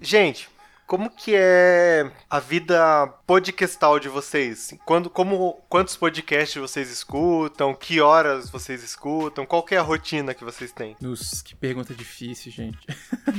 Gente, 0.00 0.48
como 0.88 1.10
que 1.10 1.34
é 1.34 2.10
a 2.30 2.40
vida 2.40 3.06
podcastal 3.26 4.00
de 4.00 4.08
vocês? 4.08 4.74
Quando, 4.86 5.10
como, 5.10 5.60
quantos 5.68 5.94
podcasts 5.94 6.56
vocês 6.56 6.90
escutam? 6.90 7.74
Que 7.74 8.00
horas 8.00 8.48
vocês 8.48 8.82
escutam? 8.82 9.44
Qual 9.44 9.62
que 9.62 9.74
é 9.74 9.78
a 9.78 9.82
rotina 9.82 10.32
que 10.32 10.42
vocês 10.42 10.72
têm? 10.72 10.96
Nossa, 10.98 11.44
que 11.44 11.54
pergunta 11.54 11.94
difícil, 11.94 12.50
gente. 12.50 12.78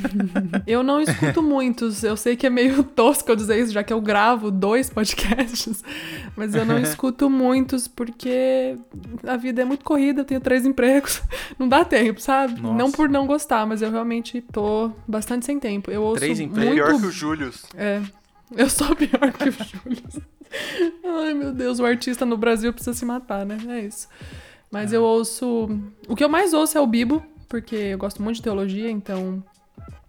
eu 0.67 0.83
não 0.83 1.01
escuto 1.01 1.41
muitos. 1.41 2.03
Eu 2.03 2.15
sei 2.15 2.35
que 2.35 2.45
é 2.45 2.51
meio 2.51 2.83
tosco 2.95 3.31
eu 3.31 3.35
dizer 3.35 3.59
isso, 3.59 3.73
já 3.73 3.83
que 3.83 3.91
eu 3.91 3.99
gravo 3.99 4.51
dois 4.51 4.91
podcasts. 4.91 5.83
Mas 6.37 6.53
eu 6.53 6.63
não 6.63 6.77
escuto 6.77 7.31
muitos 7.31 7.87
porque 7.87 8.77
a 9.25 9.35
vida 9.35 9.63
é 9.63 9.65
muito 9.65 9.83
corrida, 9.83 10.21
eu 10.21 10.25
tenho 10.25 10.39
três 10.39 10.67
empregos. 10.67 11.23
Não 11.57 11.67
dá 11.67 11.83
tempo, 11.83 12.21
sabe? 12.21 12.61
Nossa. 12.61 12.77
Não 12.77 12.91
por 12.91 13.09
não 13.09 13.25
gostar, 13.25 13.65
mas 13.65 13.81
eu 13.81 13.89
realmente 13.89 14.41
tô 14.51 14.91
bastante 15.07 15.45
sem 15.45 15.59
tempo. 15.59 15.89
Eu 15.89 16.03
ouço 16.03 16.19
três 16.19 16.39
empregos? 16.39 16.75
Muito... 16.75 16.85
Pior 16.85 16.99
que 16.99 17.07
o 17.07 17.11
Júlio. 17.11 17.38
É. 17.75 18.01
Eu 18.55 18.69
sou 18.69 18.95
pior 18.95 19.31
que 19.33 19.49
o 19.49 19.51
Júlio. 19.51 20.03
Ai, 21.05 21.33
meu 21.33 21.53
Deus, 21.53 21.79
o 21.79 21.85
artista 21.85 22.25
no 22.25 22.37
Brasil 22.37 22.73
precisa 22.73 22.97
se 22.97 23.05
matar, 23.05 23.45
né? 23.45 23.57
É 23.69 23.81
isso. 23.81 24.07
Mas 24.71 24.93
é. 24.93 24.97
eu 24.97 25.03
ouço. 25.03 25.69
O 26.07 26.15
que 26.15 26.23
eu 26.23 26.29
mais 26.29 26.53
ouço 26.53 26.77
é 26.77 26.81
o 26.81 26.87
Bibo, 26.87 27.23
porque 27.47 27.75
eu 27.75 27.97
gosto 27.97 28.21
muito 28.21 28.37
de 28.37 28.43
teologia, 28.43 28.89
então. 28.89 29.43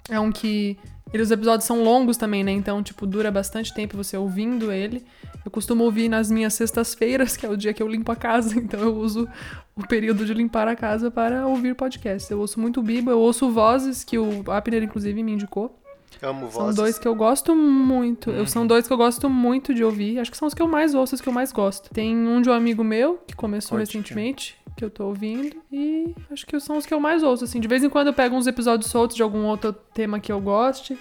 É 0.09 0.19
um 0.19 0.33
que. 0.33 0.77
E 1.13 1.21
os 1.21 1.31
episódios 1.31 1.65
são 1.67 1.83
longos 1.83 2.17
também, 2.17 2.45
né? 2.45 2.53
Então, 2.53 2.83
tipo, 2.83 3.05
dura 3.05 3.31
bastante 3.31 3.75
tempo 3.75 3.97
você 3.97 4.17
ouvindo 4.17 4.71
ele. 4.71 5.05
Eu 5.45 5.51
costumo 5.51 5.85
ouvir 5.85 6.09
nas 6.09 6.31
minhas 6.31 6.55
sextas-feiras, 6.55 7.37
que 7.37 7.45
é 7.45 7.49
o 7.49 7.57
dia 7.57 7.73
que 7.73 7.83
eu 7.83 7.89
limpo 7.89 8.13
a 8.13 8.17
casa, 8.17 8.57
então 8.61 8.81
eu 8.81 8.95
uso 8.95 9.29
o 9.75 9.87
período 9.87 10.25
de 10.25 10.35
limpar 10.35 10.69
a 10.69 10.77
casa 10.77 11.11
para 11.11 11.47
ouvir 11.47 11.75
podcast. 11.75 12.31
Eu 12.31 12.39
ouço 12.39 12.61
muito 12.61 12.83
Bibo, 12.83 13.11
eu 13.11 13.19
ouço 13.19 13.51
Vozes, 13.51 14.05
que 14.05 14.19
o 14.19 14.45
Abner, 14.51 14.83
inclusive, 14.83 15.23
me 15.23 15.33
indicou. 15.33 15.80
Amo 16.23 16.51
São 16.51 16.61
vozes. 16.63 16.77
dois 16.77 16.99
que 16.99 17.09
eu 17.09 17.15
gosto 17.15 17.55
muito. 17.55 18.31
Uhum. 18.31 18.47
São 18.47 18.67
dois 18.67 18.87
que 18.87 18.93
eu 18.93 18.97
gosto 18.97 19.29
muito 19.29 19.75
de 19.75 19.83
ouvir. 19.83 20.19
Acho 20.19 20.31
que 20.31 20.37
são 20.37 20.47
os 20.49 20.55
que 20.55 20.63
eu 20.63 20.69
mais 20.69 20.95
ouço, 20.95 21.15
os 21.15 21.21
que 21.21 21.29
eu 21.29 21.33
mais 21.33 21.53
gosto. 21.53 21.91
Tem 21.91 22.17
um 22.17 22.41
de 22.43 22.51
um 22.51 22.53
amigo 22.53 22.85
meu, 22.85 23.19
que 23.27 23.35
começou 23.35 23.79
Pode 23.79 23.89
recentemente, 23.89 24.57
que 24.77 24.85
eu 24.85 24.91
tô 24.91 25.07
ouvindo. 25.07 25.57
E 25.73 26.15
acho 26.31 26.47
que 26.47 26.59
são 26.61 26.77
os 26.77 26.87
que 26.87 26.93
eu 26.93 27.01
mais 27.01 27.23
ouço, 27.23 27.45
assim. 27.45 27.61
De 27.61 27.69
vez 27.69 27.83
em 27.83 27.89
quando 27.89 28.09
eu 28.09 28.15
pego 28.15 28.37
uns 28.37 28.47
episódios 28.47 28.91
soltos 28.91 29.17
de 29.17 29.23
algum 29.23 29.45
outro 29.45 29.73
tema 29.73 30.21
que 30.21 30.31
eu 30.31 30.41
goste. 30.41 30.99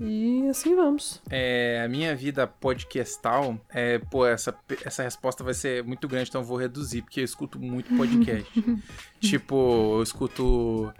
E 0.00 0.48
assim 0.48 0.74
vamos. 0.74 1.22
É, 1.30 1.82
a 1.84 1.88
minha 1.88 2.16
vida 2.16 2.46
podcastal, 2.46 3.58
é, 3.70 3.98
pô, 3.98 4.26
essa, 4.26 4.54
essa 4.84 5.02
resposta 5.02 5.44
vai 5.44 5.54
ser 5.54 5.84
muito 5.84 6.08
grande, 6.08 6.30
então 6.30 6.40
eu 6.40 6.46
vou 6.46 6.56
reduzir, 6.56 7.02
porque 7.02 7.20
eu 7.20 7.24
escuto 7.24 7.60
muito 7.60 7.94
podcast. 7.96 8.50
tipo, 9.20 9.98
eu 9.98 10.02
escuto 10.02 10.92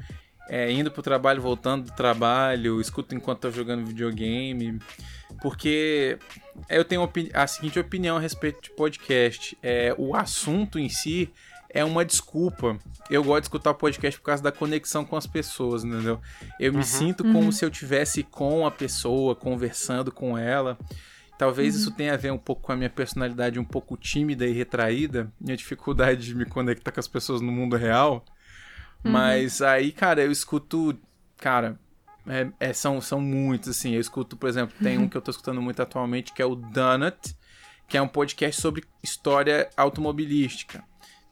é, 0.49 0.71
indo 0.71 0.91
pro 0.91 1.03
trabalho, 1.03 1.41
voltando 1.41 1.87
do 1.87 1.93
trabalho, 1.93 2.81
escuto 2.81 3.15
enquanto 3.15 3.41
tô 3.41 3.51
jogando 3.51 3.87
videogame. 3.87 4.79
Porque 5.41 6.19
eu 6.69 6.85
tenho 6.85 7.09
a 7.33 7.47
seguinte 7.47 7.79
opinião 7.79 8.17
a 8.17 8.21
respeito 8.21 8.63
de 8.63 8.71
podcast. 8.71 9.57
É, 9.63 9.95
o 9.99 10.15
assunto 10.15 10.79
em 10.79 10.89
si 10.89 11.31
é 11.75 11.85
uma 11.85 12.05
desculpa. 12.05 12.79
Eu 13.11 13.25
gosto 13.25 13.41
de 13.41 13.47
escutar 13.47 13.75
podcast 13.75 14.21
por 14.21 14.27
causa 14.27 14.43
da 14.43 14.53
conexão 14.53 15.05
com 15.05 15.17
as 15.17 15.27
pessoas, 15.27 15.83
entendeu? 15.83 16.21
Eu 16.61 16.73
me 16.73 16.79
uhum. 16.79 16.85
sinto 16.85 17.25
como 17.25 17.41
uhum. 17.41 17.53
se 17.53 17.65
eu 17.65 17.71
tivesse 17.71 18.23
com 18.23 18.65
a 18.65 18.71
pessoa, 18.71 19.35
conversando 19.35 20.13
com 20.13 20.39
ela. 20.39 20.79
Talvez 21.37 21.75
uhum. 21.75 21.81
isso 21.81 21.91
tenha 21.91 22.15
a 22.15 22.17
ver 22.17 22.31
um 22.31 22.39
pouco 22.39 22.63
com 22.63 22.73
a 22.73 22.77
minha 22.77 22.89
personalidade 22.89 23.59
um 23.59 23.65
pouco 23.65 23.97
tímida 23.97 24.47
e 24.47 24.53
retraída, 24.53 25.33
minha 25.41 25.57
dificuldade 25.57 26.25
de 26.25 26.35
me 26.35 26.45
conectar 26.45 26.93
com 26.93 27.01
as 27.01 27.09
pessoas 27.09 27.41
no 27.41 27.51
mundo 27.51 27.77
real. 27.77 28.25
Uhum. 29.05 29.13
Mas 29.13 29.61
aí, 29.61 29.93
cara, 29.93 30.23
eu 30.23 30.33
escuto. 30.33 30.99
Cara, 31.37 31.79
é, 32.27 32.49
é, 32.59 32.73
são, 32.73 33.01
são 33.01 33.21
muitos, 33.21 33.69
assim. 33.69 33.93
Eu 33.93 34.01
escuto, 34.01 34.37
por 34.37 34.49
exemplo, 34.49 34.75
tem 34.83 34.99
um 34.99 35.09
que 35.09 35.17
eu 35.17 35.23
tô 35.23 35.31
escutando 35.31 35.61
muito 35.61 35.81
atualmente, 35.83 36.33
que 36.33 36.41
é 36.41 36.47
o 36.47 36.55
Donut, 36.55 37.37
que 37.87 37.97
é 37.97 38.03
um 38.03 38.09
podcast 38.09 38.61
sobre 38.61 38.85
história 39.03 39.69
automobilística. 39.77 40.83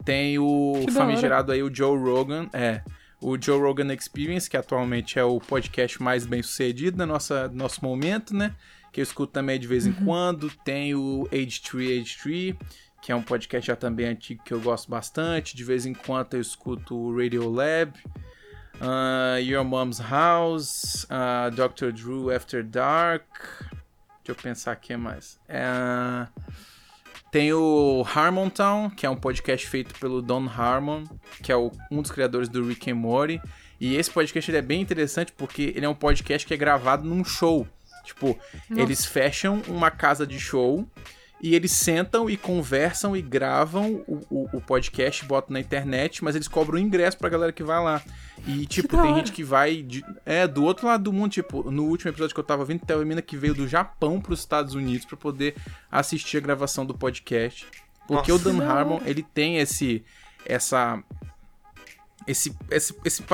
Tem 0.05 0.39
o 0.39 0.83
que 0.85 0.91
famigerado 0.91 1.53
aí, 1.53 1.63
o 1.63 1.75
Joe 1.75 1.99
Rogan, 1.99 2.49
é. 2.53 2.83
O 3.21 3.41
Joe 3.41 3.61
Rogan 3.61 3.95
Experience, 3.95 4.51
que 4.51 4.57
atualmente 4.57 5.17
é 5.17 5.23
o 5.23 5.39
podcast 5.39 6.03
mais 6.03 6.27
bem 6.27 6.43
sucedido 6.43 6.99
no 6.99 7.07
nossa, 7.07 7.47
nosso 7.49 7.85
momento, 7.85 8.35
né? 8.35 8.53
Que 8.93 9.01
eu 9.01 9.05
escuto 9.05 9.33
também 9.33 9.61
de 9.61 9.69
vez 9.69 9.87
em 9.87 9.91
uhum. 9.91 10.05
quando. 10.05 10.51
Tem 10.65 10.93
o 10.95 11.29
Age 11.33 11.63
3 11.63 12.03
Age 12.03 12.19
3, 12.21 12.57
que 13.03 13.11
é 13.11 13.17
um 13.17 13.23
podcast 13.23 13.67
já 13.67 13.75
também 13.75 14.07
antigo 14.07 14.45
que 14.45 14.55
eu 14.55 14.61
gosto 14.61 14.89
bastante. 14.89 15.57
De 15.57 15.65
vez 15.65 15.85
em 15.85 15.93
quando 15.93 16.35
eu 16.35 16.41
escuto 16.41 16.97
o 16.97 17.17
Radio 17.17 17.51
Lab, 17.51 17.93
uh, 18.81 19.39
Your 19.41 19.65
Mom's 19.65 19.99
House, 19.99 21.05
uh, 21.05 21.51
Dr. 21.51 21.91
Drew 21.91 22.31
After 22.31 22.65
Dark. 22.65 23.27
Deixa 24.25 24.29
eu 24.29 24.35
pensar 24.37 24.71
aqui 24.71 24.97
mais. 24.97 25.41
Uh, 25.49 26.29
tem 27.33 27.53
o 27.53 28.07
Harmontown, 28.15 28.89
que 28.89 29.05
é 29.05 29.11
um 29.11 29.17
podcast 29.17 29.67
feito 29.67 29.99
pelo 29.99 30.23
Don 30.23 30.49
Harmon, 30.49 31.03
que 31.43 31.51
é 31.51 31.57
o, 31.57 31.73
um 31.91 32.01
dos 32.01 32.13
criadores 32.13 32.49
do 32.49 32.65
Rick 32.65 32.89
and 32.89 32.95
Morty. 32.95 33.43
E 33.81 33.97
esse 33.97 34.13
podcast 34.13 34.55
é 34.55 34.63
bem 34.63 34.81
interessante 34.81 35.33
porque 35.33 35.73
ele 35.75 35.85
é 35.85 35.89
um 35.89 35.95
podcast 35.95 36.47
que 36.47 36.55
é 36.55 36.57
gravado 36.57 37.05
num 37.05 37.25
show. 37.25 37.67
Tipo, 38.05 38.39
Nossa. 38.71 38.81
eles 38.81 39.05
fecham 39.05 39.61
uma 39.67 39.91
casa 39.91 40.25
de 40.25 40.39
show 40.39 40.89
e 41.43 41.57
eles 41.57 41.73
sentam 41.73 42.31
e 42.31 42.37
conversam 42.37 43.17
e 43.17 43.21
gravam 43.21 44.05
o, 44.07 44.21
o, 44.31 44.57
o, 44.59 44.61
podcast, 44.61 45.25
botam 45.25 45.55
na 45.55 45.59
internet, 45.59 46.23
mas 46.23 46.37
eles 46.37 46.47
cobram 46.47 46.79
ingresso 46.79 47.19
pra 47.19 47.29
galera 47.29 47.53
que 47.53 47.65
vai 47.65 47.83
lá. 47.83 48.01
E, 48.47 48.65
tipo, 48.65 48.97
tem 48.97 49.15
gente 49.17 49.33
que 49.33 49.43
vai. 49.43 49.83
De, 49.83 50.05
é, 50.25 50.47
do 50.47 50.63
outro 50.63 50.87
lado 50.87 51.03
do 51.03 51.13
mundo, 51.13 51.33
tipo, 51.33 51.69
no 51.69 51.87
último 51.87 52.13
episódio 52.13 52.33
que 52.33 52.39
eu 52.39 52.45
tava 52.45 52.65
vendo, 52.65 52.87
tem 52.87 52.95
uma 52.95 53.05
mina 53.05 53.21
que 53.21 53.37
veio 53.37 53.55
do 53.55 53.67
Japão 53.67 54.21
pros 54.21 54.39
Estados 54.39 54.75
Unidos 54.75 55.05
para 55.05 55.17
poder 55.17 55.57
assistir 55.91 56.37
a 56.37 56.41
gravação 56.41 56.87
do 56.87 56.95
podcast. 56.95 57.67
Porque 58.07 58.31
Nossa, 58.31 58.49
o 58.49 58.53
Dan 58.53 58.65
Harmon, 58.65 59.01
ele 59.05 59.25
tem 59.25 59.59
esse. 59.59 60.05
Essa. 60.47 61.03
Esse, 62.25 62.57
esse, 62.71 62.95
esse, 63.05 63.25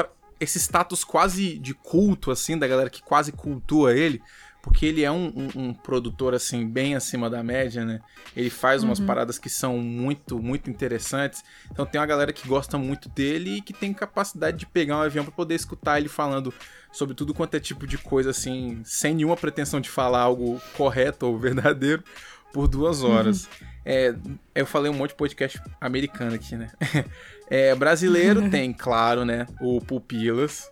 esse 0.40 0.58
status 0.58 1.04
quase 1.04 1.58
de 1.58 1.74
culto, 1.74 2.30
assim, 2.30 2.56
da 2.56 2.66
galera 2.66 2.88
que 2.88 3.02
quase 3.02 3.32
cultua 3.32 3.94
ele 3.94 4.22
porque 4.68 4.84
ele 4.84 5.02
é 5.02 5.10
um, 5.10 5.32
um, 5.34 5.60
um, 5.62 5.72
produtor 5.72 6.34
assim 6.34 6.68
bem 6.68 6.94
acima 6.94 7.30
da 7.30 7.42
média, 7.42 7.86
né? 7.86 8.02
Ele 8.36 8.50
faz 8.50 8.84
umas 8.84 8.98
uhum. 8.98 9.06
paradas 9.06 9.38
que 9.38 9.48
são 9.48 9.78
muito, 9.78 10.38
muito 10.42 10.68
interessantes. 10.68 11.42
Então 11.72 11.86
tem 11.86 11.98
uma 11.98 12.06
galera 12.06 12.34
que 12.34 12.46
gosta 12.46 12.76
muito 12.76 13.08
dele 13.08 13.56
e 13.56 13.60
que 13.62 13.72
tem 13.72 13.94
capacidade 13.94 14.58
de 14.58 14.66
pegar 14.66 14.98
um 14.98 15.00
avião 15.00 15.24
para 15.24 15.32
poder 15.32 15.54
escutar 15.54 15.98
ele 15.98 16.10
falando 16.10 16.52
sobre 16.92 17.14
tudo 17.14 17.32
quanto 17.32 17.54
é 17.54 17.60
tipo 17.60 17.86
de 17.86 17.96
coisa 17.96 18.28
assim, 18.28 18.82
sem 18.84 19.14
nenhuma 19.14 19.38
pretensão 19.38 19.80
de 19.80 19.88
falar 19.88 20.20
algo 20.20 20.60
correto 20.76 21.24
ou 21.24 21.38
verdadeiro 21.38 22.04
por 22.52 22.68
duas 22.68 23.02
horas. 23.02 23.44
Uhum. 23.44 23.68
É, 23.86 24.14
eu 24.54 24.66
falei 24.66 24.92
um 24.92 24.94
monte 24.94 25.10
de 25.10 25.16
podcast 25.16 25.58
americano 25.80 26.34
aqui, 26.34 26.54
né? 26.56 26.70
É, 27.50 27.74
brasileiro 27.74 28.46
tem, 28.52 28.74
claro, 28.74 29.24
né? 29.24 29.46
O 29.58 29.80
Pupilas, 29.80 30.70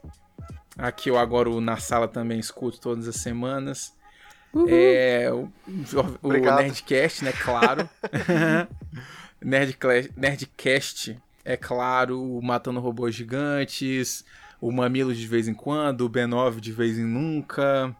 Aqui 0.78 1.08
eu 1.08 1.18
agora 1.18 1.48
na 1.60 1.78
sala 1.78 2.06
também 2.06 2.38
escuto 2.38 2.78
todas 2.78 3.08
as 3.08 3.16
semanas. 3.16 3.94
Uhum. 4.52 4.66
É, 4.68 5.30
o, 5.32 5.50
o, 6.22 6.32
Nerdcast, 6.32 7.24
né? 7.24 7.32
Claro. 7.32 7.88
Nerdcast, 9.40 10.12
Nerdcast, 10.16 11.18
é 11.44 11.56
claro. 11.56 12.22
O 12.22 12.42
Matando 12.42 12.80
Robôs 12.80 13.14
Gigantes. 13.14 14.24
O 14.60 14.72
Mamilos 14.72 15.16
de 15.16 15.26
vez 15.26 15.48
em 15.48 15.54
quando. 15.54 16.02
O 16.02 16.10
B9 16.10 16.60
de 16.60 16.72
vez 16.72 16.98
em 16.98 17.04
nunca. 17.04 17.94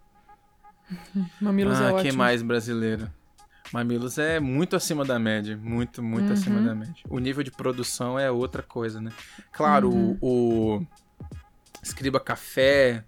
Mamilos 1.40 1.80
ah, 1.80 1.92
é 1.92 2.02
quem 2.02 2.12
mais 2.12 2.42
brasileiro? 2.42 3.10
Mamilos 3.72 4.16
é 4.18 4.38
muito 4.38 4.76
acima 4.76 5.04
da 5.04 5.18
média. 5.18 5.56
Muito, 5.56 6.02
muito 6.02 6.26
uhum. 6.26 6.32
acima 6.32 6.60
da 6.60 6.74
média. 6.74 7.02
O 7.08 7.18
nível 7.18 7.42
de 7.42 7.50
produção 7.50 8.18
é 8.18 8.30
outra 8.30 8.62
coisa, 8.62 9.00
né? 9.00 9.12
Claro, 9.50 9.90
uhum. 9.90 10.18
o, 10.20 10.76
o 10.78 10.86
Escriba 11.86 12.18
Café, 12.18 13.04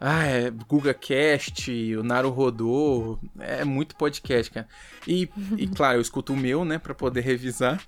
ah, 0.00 0.24
é, 0.24 0.50
Guga 0.50 0.92
Cast, 0.92 1.70
o 1.96 2.02
Naru 2.02 2.30
Rodô, 2.30 3.18
é 3.38 3.64
muito 3.64 3.94
podcast, 3.96 4.50
cara. 4.50 4.68
E, 5.06 5.30
e 5.56 5.66
claro, 5.74 5.98
eu 5.98 6.02
escuto 6.02 6.32
o 6.32 6.36
meu, 6.36 6.64
né, 6.64 6.78
para 6.78 6.94
poder 6.94 7.20
revisar. 7.20 7.80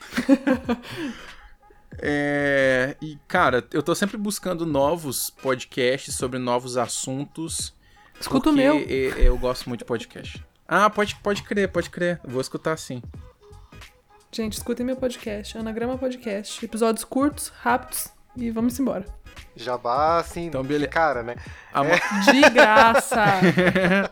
é, 1.98 2.96
e, 3.02 3.18
cara, 3.26 3.66
eu 3.72 3.82
tô 3.82 3.94
sempre 3.94 4.16
buscando 4.16 4.64
novos 4.64 5.28
podcasts 5.28 6.14
sobre 6.14 6.38
novos 6.38 6.76
assuntos. 6.76 7.74
Escuta 8.20 8.50
o 8.50 8.52
meu. 8.52 8.78
Eu, 8.78 9.16
eu 9.18 9.38
gosto 9.38 9.68
muito 9.68 9.80
de 9.80 9.86
podcast. 9.86 10.42
Ah, 10.66 10.88
pode, 10.88 11.16
pode 11.16 11.42
crer, 11.42 11.68
pode 11.68 11.90
crer. 11.90 12.20
Vou 12.24 12.40
escutar 12.40 12.76
sim. 12.78 13.02
Gente, 14.32 14.54
escutem 14.54 14.86
meu 14.86 14.96
podcast, 14.96 15.58
Anagrama 15.58 15.98
Podcast. 15.98 16.64
Episódios 16.64 17.04
curtos, 17.04 17.48
rápidos 17.48 18.15
e 18.36 18.50
vamos 18.50 18.78
embora. 18.78 19.04
Jabá, 19.54 20.18
assim, 20.18 20.46
então, 20.46 20.62
beleza. 20.62 20.88
cara, 20.88 21.22
né? 21.22 21.36
É... 21.74 22.32
De 22.32 22.50
graça! 22.50 23.24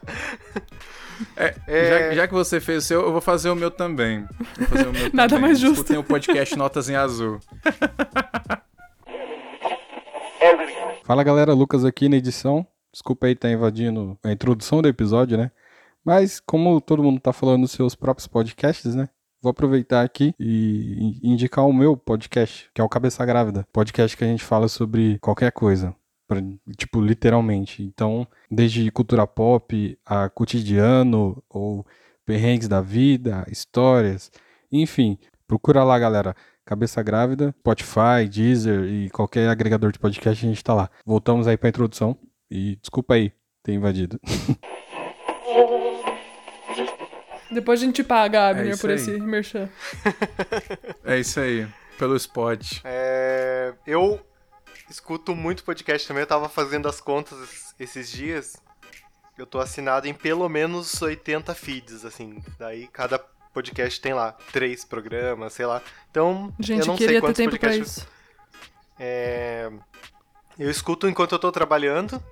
É, 1.36 1.54
é... 1.68 2.08
Já, 2.08 2.14
já, 2.14 2.26
que 2.26 2.34
você 2.34 2.60
fez 2.60 2.84
o 2.84 2.86
seu, 2.86 3.00
eu 3.02 3.12
vou 3.12 3.20
fazer 3.20 3.48
o 3.48 3.54
meu 3.54 3.70
também. 3.70 4.24
O 4.24 4.92
meu 4.92 5.10
Nada 5.14 5.36
também. 5.36 5.48
mais 5.48 5.60
justo. 5.60 5.84
Tem 5.84 5.96
o 5.96 6.02
podcast 6.02 6.56
Notas 6.56 6.88
em 6.88 6.96
Azul. 6.96 7.38
Fala 11.04 11.22
galera, 11.22 11.54
Lucas 11.54 11.84
aqui 11.84 12.08
na 12.08 12.16
edição. 12.16 12.66
Desculpa 12.92 13.26
aí 13.26 13.32
estar 13.32 13.48
tá 13.48 13.54
invadindo 13.54 14.18
a 14.24 14.32
introdução 14.32 14.82
do 14.82 14.88
episódio, 14.88 15.38
né? 15.38 15.52
Mas 16.04 16.40
como 16.40 16.80
todo 16.80 17.02
mundo 17.02 17.20
tá 17.20 17.32
falando 17.32 17.62
nos 17.62 17.72
seus 17.72 17.94
próprios 17.94 18.26
podcasts, 18.26 18.94
né? 18.94 19.08
Vou 19.44 19.50
aproveitar 19.50 20.02
aqui 20.02 20.34
e 20.40 21.20
indicar 21.22 21.66
o 21.66 21.72
meu 21.72 21.98
podcast, 21.98 22.70
que 22.72 22.80
é 22.80 22.84
o 22.84 22.88
Cabeça 22.88 23.26
Grávida. 23.26 23.68
Podcast 23.70 24.16
que 24.16 24.24
a 24.24 24.26
gente 24.26 24.42
fala 24.42 24.68
sobre 24.68 25.18
qualquer 25.18 25.52
coisa. 25.52 25.94
Pra, 26.26 26.40
tipo, 26.78 26.98
literalmente. 26.98 27.82
Então, 27.82 28.26
desde 28.50 28.90
cultura 28.90 29.26
pop 29.26 29.98
a 30.06 30.30
cotidiano, 30.30 31.44
ou 31.46 31.84
perrengues 32.24 32.68
da 32.68 32.80
vida, 32.80 33.44
histórias, 33.50 34.32
enfim. 34.72 35.18
Procura 35.46 35.84
lá, 35.84 35.98
galera. 35.98 36.34
Cabeça 36.64 37.02
Grávida, 37.02 37.54
Spotify, 37.58 38.26
Deezer 38.26 38.84
e 38.84 39.10
qualquer 39.10 39.50
agregador 39.50 39.92
de 39.92 39.98
podcast, 39.98 40.46
a 40.46 40.48
gente 40.48 40.64
tá 40.64 40.72
lá. 40.72 40.88
Voltamos 41.04 41.46
aí 41.46 41.58
pra 41.58 41.68
introdução. 41.68 42.16
E 42.50 42.76
desculpa 42.76 43.12
aí 43.12 43.30
ter 43.62 43.74
invadido. 43.74 44.18
Depois 47.54 47.80
a 47.80 47.84
gente 47.84 48.02
paga, 48.02 48.50
Abner, 48.50 48.74
é 48.74 48.76
por 48.76 48.90
aí. 48.90 48.96
esse 48.96 49.18
merchan. 49.20 49.68
É 51.04 51.18
isso 51.18 51.38
aí, 51.38 51.66
pelo 51.98 52.16
spot. 52.16 52.80
É, 52.82 53.74
eu 53.86 54.20
escuto 54.90 55.34
muito 55.34 55.62
podcast 55.64 56.06
também, 56.08 56.22
eu 56.22 56.26
tava 56.26 56.48
fazendo 56.48 56.88
as 56.88 57.00
contas 57.00 57.74
esses 57.78 58.10
dias. 58.10 58.56
Eu 59.36 59.46
tô 59.46 59.58
assinado 59.58 60.06
em 60.06 60.14
pelo 60.14 60.48
menos 60.48 61.00
80 61.02 61.54
feeds, 61.54 62.04
assim. 62.04 62.42
Daí 62.58 62.86
cada 62.88 63.18
podcast 63.18 64.00
tem 64.00 64.14
lá 64.14 64.32
três 64.52 64.84
programas, 64.84 65.52
sei 65.52 65.66
lá. 65.66 65.82
Então, 66.10 66.52
Gente, 66.58 66.80
eu 66.80 66.86
não 66.86 66.96
queria 66.96 67.14
sei 67.14 67.20
quantos 67.20 67.36
ter 67.36 67.42
tempo 67.44 67.58
podcasts. 67.58 67.94
Pra 67.94 68.04
isso. 68.04 68.14
É, 68.98 69.70
eu 70.58 70.70
escuto 70.70 71.08
enquanto 71.08 71.32
eu 71.32 71.38
tô 71.38 71.50
trabalhando. 71.52 72.22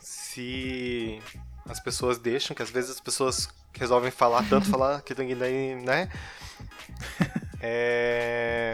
Se 0.00 1.20
as 1.70 1.80
pessoas 1.80 2.18
deixam, 2.18 2.54
que 2.54 2.62
às 2.62 2.70
vezes 2.70 2.90
as 2.90 3.00
pessoas 3.00 3.48
resolvem 3.72 4.10
falar 4.10 4.44
tanto, 4.48 4.68
falar 4.70 5.00
que 5.02 5.14
daí, 5.14 5.76
né? 5.76 6.08
É... 7.60 8.72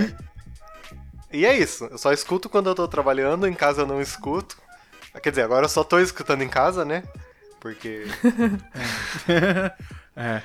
E 1.32 1.44
é 1.44 1.56
isso. 1.56 1.84
Eu 1.84 1.98
só 1.98 2.12
escuto 2.12 2.48
quando 2.48 2.68
eu 2.68 2.74
tô 2.74 2.88
trabalhando, 2.88 3.46
em 3.46 3.54
casa 3.54 3.82
eu 3.82 3.86
não 3.86 4.00
escuto. 4.00 4.56
Quer 5.22 5.30
dizer, 5.30 5.42
agora 5.42 5.66
eu 5.66 5.68
só 5.68 5.84
tô 5.84 5.98
escutando 5.98 6.42
em 6.42 6.48
casa, 6.48 6.84
né? 6.84 7.02
Porque. 7.60 8.06
é. 10.16 10.42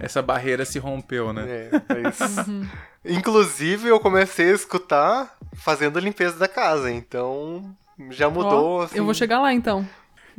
Essa 0.00 0.22
barreira 0.22 0.64
se 0.64 0.78
rompeu, 0.78 1.32
né? 1.32 1.44
É, 1.44 1.70
é 1.88 2.08
isso. 2.08 2.68
Inclusive, 3.04 3.88
eu 3.88 4.00
comecei 4.00 4.50
a 4.50 4.54
escutar 4.54 5.36
fazendo 5.54 5.98
limpeza 5.98 6.38
da 6.38 6.48
casa, 6.48 6.90
então 6.90 7.76
já 8.10 8.30
mudou. 8.30 8.78
Oh, 8.78 8.82
assim... 8.82 8.96
Eu 8.96 9.04
vou 9.04 9.12
chegar 9.12 9.40
lá 9.40 9.52
então. 9.52 9.86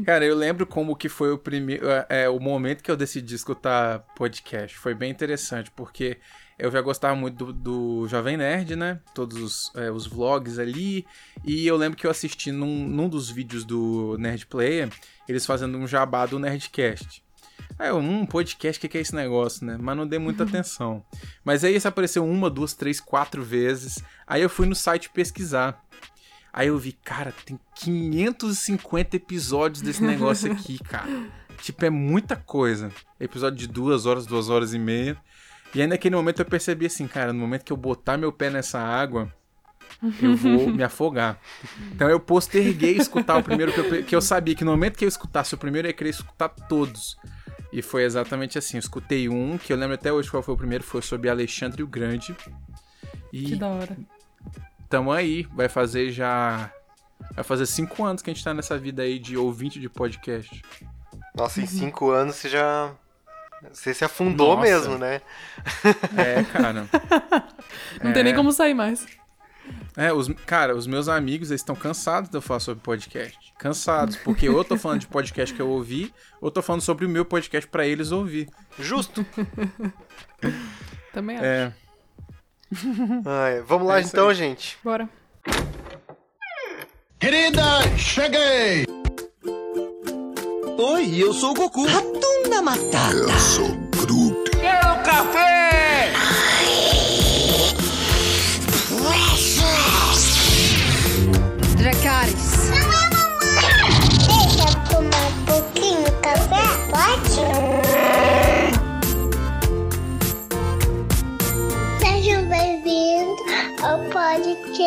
Cara, 0.06 0.26
eu 0.26 0.36
lembro 0.36 0.66
como 0.66 0.96
que 0.96 1.08
foi 1.08 1.32
o 1.32 1.38
primeiro, 1.38 1.88
é, 1.90 2.06
é, 2.10 2.30
o 2.30 2.40
momento 2.40 2.82
que 2.82 2.90
eu 2.90 2.98
decidi 2.98 3.36
escutar 3.36 4.00
podcast. 4.16 4.78
Foi 4.78 4.94
bem 4.94 5.12
interessante, 5.12 5.70
porque 5.72 6.18
eu 6.58 6.72
já 6.72 6.82
gostava 6.82 7.16
muito 7.16 7.46
do, 7.46 7.54
do 7.54 8.08
Jovem 8.08 8.38
Nerd, 8.38 8.76
né? 8.76 9.00
Todos 9.14 9.38
os, 9.38 9.76
é, 9.76 9.92
os 9.92 10.08
vlogs 10.08 10.58
ali. 10.58 11.06
E 11.44 11.68
eu 11.68 11.78
lembro 11.78 11.98
que 11.98 12.08
eu 12.08 12.12
assisti 12.12 12.52
num, 12.52 12.88
num 12.88 13.10
dos 13.10 13.30
vídeos 13.30 13.64
do 13.64 14.18
Nerd 14.18 14.46
Player, 14.48 14.90
eles 15.28 15.46
fazendo 15.46 15.78
um 15.78 15.88
jabá 15.88 16.26
do 16.26 16.40
Nerdcast. 16.40 17.24
Aí 17.78 17.90
eu, 17.90 17.98
um 17.98 18.26
podcast, 18.26 18.78
o 18.78 18.82
que, 18.82 18.88
que 18.88 18.98
é 18.98 19.02
esse 19.02 19.16
negócio, 19.16 19.66
né? 19.66 19.78
Mas 19.80 19.98
não 19.98 20.08
dei 20.08 20.20
muita 20.20 20.44
atenção. 20.46 21.04
Mas 21.44 21.64
aí 21.64 21.76
isso 21.76 21.88
apareceu 21.88 22.26
uma, 22.26 22.50
duas, 22.50 22.74
três, 22.74 23.00
quatro 23.00 23.44
vezes. 23.44 24.04
Aí 24.28 24.42
eu 24.42 24.50
fui 24.50 24.68
no 24.68 24.76
site 24.76 25.10
pesquisar. 25.10 25.83
Aí 26.54 26.68
eu 26.68 26.78
vi, 26.78 26.92
cara, 26.92 27.34
tem 27.44 27.60
550 27.74 29.16
episódios 29.16 29.82
desse 29.82 30.04
negócio 30.04 30.52
aqui, 30.54 30.78
cara. 30.78 31.10
Tipo, 31.58 31.84
é 31.86 31.90
muita 31.90 32.36
coisa. 32.36 32.92
Episódio 33.20 33.58
de 33.58 33.68
duas 33.68 34.06
horas, 34.06 34.28
duas 34.28 34.50
horas 34.50 34.72
e 34.72 34.78
meia. 34.78 35.18
E 35.74 35.82
aí 35.82 35.88
naquele 35.88 36.16
momento 36.16 36.40
eu 36.40 36.46
percebi 36.46 36.86
assim, 36.86 37.08
cara, 37.08 37.34
no 37.34 37.40
momento 37.40 37.64
que 37.64 37.74
eu 37.74 37.78
botar 37.78 38.18
meu 38.18 38.32
pé 38.32 38.52
nessa 38.52 38.80
água, 38.80 39.34
eu 40.22 40.36
vou 40.36 40.70
me 40.72 40.84
afogar. 40.84 41.40
Então 41.92 42.08
eu 42.08 42.20
posterguei 42.20 42.98
escutar 42.98 43.38
o 43.38 43.44
primeiro 43.44 43.74
que 43.74 43.80
eu, 43.80 44.04
que 44.04 44.16
eu 44.16 44.22
sabia 44.22 44.54
que 44.54 44.64
no 44.64 44.70
momento 44.70 44.96
que 44.96 45.06
eu 45.06 45.10
escutasse 45.10 45.56
o 45.56 45.58
primeiro 45.58 45.88
eu 45.88 45.90
ia 45.90 45.96
querer 45.96 46.12
escutar 46.12 46.50
todos. 46.50 47.18
E 47.72 47.82
foi 47.82 48.04
exatamente 48.04 48.60
assim. 48.60 48.78
Eu 48.78 48.82
escutei 48.82 49.28
um, 49.28 49.58
que 49.58 49.74
eu 49.74 49.78
lembro 49.78 49.96
até 49.96 50.14
hoje 50.14 50.30
qual 50.30 50.44
foi 50.44 50.54
o 50.54 50.58
primeiro, 50.58 50.84
foi 50.84 51.02
sobre 51.02 51.28
Alexandre 51.28 51.82
o 51.82 51.88
Grande. 51.88 52.36
E 53.32 53.46
que 53.46 53.56
da 53.56 53.70
hora 53.70 53.98
tamo 54.94 55.12
aí. 55.12 55.48
Vai 55.56 55.68
fazer 55.68 56.12
já. 56.12 56.72
Vai 57.34 57.44
fazer 57.44 57.66
cinco 57.66 58.04
anos 58.04 58.22
que 58.22 58.30
a 58.30 58.34
gente 58.34 58.44
tá 58.44 58.54
nessa 58.54 58.78
vida 58.78 59.02
aí 59.02 59.18
de 59.18 59.36
ouvinte 59.36 59.80
de 59.80 59.90
podcast. 59.90 60.62
Nossa, 61.36 61.62
em 61.62 61.66
cinco 61.66 62.12
anos 62.12 62.36
você 62.36 62.48
já. 62.48 62.94
Você 63.72 63.92
se 63.94 64.06
afundou 64.06 64.56
Nossa. 64.56 64.62
mesmo, 64.62 64.98
né? 65.00 65.22
É, 66.16 66.44
cara. 66.44 66.86
Não 68.04 68.12
é... 68.12 68.14
tem 68.14 68.24
nem 68.24 68.36
como 68.36 68.52
sair 68.52 68.76
mais. 68.76 69.08
É, 69.96 70.12
os, 70.12 70.28
cara, 70.46 70.76
os 70.76 70.86
meus 70.86 71.08
amigos 71.08 71.50
eles 71.50 71.62
estão 71.62 71.76
cansados 71.76 72.30
de 72.30 72.38
eu 72.38 72.42
falar 72.42 72.60
sobre 72.60 72.84
podcast. 72.84 73.54
Cansados, 73.58 74.18
porque 74.18 74.48
ou 74.50 74.58
eu 74.58 74.64
tô 74.66 74.78
falando 74.78 75.00
de 75.00 75.08
podcast 75.08 75.56
que 75.56 75.62
eu 75.62 75.70
ouvi, 75.70 76.14
ou 76.42 76.50
eu 76.50 76.52
tô 76.52 76.62
falando 76.62 76.82
sobre 76.82 77.06
o 77.06 77.10
meu 77.10 77.24
podcast 77.24 77.68
para 77.68 77.88
eles 77.88 78.12
ouvir. 78.12 78.50
Justo. 78.78 79.26
Também 81.14 81.38
acho. 81.38 81.46
É. 81.46 81.74
Ai, 83.26 83.62
vamos 83.62 83.88
lá 83.88 84.00
é 84.00 84.02
então, 84.02 84.30
aí. 84.30 84.36
gente. 84.36 84.78
Bora. 84.84 85.10
Querida, 87.20 87.64
cheguei! 87.98 88.86
Oi, 90.78 91.16
eu 91.16 91.34
sou 91.34 91.52
o 91.52 91.54
Goku. 91.54 91.86
Ratunda 91.86 92.62
Matata. 92.62 93.14
Eu 93.14 93.40
sou 93.40 93.70
Groot. 93.92 94.52
Quero 94.52 95.04
café! 95.04 95.93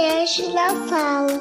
Podcast 0.06 0.43
Fala. 0.88 1.41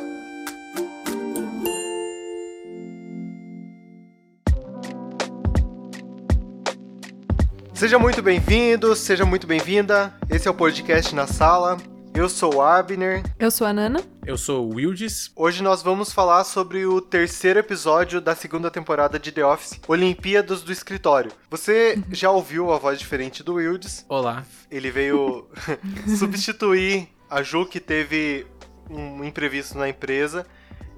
Seja 7.76 8.00
muito 8.00 8.24
bem-vindo, 8.24 8.96
seja 8.96 9.24
muito 9.24 9.46
bem-vinda. 9.46 10.12
Esse 10.32 10.48
é 10.48 10.52
o 10.52 10.54
podcast 10.54 11.14
na 11.14 11.28
sala. 11.28 11.78
Eu 12.16 12.28
sou 12.28 12.56
o 12.56 12.62
Abner. 12.62 13.22
Eu 13.38 13.52
sou 13.52 13.68
a 13.68 13.74
Nana. 13.74 14.02
Eu 14.26 14.38
sou 14.38 14.66
o 14.66 14.76
Wildes. 14.76 15.32
Hoje 15.36 15.62
nós 15.62 15.84
vamos 15.84 16.12
falar 16.12 16.44
sobre 16.44 16.88
o 16.88 17.00
terceiro 17.00 17.60
episódio 17.60 18.20
da 18.20 18.34
segunda 18.34 18.72
temporada 18.72 19.20
de 19.20 19.32
The 19.32 19.46
Office, 19.46 19.80
Olimpíadas 19.88 20.64
do 20.64 20.72
Escritório. 20.72 21.32
Você 21.52 22.02
já 22.12 22.32
ouviu 22.32 22.72
a 22.74 22.80
voz 22.80 22.98
diferente 22.98 23.44
do 23.44 23.56
Wildes? 23.56 24.04
Olá. 24.10 24.44
Ele 24.72 24.90
veio 24.90 25.48
substituir 26.18 27.10
a 27.30 27.42
Ju 27.44 27.66
que 27.66 27.80
teve 27.80 28.46
um 28.90 29.24
imprevisto 29.24 29.78
na 29.78 29.90
empresa 29.90 30.46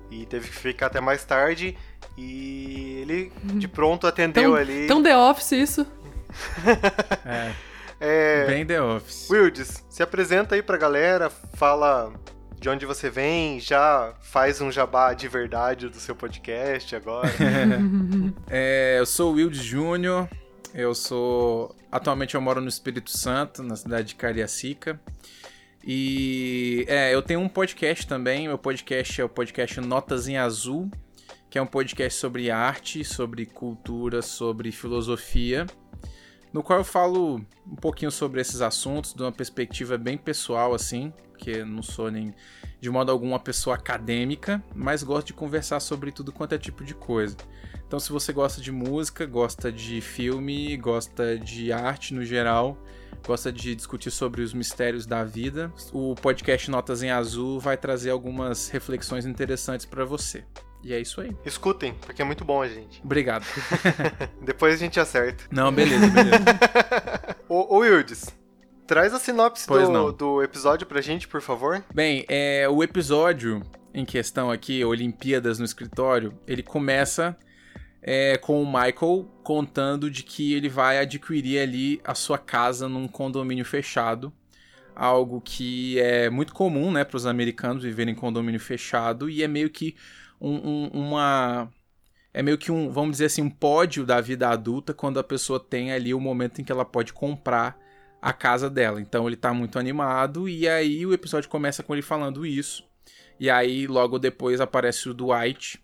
e 0.10 0.26
teve 0.26 0.50
que 0.50 0.56
ficar 0.56 0.88
até 0.88 1.00
mais 1.00 1.24
tarde. 1.24 1.78
E 2.18 3.00
ele 3.02 3.32
de 3.44 3.68
pronto 3.68 4.08
atendeu 4.08 4.52
tão, 4.52 4.56
ali. 4.56 4.88
Tão 4.88 5.04
The 5.04 5.18
Office 5.18 5.52
isso. 5.52 5.88
é. 7.26 7.54
É, 8.00 8.46
Bem 8.46 8.66
The 8.66 8.82
Office. 8.82 9.30
Wildes, 9.30 9.84
se 9.90 10.04
apresenta 10.04 10.56
aí 10.56 10.62
pra 10.62 10.78
galera, 10.78 11.30
fala 11.30 12.14
de 12.60 12.70
onde 12.70 12.86
você 12.86 13.10
vem, 13.10 13.60
já 13.60 14.14
faz 14.22 14.62
um 14.62 14.72
jabá 14.72 15.14
de 15.14 15.28
verdade 15.28 15.90
do 15.90 16.00
seu 16.00 16.16
podcast 16.16 16.96
agora. 16.96 17.32
é, 18.50 18.98
eu 19.00 19.06
sou 19.06 19.32
o 19.32 19.36
Wildes 19.36 19.64
Júnior, 19.64 20.28
eu 20.74 20.94
sou. 20.94 21.76
Atualmente 21.92 22.36
eu 22.36 22.42
moro 22.42 22.62
no 22.62 22.68
Espírito 22.68 23.10
Santo, 23.10 23.64
na 23.64 23.76
cidade 23.76 24.10
de 24.10 24.16
Cariacica. 24.16 25.00
E 25.84 26.86
é, 26.88 27.14
eu 27.14 27.22
tenho 27.22 27.40
um 27.40 27.50
podcast 27.50 28.06
também, 28.06 28.48
meu 28.48 28.58
podcast 28.58 29.22
é 29.22 29.24
o 29.24 29.30
podcast 29.30 29.80
Notas 29.80 30.28
em 30.28 30.38
Azul, 30.38 30.90
que 31.50 31.58
é 31.58 31.62
um 31.62 31.68
podcast 31.68 32.20
sobre 32.20 32.52
arte, 32.52 33.04
sobre 33.04 33.46
cultura, 33.46 34.22
sobre 34.22 34.72
filosofia 34.72 35.66
no 36.58 36.64
qual 36.64 36.80
eu 36.80 36.86
falo 36.86 37.42
um 37.66 37.76
pouquinho 37.76 38.12
sobre 38.12 38.42
esses 38.42 38.62
assuntos 38.62 39.14
de 39.14 39.22
uma 39.22 39.32
perspectiva 39.32 39.98
bem 39.98 40.18
pessoal, 40.18 40.74
assim, 40.74 41.14
porque 41.30 41.64
não 41.64 41.84
sou 41.84 42.10
nem 42.10 42.34
de 42.80 42.90
modo 42.90 43.12
algum 43.12 43.30
uma 43.30 43.40
pessoa 43.40 43.76
acadêmica, 43.76 44.64
mas 44.74 45.04
gosto 45.04 45.28
de 45.28 45.34
conversar 45.34 45.80
sobre 45.80 46.12
tudo 46.12 46.32
quanto 46.32 46.54
é 46.54 46.58
tipo 46.58 46.84
de 46.84 46.94
coisa. 46.94 47.36
Então, 47.86 48.00
se 48.00 48.12
você 48.12 48.32
gosta 48.32 48.62
de 48.62 48.72
música, 48.72 49.26
gosta 49.26 49.72
de 49.72 50.02
filme, 50.02 50.76
gosta 50.78 51.38
de 51.38 51.72
arte 51.72 52.14
no 52.14 52.24
geral, 52.24 52.78
gosta 53.26 53.52
de 53.52 53.76
discutir 53.76 54.12
sobre 54.12 54.42
os 54.42 54.54
mistérios 54.54 55.06
da 55.06 55.24
vida, 55.24 55.72
o 55.92 56.16
podcast 56.16 56.70
Notas 56.70 57.04
em 57.04 57.10
Azul 57.10 57.60
vai 57.60 57.78
trazer 57.78 58.10
algumas 58.10 58.70
reflexões 58.70 59.26
interessantes 59.26 59.86
para 59.86 60.06
você. 60.06 60.44
E 60.84 60.94
é 60.94 61.00
isso 61.00 61.20
aí. 61.20 61.36
Escutem, 61.46 61.94
porque 62.06 62.22
é 62.22 62.26
muito 62.26 62.46
bom, 62.46 62.66
gente. 62.66 63.02
Obrigado. 63.04 63.46
Depois 64.42 64.76
a 64.76 64.78
gente 64.78 65.00
acerta. 65.00 65.44
Não, 65.52 65.72
beleza, 65.72 66.08
beleza. 66.08 66.46
Ô, 67.50 67.76
ô 67.76 67.80
Wildes, 67.80 68.36
traz 68.86 69.14
a 69.14 69.20
sinopse 69.20 69.68
do, 69.68 70.12
do 70.12 70.44
episódio 70.44 70.86
pra 70.86 71.02
gente, 71.02 71.28
por 71.28 71.42
favor. 71.42 71.84
Bem, 71.94 72.26
é, 72.30 72.68
o 72.70 72.84
episódio 72.84 73.62
em 73.94 74.06
questão 74.06 74.52
aqui, 74.52 74.86
Olimpíadas 74.86 75.58
no 75.58 75.66
escritório, 75.66 76.38
ele 76.46 76.62
começa 76.62 77.36
é, 78.10 78.38
com 78.38 78.64
o 78.64 78.66
Michael 78.66 79.30
contando 79.44 80.10
de 80.10 80.24
que 80.24 80.54
ele 80.54 80.70
vai 80.70 80.98
adquirir 80.98 81.60
ali 81.60 82.00
a 82.06 82.16
sua 82.16 82.38
casa 82.38 82.88
num 82.88 83.06
condomínio 83.06 83.66
fechado. 83.66 84.32
Algo 84.96 85.42
que 85.42 86.00
é 86.00 86.30
muito 86.30 86.54
comum, 86.54 86.90
né, 86.90 87.04
para 87.04 87.18
os 87.18 87.26
americanos 87.26 87.84
viverem 87.84 88.14
em 88.14 88.18
condomínio 88.18 88.62
fechado 88.62 89.30
e 89.30 89.44
é 89.44 89.48
meio 89.48 89.70
que 89.70 89.94
um- 90.40 90.56
um- 90.56 90.90
uma 90.94 91.70
é 92.34 92.42
meio 92.42 92.58
que 92.58 92.72
um, 92.72 92.90
vamos 92.92 93.12
dizer 93.14 93.26
assim, 93.26 93.42
um 93.42 93.50
pódio 93.50 94.06
da 94.06 94.22
vida 94.22 94.48
adulta 94.50 94.94
quando 94.94 95.20
a 95.20 95.24
pessoa 95.24 95.60
tem 95.60 95.92
ali 95.92 96.14
o 96.14 96.20
momento 96.20 96.62
em 96.62 96.64
que 96.64 96.72
ela 96.72 96.86
pode 96.86 97.12
comprar 97.12 97.78
a 98.22 98.32
casa 98.32 98.70
dela. 98.70 99.02
Então 99.02 99.28
ele 99.28 99.36
tá 99.36 99.54
muito 99.54 99.78
animado 99.78 100.48
e 100.48 100.68
aí 100.68 101.06
o 101.06 101.14
episódio 101.14 101.50
começa 101.50 101.84
com 101.84 101.94
ele 101.94 102.02
falando 102.02 102.46
isso. 102.46 102.86
E 103.40 103.50
aí 103.50 103.86
logo 103.88 104.18
depois 104.18 104.62
aparece 104.62 105.10
o 105.10 105.14
Dwight 105.14 105.80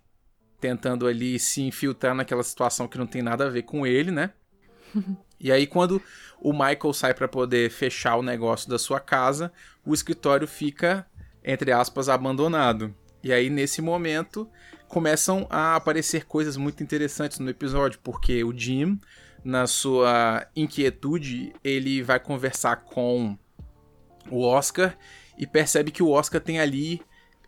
tentando 0.63 1.05
ali 1.05 1.37
se 1.37 1.61
infiltrar 1.61 2.15
naquela 2.15 2.41
situação 2.41 2.87
que 2.87 2.97
não 2.97 3.05
tem 3.05 3.21
nada 3.21 3.47
a 3.47 3.49
ver 3.49 3.63
com 3.63 3.85
ele, 3.85 4.11
né? 4.11 4.31
E 5.37 5.51
aí 5.51 5.67
quando 5.67 6.01
o 6.39 6.53
Michael 6.53 6.93
sai 6.93 7.13
para 7.13 7.27
poder 7.27 7.69
fechar 7.69 8.15
o 8.15 8.23
negócio 8.23 8.69
da 8.69 8.79
sua 8.79 8.97
casa, 8.97 9.51
o 9.85 9.93
escritório 9.93 10.47
fica 10.47 11.05
entre 11.43 11.73
aspas 11.73 12.07
abandonado. 12.07 12.95
E 13.21 13.33
aí 13.33 13.49
nesse 13.49 13.81
momento 13.81 14.49
começam 14.87 15.45
a 15.49 15.75
aparecer 15.75 16.25
coisas 16.25 16.55
muito 16.55 16.81
interessantes 16.81 17.39
no 17.39 17.49
episódio, 17.49 17.99
porque 18.01 18.41
o 18.41 18.57
Jim, 18.57 18.97
na 19.43 19.67
sua 19.67 20.47
inquietude, 20.55 21.51
ele 21.61 22.01
vai 22.01 22.21
conversar 22.21 22.77
com 22.77 23.37
o 24.31 24.45
Oscar 24.45 24.97
e 25.37 25.45
percebe 25.45 25.91
que 25.91 26.01
o 26.01 26.09
Oscar 26.09 26.39
tem 26.39 26.57
ali 26.61 27.01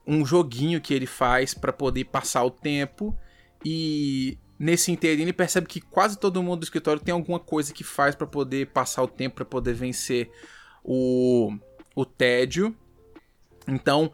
um 0.08 0.26
joguinho 0.26 0.82
que 0.82 0.94
ele 0.94 1.06
faz 1.06 1.54
para 1.54 1.74
poder 1.74 2.06
passar 2.06 2.44
o 2.44 2.52
tempo 2.52 3.18
e 3.64 4.38
nesse 4.60 4.92
inteirinho 4.92 5.26
ele 5.26 5.34
percebe 5.34 5.68
que 5.68 5.82
quase 5.82 6.18
todo 6.18 6.42
mundo 6.42 6.60
do 6.60 6.64
escritório 6.64 7.02
tem 7.02 7.14
alguma 7.14 7.40
coisa 7.40 7.74
que 7.74 7.84
faz 7.84 8.16
para 8.16 8.28
poder 8.28 8.68
passar 8.68 9.04
o 9.04 9.08
tempo, 9.08 9.36
para 9.36 9.46
poder 9.46 9.74
vencer 9.74 10.30
o, 10.84 11.52
o 11.96 12.06
tédio. 12.06 12.76
Então, 13.68 14.12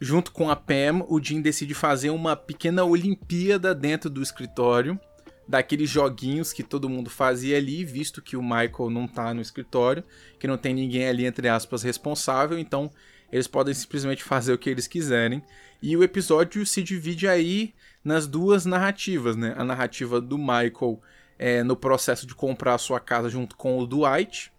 junto 0.00 0.32
com 0.32 0.48
a 0.48 0.56
Pam, 0.56 1.04
o 1.08 1.22
Jim 1.22 1.40
decide 1.40 1.74
fazer 1.74 2.10
uma 2.10 2.36
pequena 2.36 2.84
Olimpíada 2.84 3.74
dentro 3.74 4.08
do 4.08 4.22
escritório, 4.22 4.98
daqueles 5.46 5.90
joguinhos 5.90 6.52
que 6.52 6.62
todo 6.62 6.88
mundo 6.88 7.10
fazia 7.10 7.56
ali, 7.56 7.84
visto 7.84 8.22
que 8.22 8.36
o 8.36 8.42
Michael 8.42 8.90
não 8.90 9.06
tá 9.06 9.34
no 9.34 9.42
escritório, 9.42 10.04
que 10.38 10.46
não 10.46 10.56
tem 10.56 10.72
ninguém 10.72 11.06
ali, 11.06 11.26
entre 11.26 11.48
aspas, 11.48 11.82
responsável, 11.82 12.58
então 12.58 12.90
eles 13.34 13.48
podem 13.48 13.74
simplesmente 13.74 14.22
fazer 14.22 14.52
o 14.52 14.58
que 14.58 14.70
eles 14.70 14.86
quiserem. 14.86 15.42
E 15.82 15.96
o 15.96 16.04
episódio 16.04 16.64
se 16.64 16.84
divide 16.84 17.26
aí 17.26 17.74
nas 18.04 18.28
duas 18.28 18.64
narrativas, 18.64 19.34
né? 19.34 19.52
A 19.58 19.64
narrativa 19.64 20.20
do 20.20 20.38
Michael 20.38 21.02
é, 21.36 21.64
no 21.64 21.74
processo 21.74 22.28
de 22.28 22.34
comprar 22.36 22.74
a 22.74 22.78
sua 22.78 23.00
casa 23.00 23.28
junto 23.28 23.56
com 23.56 23.76
o 23.80 23.86
Dwight, 23.88 24.52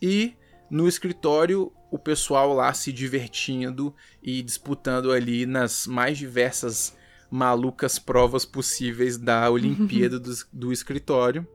e 0.00 0.34
no 0.70 0.88
escritório 0.88 1.70
o 1.90 1.98
pessoal 1.98 2.54
lá 2.54 2.72
se 2.72 2.90
divertindo 2.90 3.94
e 4.22 4.40
disputando 4.40 5.12
ali 5.12 5.44
nas 5.44 5.86
mais 5.86 6.16
diversas 6.16 6.96
malucas 7.30 7.98
provas 7.98 8.46
possíveis 8.46 9.18
da 9.18 9.48
Olimpíada 9.52 10.18
do, 10.18 10.32
do 10.50 10.72
escritório. 10.72 11.46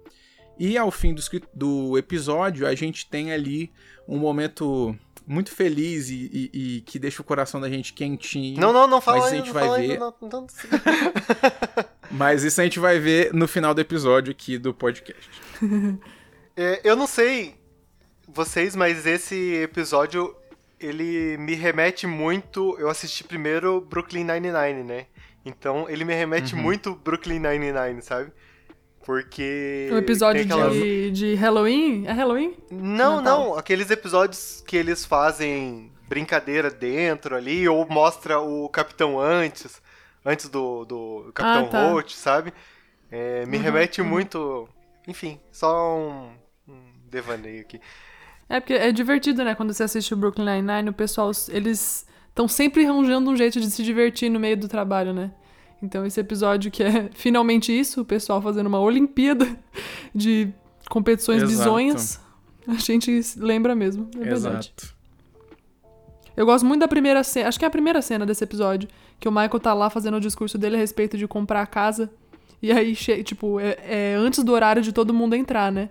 E 0.60 0.78
ao 0.78 0.92
fim 0.92 1.16
do, 1.16 1.24
do 1.56 1.98
episódio, 1.98 2.68
a 2.68 2.76
gente 2.76 3.10
tem 3.10 3.32
ali 3.34 3.72
um 4.08 4.20
momento 4.20 4.96
muito 5.28 5.52
feliz 5.52 6.10
e, 6.10 6.50
e- 6.54 6.78
e 6.78 6.82
que 6.82 6.98
deixa 6.98 7.22
o 7.22 7.26
coração 7.26 7.60
da 7.60 7.70
gente 7.70 7.92
quentinho. 7.94 8.60
Não, 8.60 8.72
não, 8.72 8.88
não 8.88 9.02
fala 9.02 9.18
Mas 9.18 9.26
a 9.26 9.30
ainda, 9.36 9.46
gente 9.46 9.54
vai 9.54 9.70
ver. 9.70 9.92
ainda, 9.92 10.00
não, 10.00 10.16
não. 10.32 10.48
Mas 12.10 12.44
isso 12.44 12.62
a 12.62 12.64
gente 12.64 12.80
vai 12.80 13.00
ver 13.00 13.34
no 13.34 13.48
final 13.48 13.74
do 13.74 13.82
episódio 13.82 14.32
aqui 14.32 14.58
do 14.58 14.74
podcast. 14.74 15.30
É, 16.56 16.80
eu 16.84 16.96
não 16.96 17.06
sei 17.06 17.56
vocês, 18.28 18.76
mas 18.76 19.06
esse 19.06 19.56
episódio 19.56 20.36
ele 20.80 21.38
me 21.38 21.54
remete 21.54 22.08
muito. 22.08 22.76
Eu 22.80 22.90
assisti 22.90 23.24
primeiro 23.24 23.82
Brooklyn 23.82 24.24
Nine-Nine, 24.24 24.84
né? 24.84 25.06
Então 25.46 25.90
ele 25.90 26.06
me 26.06 26.14
remete 26.14 26.56
Uhum. 26.56 26.62
muito 26.62 26.96
Brooklyn 26.96 27.40
Nine-Nine, 27.40 28.02
sabe? 28.02 28.32
Porque. 29.08 29.88
O 29.90 29.96
episódio 29.98 30.42
aquelas- 30.44 30.74
de, 30.74 31.12
de 31.12 31.36
Halloween? 31.36 32.06
É 32.06 32.12
Halloween? 32.12 32.58
Não, 32.70 33.22
Natal. 33.22 33.24
não. 33.46 33.58
Aqueles 33.58 33.90
episódios 33.90 34.62
que 34.68 34.76
eles 34.76 35.06
fazem 35.06 35.90
brincadeira 36.10 36.70
dentro 36.70 37.34
ali, 37.34 37.66
ou 37.70 37.88
mostra 37.88 38.38
o 38.42 38.68
Capitão 38.68 39.18
antes, 39.18 39.82
antes 40.26 40.50
do, 40.50 40.84
do 40.84 41.32
Capitão 41.34 41.66
Ah, 41.68 41.70
tá. 41.70 41.88
Holt, 41.90 42.12
sabe? 42.16 42.54
É, 43.10 43.46
me 43.46 43.56
Uhum, 43.56 43.64
remete 43.64 44.02
uhum. 44.02 44.08
muito. 44.10 44.68
Enfim, 45.08 45.40
só 45.54 45.98
um, 45.98 46.30
um 46.68 46.80
devaneio 47.10 47.62
aqui. 47.62 47.80
É 48.50 48.60
porque 48.60 48.74
é 48.74 48.92
divertido, 48.92 49.42
né? 49.42 49.56
Quando 49.56 49.72
você 49.74 49.84
assiste 49.84 50.14
o 50.14 50.18
Brooklyn 50.18 50.44
Nine-Nine, 50.46 50.90
o 50.90 50.94
pessoal, 50.94 51.32
eles 51.48 52.06
estão 52.28 52.46
sempre 52.46 52.86
arranjando 52.86 53.30
um 53.30 53.38
jeito 53.38 53.58
de 53.62 53.72
se 53.72 53.84
divertir 53.84 54.30
no 54.30 54.38
meio 54.40 54.58
do 54.58 54.68
trabalho, 54.68 55.14
né? 55.14 55.32
Então 55.82 56.06
esse 56.06 56.20
episódio 56.20 56.72
que 56.72 56.84
é 56.84 57.10
finalmente 57.14 57.78
isso, 57.78 58.02
o 58.02 58.06
pessoal 58.06 58.42
fazendo 58.42 58.68
uma 58.68 58.80
Olimpíada 58.80 59.48
de 60.14 60.50
competições 60.90 61.44
Exato. 61.44 61.58
bizonhas, 61.58 62.20
a 62.68 62.76
gente 62.76 63.22
lembra 63.38 63.76
mesmo, 63.76 64.10
é 64.16 64.20
verdade. 64.20 64.74
Exato. 64.78 64.98
Eu 66.36 66.46
gosto 66.46 66.66
muito 66.66 66.82
da 66.82 66.88
primeira 66.88 67.24
cena, 67.24 67.50
acho 67.50 67.58
que 67.58 67.66
é 67.66 67.68
a 67.68 67.72
primeira 67.72 68.00
cena 68.00 68.24
desse 68.24 68.44
episódio, 68.44 68.88
que 69.20 69.28
o 69.28 69.32
Michael 69.32 69.60
tá 69.60 69.74
lá 69.74 69.90
fazendo 69.90 70.18
o 70.18 70.20
discurso 70.20 70.56
dele 70.56 70.76
a 70.76 70.80
respeito 70.80 71.18
de 71.18 71.28
comprar 71.28 71.64
a 71.64 71.66
casa. 71.66 72.12
E 72.62 72.72
aí, 72.72 72.96
tipo, 73.24 73.60
é, 73.60 73.78
é 73.82 74.16
antes 74.16 74.44
do 74.44 74.52
horário 74.52 74.82
de 74.82 74.92
todo 74.92 75.14
mundo 75.14 75.36
entrar, 75.36 75.72
né? 75.72 75.90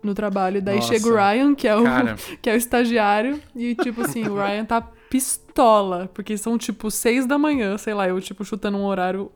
No 0.00 0.14
trabalho. 0.14 0.62
Daí 0.62 0.76
Nossa. 0.76 0.94
chega 0.94 1.08
o 1.08 1.14
Ryan, 1.16 1.54
que 1.54 1.66
é 1.66 1.76
o, 1.76 1.82
Cara. 1.82 2.16
que 2.40 2.48
é 2.48 2.54
o 2.54 2.56
estagiário, 2.56 3.40
e 3.56 3.74
tipo 3.74 4.02
assim, 4.02 4.22
o 4.28 4.36
Ryan 4.36 4.64
tá 4.64 4.88
pistola, 5.10 6.10
porque 6.14 6.36
são 6.38 6.56
tipo 6.58 6.90
seis 6.90 7.26
da 7.26 7.38
manhã, 7.38 7.76
sei 7.78 7.94
lá, 7.94 8.08
eu 8.08 8.20
tipo 8.20 8.44
chutando 8.44 8.78
um 8.78 8.84
horário 8.84 9.30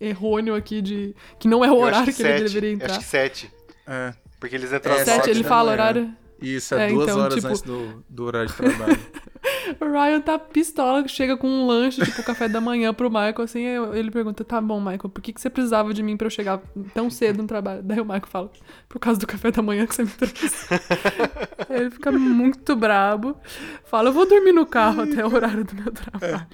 errôneo 0.00 0.54
aqui 0.54 0.80
de. 0.80 1.14
que 1.38 1.46
não 1.48 1.64
é 1.64 1.70
o 1.70 1.76
horário 1.78 2.06
que 2.06 2.14
que, 2.14 2.22
ele 2.22 2.32
sete, 2.38 2.42
deveria 2.44 2.70
eu 2.70 2.74
entrar. 2.74 2.90
Acho 2.90 2.98
que 3.00 3.04
sete. 3.04 3.50
É. 3.86 4.14
Porque 4.38 4.54
eles 4.56 4.72
entram 4.72 4.94
É, 4.94 5.00
às 5.00 5.04
Sete, 5.04 5.28
ele 5.30 5.44
fala 5.44 5.64
manhã. 5.64 5.72
horário. 5.72 6.14
Isso, 6.40 6.74
é, 6.74 6.86
É, 6.86 6.88
duas 6.92 7.08
então, 7.08 7.20
horas 7.20 7.34
tipo- 7.34 7.46
antes 7.48 7.60
do, 7.60 8.04
do 8.08 8.24
horário 8.24 8.48
de 8.48 8.54
trabalho. 8.56 8.98
O 9.80 9.84
Ryan 9.84 10.20
tá 10.20 10.38
pistola, 10.38 11.06
chega 11.06 11.36
com 11.36 11.48
um 11.48 11.66
lanche, 11.66 12.04
tipo, 12.04 12.22
café 12.22 12.48
da 12.48 12.60
manhã 12.60 12.92
pro 12.92 13.08
Michael, 13.10 13.42
assim, 13.42 13.66
aí 13.66 13.98
ele 13.98 14.10
pergunta, 14.10 14.44
tá 14.44 14.60
bom, 14.60 14.80
Michael, 14.80 15.08
por 15.08 15.22
que, 15.22 15.32
que 15.32 15.40
você 15.40 15.48
precisava 15.48 15.94
de 15.94 16.02
mim 16.02 16.16
pra 16.16 16.26
eu 16.26 16.30
chegar 16.30 16.60
tão 16.92 17.08
cedo 17.08 17.42
no 17.42 17.48
trabalho? 17.48 17.82
Daí 17.82 18.00
o 18.00 18.04
Michael 18.04 18.26
fala, 18.26 18.50
por 18.88 18.98
causa 18.98 19.20
do 19.20 19.26
café 19.26 19.50
da 19.50 19.62
manhã 19.62 19.86
que 19.86 19.94
você 19.94 20.02
me 20.04 20.10
trouxe. 20.10 20.66
Ele 21.70 21.90
fica 21.90 22.10
muito 22.10 22.74
brabo, 22.74 23.36
fala, 23.84 24.08
eu 24.08 24.12
vou 24.12 24.26
dormir 24.26 24.52
no 24.52 24.66
carro 24.66 25.02
até 25.02 25.24
o 25.24 25.32
horário 25.32 25.64
do 25.64 25.74
meu 25.74 25.92
trabalho. 25.92 26.46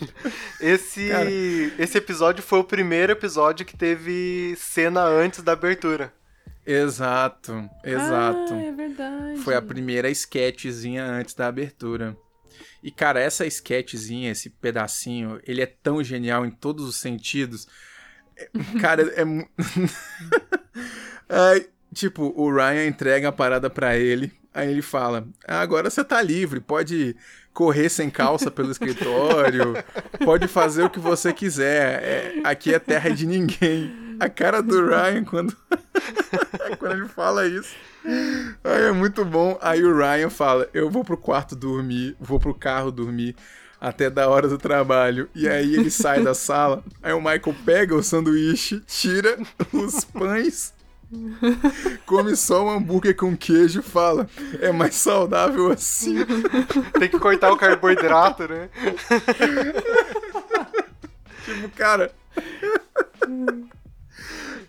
Esse, 0.60 1.08
Cara. 1.08 1.30
esse 1.30 1.98
episódio 1.98 2.42
foi 2.42 2.58
o 2.58 2.64
primeiro 2.64 3.12
episódio 3.12 3.64
que 3.64 3.76
teve 3.76 4.54
cena 4.56 5.02
antes 5.04 5.42
da 5.42 5.52
abertura. 5.52 6.12
exato, 6.66 7.68
exato. 7.84 8.52
Ah, 8.52 8.62
é 8.62 8.72
verdade. 8.72 9.38
Foi 9.40 9.54
a 9.54 9.62
primeira 9.62 10.10
sketchzinha 10.10 11.04
antes 11.04 11.34
da 11.34 11.46
abertura. 11.46 12.16
E, 12.82 12.90
cara, 12.90 13.20
essa 13.20 13.46
sketchzinha, 13.46 14.32
esse 14.32 14.50
pedacinho, 14.50 15.40
ele 15.46 15.60
é 15.62 15.66
tão 15.66 16.02
genial 16.02 16.44
em 16.46 16.50
todos 16.50 16.84
os 16.86 16.96
sentidos. 16.96 17.66
É- 18.36 18.48
Cara, 18.80 19.02
é. 19.02 19.24
Ai, 21.28 21.66
tipo, 21.94 22.32
o 22.36 22.52
Ryan 22.54 22.86
entrega 22.86 23.28
a 23.28 23.32
parada 23.32 23.68
pra 23.70 23.96
ele. 23.96 24.32
Aí 24.54 24.70
ele 24.70 24.82
fala: 24.82 25.26
"Ah, 25.46 25.60
agora 25.60 25.90
você 25.90 26.02
tá 26.04 26.20
livre, 26.22 26.60
pode 26.60 27.16
correr 27.52 27.88
sem 27.88 28.10
calça 28.10 28.50
pelo 28.50 28.70
escritório, 28.70 29.74
pode 30.24 30.46
fazer 30.48 30.82
o 30.84 30.90
que 30.90 30.98
você 30.98 31.32
quiser. 31.32 32.02
É, 32.02 32.40
aqui 32.44 32.74
é 32.74 32.78
terra 32.78 33.10
de 33.10 33.26
ninguém. 33.26 34.05
A 34.20 34.28
cara 34.28 34.62
do 34.62 34.86
Ryan 34.86 35.24
quando, 35.24 35.56
quando 36.78 36.92
ele 36.92 37.08
fala 37.08 37.46
isso. 37.46 37.74
Aí 38.64 38.82
é 38.84 38.92
muito 38.92 39.24
bom. 39.24 39.58
Aí 39.60 39.82
o 39.82 39.96
Ryan 39.96 40.30
fala: 40.30 40.68
Eu 40.72 40.90
vou 40.90 41.04
pro 41.04 41.16
quarto 41.16 41.56
dormir, 41.56 42.16
vou 42.20 42.38
pro 42.38 42.54
carro 42.54 42.90
dormir 42.90 43.34
até 43.80 44.08
da 44.08 44.28
hora 44.28 44.48
do 44.48 44.58
trabalho. 44.58 45.28
E 45.34 45.48
aí 45.48 45.74
ele 45.74 45.90
sai 45.90 46.22
da 46.22 46.34
sala. 46.34 46.82
Aí 47.02 47.12
o 47.12 47.20
Michael 47.20 47.54
pega 47.64 47.94
o 47.94 48.02
sanduíche, 48.02 48.80
tira 48.86 49.38
os 49.72 50.04
pães, 50.04 50.72
come 52.04 52.34
só 52.36 52.64
um 52.64 52.70
hambúrguer 52.70 53.16
com 53.16 53.36
queijo 53.36 53.80
e 53.80 53.82
fala: 53.82 54.28
É 54.60 54.72
mais 54.72 54.94
saudável 54.94 55.70
assim. 55.70 56.16
Tem 56.98 57.08
que 57.08 57.18
cortar 57.18 57.52
o 57.52 57.56
carboidrato, 57.56 58.48
né? 58.48 58.68
Tipo, 61.46 61.68
cara. 61.76 62.10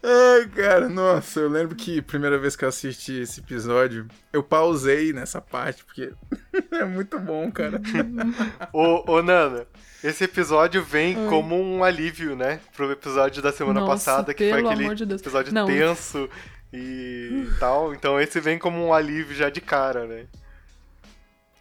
Ai, 0.10 0.48
cara, 0.48 0.88
nossa, 0.88 1.42
eu 1.42 1.50
lembro 1.50 1.76
que 1.76 2.00
a 2.00 2.04
primeira 2.04 2.38
vez 2.38 2.56
que 2.56 2.64
eu 2.64 2.70
assisti 2.70 3.20
esse 3.20 3.42
episódio, 3.42 4.08
eu 4.32 4.42
pausei 4.42 5.12
nessa 5.12 5.42
parte, 5.42 5.84
porque 5.84 6.14
é 6.72 6.86
muito 6.86 7.20
bom, 7.20 7.52
cara. 7.52 7.82
Ô, 8.72 9.04
ô, 9.12 9.22
Nana, 9.22 9.68
esse 10.02 10.24
episódio 10.24 10.82
vem 10.82 11.18
Oi. 11.18 11.28
como 11.28 11.62
um 11.62 11.84
alívio, 11.84 12.38
né? 12.38 12.62
Pro 12.74 12.90
episódio 12.90 13.42
da 13.42 13.52
semana 13.52 13.82
Nossa, 13.82 13.92
passada, 13.92 14.34
que 14.34 14.50
foi 14.50 14.66
aquele 14.66 14.96
de 14.96 15.14
episódio 15.14 15.54
Não. 15.54 15.66
tenso 15.66 16.30
e 16.72 17.46
tal. 17.60 17.94
Então 17.94 18.18
esse 18.18 18.40
vem 18.40 18.58
como 18.58 18.82
um 18.82 18.94
alívio 18.94 19.36
já 19.36 19.50
de 19.50 19.60
cara, 19.60 20.06
né? 20.06 20.26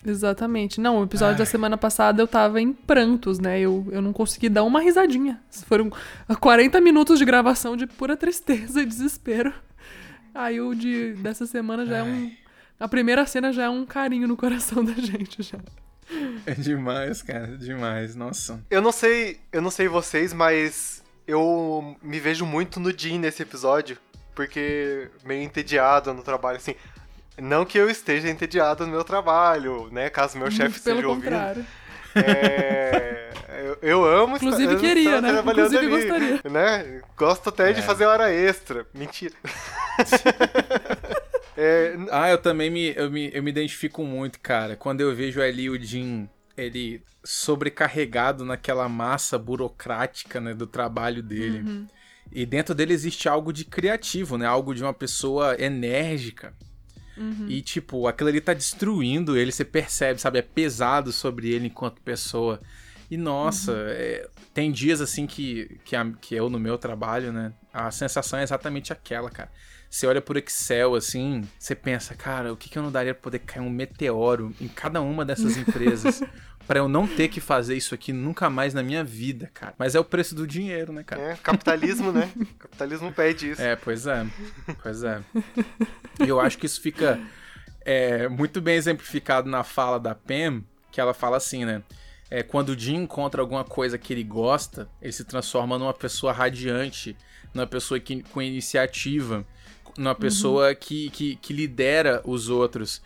Exatamente. 0.07 0.81
Não, 0.81 1.01
o 1.01 1.05
episódio 1.05 1.39
da 1.39 1.45
semana 1.45 1.77
passada 1.77 2.23
eu 2.23 2.29
tava 2.29 2.61
em 2.61 2.73
prantos, 2.73 3.41
né? 3.41 3.59
Eu, 3.59 3.87
eu 3.91 4.01
não 4.01 4.13
consegui 4.13 4.49
dar 4.49 4.63
uma 4.63 4.81
risadinha. 4.81 5.43
Foram 5.67 5.91
40 6.41 6.81
minutos 6.81 7.19
de 7.19 7.25
gravação 7.25 7.77
de 7.77 7.89
pura 7.89 8.17
tristeza 8.17 8.81
e 8.81 8.87
desespero. 8.87 9.53
Aí 10.33 10.61
o 10.61 10.75
de, 10.75 11.15
dessa 11.15 11.45
semana 11.45 11.85
já 11.85 11.99
é 11.99 12.03
um. 12.05 12.31
A 12.79 12.87
primeira 12.87 13.27
cena 13.27 13.53
já 13.53 13.65
é 13.65 13.69
um 13.69 13.85
carinho 13.85 14.29
no 14.29 14.37
coração 14.37 14.85
da 14.85 14.93
gente 14.93 15.43
já. 15.43 15.59
É 16.45 16.55
demais, 16.55 17.21
cara, 17.21 17.57
demais, 17.59 18.15
nossa. 18.15 18.61
Eu 18.71 18.81
não 18.81 18.93
sei, 18.93 19.41
eu 19.51 19.61
não 19.61 19.71
sei 19.71 19.89
vocês, 19.89 20.33
mas 20.33 21.03
eu 21.27 21.97
me 22.01 22.21
vejo 22.21 22.47
muito 22.47 22.79
no 22.79 22.97
Jim 22.97 23.19
nesse 23.19 23.43
episódio, 23.43 23.99
porque 24.35 25.11
meio 25.25 25.43
entediado 25.43 26.15
no 26.15 26.23
trabalho, 26.23 26.59
assim. 26.59 26.77
Não 27.41 27.65
que 27.65 27.79
eu 27.79 27.89
esteja 27.91 28.29
entediado 28.29 28.87
no 28.87 28.93
meu 28.93 29.05
trabalho, 29.05 29.89
né? 29.93 30.09
Caso 30.11 30.39
meu 30.39 30.51
chefe 30.53 30.81
Pelo 30.81 30.97
esteja 31.01 31.09
ouvindo. 31.09 31.25
contrário. 31.25 31.67
É, 32.15 33.31
eu, 33.65 33.79
eu 33.83 34.05
amo 34.05 34.37
estar- 34.37 34.47
Inclusive 34.47 34.73
eu 34.75 34.79
queria, 34.81 35.05
estar 35.17 35.21
né? 35.21 35.33
trabalhando 35.33 35.75
Inclusive 35.75 35.95
ali, 35.95 36.09
gostaria. 36.09 36.51
Né? 36.51 37.03
Gosto 37.17 37.49
até 37.51 37.73
de 37.75 37.81
É. 37.81 37.83
fazer 37.83 38.07
hora 38.07 38.33
extra. 38.33 38.87
Mentira. 38.95 39.35
É, 41.59 41.97
Ah, 42.11 42.29
eu 42.31 42.37
também 42.37 42.69
me 42.71 42.93
eu, 42.95 43.11
me, 43.11 43.31
eu 43.33 43.43
me 43.43 43.51
identifico 43.51 44.03
muito, 44.05 44.39
cara. 44.41 44.77
Quando 44.77 45.01
eu 45.01 45.15
vejo 45.15 45.41
ali 45.41 45.71
o 45.71 45.81
Jim, 45.83 46.29
ele 46.57 47.03
sobrecarregado 47.25 48.45
naquela 48.45 48.89
massa 48.91 49.39
burocrática, 49.39 50.39
né, 50.39 50.53
do 50.53 50.67
trabalho 50.67 51.23
dele. 51.23 51.87
E 52.31 52.45
dentro 52.45 52.75
dele 52.75 52.93
existe 52.93 53.27
algo 53.29 53.53
de 53.55 53.65
criativo, 53.65 54.37
né? 54.37 54.45
Algo 54.47 54.75
de 54.75 54.83
uma 54.83 54.93
pessoa 54.93 55.57
enérgica. 55.59 56.53
E, 57.49 57.63
tipo, 57.63 58.07
aquilo 58.07 58.29
ali 58.29 58.41
tá 58.41 58.53
destruindo 58.53 59.37
ele, 59.37 59.51
você 59.53 59.65
percebe, 59.65 60.21
sabe? 60.21 60.39
É 60.39 60.43
pesado 60.43 61.13
sobre 61.13 61.49
ele 61.51 61.67
enquanto 61.69 62.01
pessoa. 62.03 62.61
E, 63.11 63.17
nossa, 63.17 63.73
é, 63.89 64.29
tem 64.53 64.71
dias 64.73 65.01
assim 65.01 65.27
que, 65.27 65.79
que, 65.85 65.95
a- 65.95 66.13
que 66.21 66.35
eu 66.35 66.51
no 66.51 66.59
meu 66.59 66.77
trabalho, 66.77 67.33
né? 67.33 67.53
A 67.73 67.91
sensação 67.91 68.39
é 68.39 68.43
exatamente 68.43 68.93
aquela, 68.93 69.31
cara. 69.31 69.51
Você 69.89 70.07
olha 70.07 70.21
por 70.21 70.37
Excel, 70.37 70.97
assim, 70.97 71.43
você 71.59 71.75
pensa, 71.75 72.15
cara, 72.15 72.53
o 72.53 72.57
que, 72.57 72.69
que 72.69 72.77
eu 72.77 72.83
não 72.83 72.91
daria 72.91 73.15
pra 73.15 73.23
poder 73.23 73.39
cair 73.39 73.63
um 73.63 73.71
meteoro 73.71 74.53
em 74.61 74.67
cada 74.67 75.01
uma 75.01 75.25
dessas 75.25 75.57
empresas 75.57 76.21
pra 76.67 76.79
eu 76.81 76.89
não 76.89 77.07
ter 77.07 77.29
que 77.29 77.41
fazer 77.41 77.77
isso 77.77 77.95
aqui 77.95 78.13
nunca 78.13 78.51
mais 78.51 78.75
na 78.75 78.83
minha 78.83 79.05
vida, 79.05 79.51
cara. 79.55 79.75
Mas 79.79 79.95
é 79.95 80.01
o 80.01 80.05
preço 80.05 80.35
do 80.35 80.47
dinheiro, 80.47 80.93
né, 80.93 81.03
cara? 81.03 81.23
é, 81.23 81.37
capitalismo, 81.37 82.13
né? 82.13 82.31
Capitalismo 82.59 83.13
pede 83.13 83.51
isso. 83.51 83.63
É, 83.63 83.77
pois 83.77 84.07
é. 84.07 84.27
Pois 84.83 85.03
é. 85.03 85.23
E 86.25 86.29
eu 86.29 86.41
acho 86.41 86.59
que 86.59 86.67
isso 86.67 86.81
fica 86.81 87.21
é, 87.85 88.29
muito 88.29 88.61
bem 88.61 88.75
exemplificado 88.77 89.49
na 89.49 89.63
fala 89.63 89.99
da 90.01 90.15
Pam, 90.15 90.63
que 90.91 91.01
ela 91.01 91.15
fala 91.15 91.37
assim, 91.37 91.65
né? 91.65 91.83
É, 92.29 92.43
quando 92.43 92.71
o 92.71 92.79
Jim 92.79 92.97
encontra 92.97 93.41
alguma 93.41 93.63
coisa 93.63 93.97
que 93.97 94.13
ele 94.13 94.25
gosta, 94.25 94.89
ele 95.01 95.13
se 95.13 95.25
transforma 95.25 95.79
numa 95.79 95.95
pessoa 95.95 96.33
radiante, 96.33 97.17
numa 97.55 97.67
pessoa 97.67 98.01
que, 98.01 98.23
com 98.25 98.43
iniciativa, 98.43 99.47
numa 99.97 100.15
pessoa 100.15 100.75
que, 100.75 101.09
que, 101.11 101.37
que 101.37 101.53
lidera 101.53 102.21
os 102.25 102.49
outros. 102.49 103.01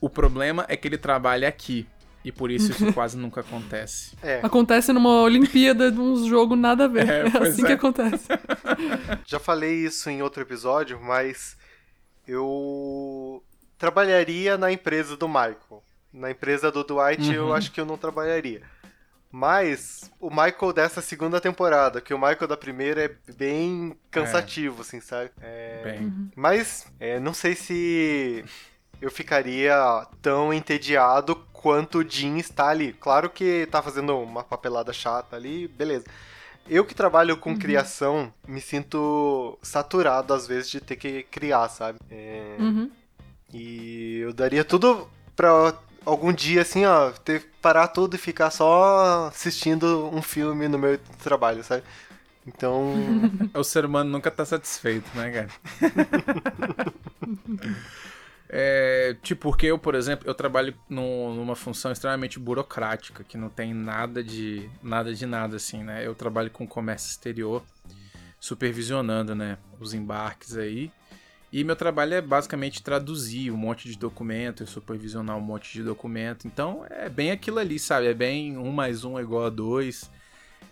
O 0.00 0.10
problema 0.10 0.66
é 0.68 0.76
que 0.76 0.86
ele 0.86 0.98
trabalha 0.98 1.48
aqui. 1.48 1.86
E 2.24 2.30
por 2.30 2.50
isso 2.50 2.70
isso 2.70 2.92
quase 2.92 3.16
nunca 3.16 3.40
acontece. 3.40 4.16
É, 4.22 4.40
Acontece 4.42 4.92
numa 4.92 5.22
Olimpíada, 5.22 5.90
uns 5.90 6.26
jogos 6.26 6.58
nada 6.58 6.84
a 6.84 6.88
ver. 6.88 7.08
É, 7.08 7.20
É, 7.34 7.48
assim 7.48 7.64
que 7.64 7.72
é. 7.72 7.74
acontece. 7.74 8.26
já 9.24 9.38
falei 9.38 9.86
isso 9.86 10.10
em 10.10 10.22
outro 10.22 10.42
episódio, 10.42 11.00
mas 11.00 11.56
eu 12.26 13.42
trabalharia 13.78 14.58
na 14.58 14.70
empresa 14.70 15.16
do 15.16 15.26
Michael. 15.28 15.82
Na 16.12 16.30
empresa 16.30 16.70
do 16.70 16.84
Dwight 16.84 17.32
eu 17.32 17.54
acho 17.54 17.72
que 17.72 17.80
eu 17.80 17.86
não 17.86 17.96
trabalharia. 17.96 18.62
Mas 19.32 20.10
o 20.18 20.28
Michael 20.28 20.72
dessa 20.74 21.00
segunda 21.00 21.40
temporada, 21.40 22.00
que 22.00 22.12
o 22.12 22.18
Michael 22.18 22.48
da 22.48 22.56
primeira 22.56 23.04
é 23.04 23.32
bem 23.32 23.96
cansativo, 24.10 24.82
assim, 24.82 25.00
sabe? 25.00 25.30
É, 25.40 25.82
Bem, 25.84 26.30
Mas 26.34 26.86
é, 26.98 27.20
não 27.20 27.32
sei 27.32 27.54
se 27.54 28.44
eu 29.00 29.10
ficaria 29.10 29.72
tão 30.20 30.52
entediado 30.52 31.36
quanto 31.60 31.98
o 31.98 32.08
Jim 32.08 32.38
está 32.38 32.68
ali. 32.68 32.94
Claro 32.94 33.28
que 33.28 33.68
tá 33.70 33.82
fazendo 33.82 34.18
uma 34.18 34.42
papelada 34.42 34.94
chata 34.94 35.36
ali, 35.36 35.68
beleza. 35.68 36.06
Eu 36.66 36.86
que 36.86 36.94
trabalho 36.94 37.36
com 37.36 37.58
criação, 37.58 38.32
me 38.48 38.62
sinto 38.62 39.58
saturado 39.60 40.32
às 40.32 40.46
vezes 40.46 40.70
de 40.70 40.80
ter 40.80 40.96
que 40.96 41.22
criar, 41.24 41.68
sabe? 41.68 41.98
É, 42.10 42.56
Uhum. 42.58 42.90
E 43.52 44.20
eu 44.20 44.32
daria 44.32 44.64
tudo 44.64 45.10
pra 45.36 45.74
algum 46.06 46.32
dia, 46.32 46.62
assim, 46.62 46.86
ó, 46.86 47.10
ter, 47.10 47.50
parar 47.60 47.88
tudo 47.88 48.14
e 48.14 48.18
ficar 48.18 48.50
só 48.50 49.26
assistindo 49.26 50.08
um 50.14 50.22
filme 50.22 50.68
no 50.68 50.78
meu 50.78 50.98
trabalho, 51.22 51.62
sabe? 51.64 51.82
Então, 52.46 52.94
o 53.52 53.64
ser 53.64 53.84
humano 53.84 54.08
nunca 54.08 54.30
tá 54.30 54.44
satisfeito, 54.44 55.10
né, 55.14 55.30
cara? 55.30 55.48
É, 58.52 59.16
tipo, 59.22 59.42
porque 59.42 59.66
eu, 59.66 59.78
por 59.78 59.94
exemplo, 59.94 60.28
eu 60.28 60.34
trabalho 60.34 60.74
num- 60.88 61.34
numa 61.36 61.54
função 61.54 61.92
extremamente 61.92 62.36
burocrática, 62.38 63.22
que 63.22 63.38
não 63.38 63.48
tem 63.48 63.72
nada 63.72 64.24
de 64.24 64.68
nada 64.82 65.14
de 65.14 65.24
nada, 65.24 65.54
assim, 65.56 65.84
né? 65.84 66.04
Eu 66.04 66.16
trabalho 66.16 66.50
com 66.50 66.66
comércio 66.66 67.10
exterior, 67.10 67.62
supervisionando, 68.40 69.34
né, 69.36 69.56
os 69.78 69.94
embarques 69.94 70.56
aí. 70.56 70.90
E 71.52 71.64
meu 71.64 71.76
trabalho 71.76 72.14
é 72.14 72.20
basicamente 72.20 72.82
traduzir 72.82 73.50
um 73.52 73.56
monte 73.56 73.88
de 73.88 73.96
documento 73.98 74.62
e 74.62 74.66
supervisionar 74.66 75.36
um 75.36 75.40
monte 75.40 75.72
de 75.72 75.82
documento. 75.82 76.46
Então, 76.46 76.84
é 76.88 77.08
bem 77.08 77.30
aquilo 77.32 77.58
ali, 77.58 77.78
sabe? 77.78 78.06
É 78.06 78.14
bem 78.14 78.56
um 78.56 78.70
mais 78.72 79.04
um 79.04 79.18
é 79.18 79.22
igual 79.22 79.46
a 79.46 79.50
dois. 79.50 80.10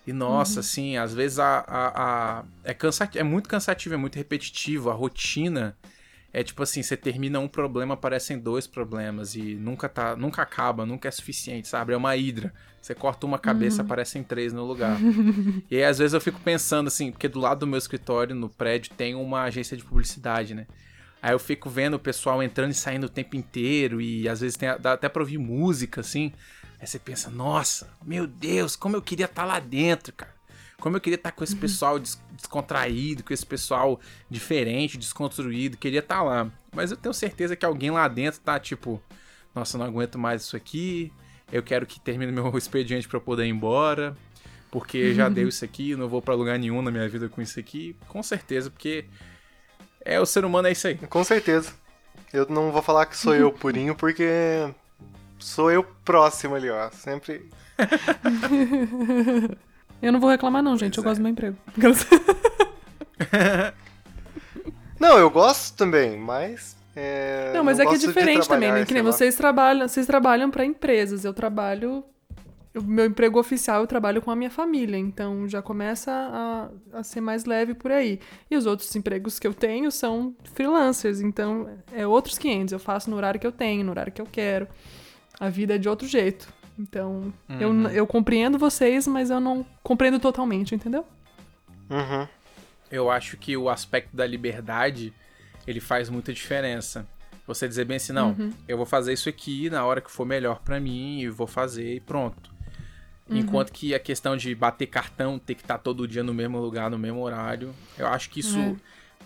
E 0.07 0.13
nossa, 0.13 0.61
assim, 0.61 0.97
às 0.97 1.13
vezes 1.13 1.39
a, 1.39 1.59
a, 1.67 2.39
a- 2.41 2.45
é, 2.65 2.73
cansativo, 2.75 3.21
é 3.21 3.25
muito 3.25 3.49
cansativo, 3.49 3.95
é 3.95 3.99
muito 3.99 4.17
repetitivo. 4.17 4.89
A 4.91 4.95
rotina 4.95 5.77
é 6.33 6.43
tipo 6.43 6.63
assim, 6.63 6.83
você 6.83 6.97
termina 6.97 7.41
um 7.41 7.49
problema, 7.49 7.95
aparecem 7.95 8.39
dois 8.39 8.67
problemas 8.67 9.35
e 9.35 9.55
nunca 9.55 9.89
tá, 9.89 10.15
nunca 10.15 10.43
acaba, 10.43 10.85
nunca 10.85 11.09
é 11.09 11.11
suficiente, 11.11 11.69
sabe? 11.69 11.93
É 11.93 11.97
uma 11.97 12.17
hidra. 12.17 12.53
Você 12.81 12.95
corta 12.95 13.27
uma 13.27 13.39
cabeça, 13.39 13.83
aparecem 13.83 14.23
três 14.23 14.53
no 14.53 14.65
lugar. 14.65 14.99
e 15.71 15.77
aí, 15.77 15.85
às 15.85 15.99
vezes 15.99 16.15
eu 16.15 16.21
fico 16.21 16.39
pensando 16.41 16.87
assim, 16.87 17.11
porque 17.11 17.29
do 17.29 17.41
lado 17.41 17.61
do 17.61 17.67
meu 17.67 17.79
escritório, 17.79 18.35
no 18.35 18.49
prédio, 18.49 18.93
tem 18.97 19.15
uma 19.15 19.43
agência 19.43 19.77
de 19.77 19.83
publicidade, 19.83 20.55
né? 20.55 20.67
Aí 21.21 21.33
eu 21.33 21.39
fico 21.39 21.69
vendo 21.69 21.95
o 21.95 21.99
pessoal 21.99 22.43
entrando 22.43 22.71
e 22.71 22.75
saindo 22.75 23.05
o 23.05 23.09
tempo 23.09 23.35
inteiro 23.35 24.01
e 24.01 24.29
às 24.29 24.41
vezes 24.41 24.57
tem, 24.57 24.69
dá 24.79 24.93
até 24.93 25.09
pra 25.09 25.23
ouvir 25.23 25.39
música, 25.39 26.01
assim. 26.01 26.33
Aí 26.81 26.87
você 26.87 26.99
pensa, 26.99 27.29
nossa, 27.31 27.91
meu 28.05 28.27
Deus, 28.27 28.77
como 28.77 28.95
eu 28.95 29.03
queria 29.03 29.27
estar 29.27 29.45
lá 29.45 29.59
dentro, 29.59 30.13
cara. 30.13 30.38
Como 30.81 30.97
eu 30.97 31.01
queria 31.01 31.17
estar 31.17 31.33
com 31.33 31.43
esse 31.43 31.57
pessoal 31.57 31.99
des- 31.99 32.23
descontraído, 32.33 33.25
com 33.25 33.35
esse 33.35 33.45
pessoal 33.45 34.01
diferente, 34.31 34.97
desconstruído, 34.97 35.77
queria 35.77 35.99
estar 35.99 36.23
lá. 36.23 36.49
Mas 36.73 36.93
eu 36.93 36.97
tenho 36.97 37.13
certeza 37.13 37.57
que 37.57 37.67
alguém 37.67 37.91
lá 37.91 38.07
dentro 38.07 38.41
tá 38.41 38.61
tipo, 38.61 39.03
nossa, 39.53 39.77
eu 39.77 39.81
não 39.81 39.87
aguento 39.87 40.17
mais 40.19 40.43
isso 40.43 40.57
aqui. 40.57 41.13
Eu 41.51 41.65
quero 41.65 41.85
que 41.85 41.99
termine 41.99 42.31
meu 42.31 42.47
expediente 42.57 43.09
pra 43.09 43.17
eu 43.17 43.21
poder 43.21 43.45
ir 43.45 43.49
embora. 43.49 44.17
Porque 44.71 45.15
já 45.15 45.29
deu 45.29 45.49
isso 45.49 45.65
aqui, 45.65 45.97
não 45.97 46.09
vou 46.09 46.21
pra 46.23 46.35
lugar 46.35 46.59
nenhum 46.59 46.81
na 46.83 46.91
minha 46.93 47.09
vida 47.09 47.29
com 47.29 47.41
isso 47.43 47.59
aqui. 47.59 47.97
Com 48.07 48.23
certeza, 48.23 48.71
porque 48.71 49.07
é 50.05 50.21
o 50.21 50.27
ser 50.27 50.45
humano 50.45 50.69
é 50.69 50.73
isso 50.73 50.87
aí. 50.87 50.95
com 50.97 51.25
certeza. 51.25 51.73
Eu 52.33 52.47
não 52.49 52.71
vou 52.71 52.83
falar 52.83 53.07
que 53.07 53.17
sou 53.17 53.35
eu 53.35 53.51
purinho, 53.53 53.95
porque 53.97 54.69
sou 55.41 55.71
eu 55.73 55.83
próximo 56.05 56.55
ali, 56.55 56.69
ó. 56.71 56.89
Sempre. 56.91 57.49
Eu 60.01 60.13
não 60.13 60.21
vou 60.21 60.31
reclamar, 60.31 60.63
não, 60.63 60.77
gente. 60.77 60.99
eu 60.99 61.05
Pois 61.05 61.19
gosto 61.19 61.21
do 61.21 61.25
meu 61.25 61.33
emprego. 61.33 61.57
Não, 64.99 65.17
eu 65.17 65.31
gosto 65.31 65.77
também, 65.77 66.19
mas. 66.19 66.77
é, 66.97 67.53
Não, 67.55 67.63
mas 67.63 67.79
é 67.79 67.87
que 67.87 67.95
é 67.95 67.99
diferente 67.99 68.49
também, 68.49 68.73
né? 68.73 68.85
Que 68.85 68.95
nem 68.95 69.03
vocês 69.03 69.37
trabalham, 69.37 69.87
vocês 69.87 70.07
trabalham 70.07 70.51
para 70.51 70.65
empresas. 70.65 71.25
Eu 71.25 71.33
trabalho. 71.33 72.05
O 72.77 72.83
meu 72.83 73.07
emprego 73.07 73.41
oficial 73.41 73.81
eu 73.81 73.87
trabalho 73.87 74.21
com 74.21 74.31
a 74.31 74.37
minha 74.37 74.51
família, 74.51 74.97
então 74.97 75.49
já 75.49 75.63
começa 75.63 76.13
a, 76.13 76.99
a 76.99 77.03
ser 77.03 77.21
mais 77.21 77.45
leve 77.45 77.75
por 77.75 77.91
aí. 77.91 78.21
E 78.51 78.57
os 78.57 78.67
outros 78.67 78.95
empregos 78.95 79.39
que 79.39 79.47
eu 79.47 79.55
tenho 79.55 79.91
são 79.91 80.35
freelancers, 80.53 81.21
então 81.21 81.69
é 81.93 82.07
outros 82.07 82.39
500. 82.39 82.73
Eu 82.73 82.79
faço 82.79 83.11
no 83.11 83.17
horário 83.17 83.41
que 83.41 83.47
eu 83.47 83.53
tenho, 83.53 83.85
no 83.85 83.91
horário 83.91 84.13
que 84.13 84.21
eu 84.21 84.29
quero. 84.31 84.69
A 85.41 85.49
vida 85.49 85.77
é 85.77 85.79
de 85.79 85.89
outro 85.89 86.07
jeito. 86.07 86.53
Então, 86.79 87.33
eu, 87.61 87.71
Uhum. 87.71 87.89
eu 87.89 88.07
compreendo 88.07 88.57
vocês, 88.59 89.07
mas 89.07 89.31
eu 89.31 89.41
não 89.41 89.67
compreendo 89.83 90.19
totalmente, 90.21 90.75
entendeu? 90.75 91.05
Uhum. 91.91 92.27
eu 92.91 93.11
acho 93.11 93.37
que 93.37 93.57
o 93.57 93.69
aspecto 93.69 94.15
da 94.17 94.27
liberdade, 94.27 95.13
ele 95.67 95.81
faz 95.81 96.09
muita 96.09 96.33
diferença. 96.33 97.07
Você 97.47 97.67
dizer 97.69 97.85
bem 97.87 97.97
assim, 97.97 98.13
não, 98.13 98.35
eu 98.67 98.77
vou 98.77 98.85
fazer 98.87 99.13
isso 99.13 99.29
aqui 99.29 99.69
na 99.71 99.85
hora 99.85 100.01
que 100.01 100.11
for 100.11 100.25
melhor 100.27 100.61
pra 100.61 100.79
mim 100.79 101.21
e 101.21 101.29
vou 101.29 101.47
fazer 101.47 101.95
e 101.97 102.01
pronto. 102.01 102.51
Enquanto 103.31 103.73
que 103.73 103.95
a 103.95 103.99
questão 103.99 104.37
de 104.37 104.55
bater 104.55 104.87
cartão, 104.87 105.39
ter 105.39 105.55
que 105.55 105.61
estar 105.63 105.77
todo 105.79 106.09
dia 106.09 106.23
no 106.23 106.33
mesmo 106.33 106.59
lugar, 106.59 106.91
no 106.91 106.99
mesmo 106.99 107.21
horário, 107.21 107.75
eu 107.99 108.07
acho 108.07 108.31
que 108.31 108.41
isso... 108.41 108.59
É. 108.59 108.75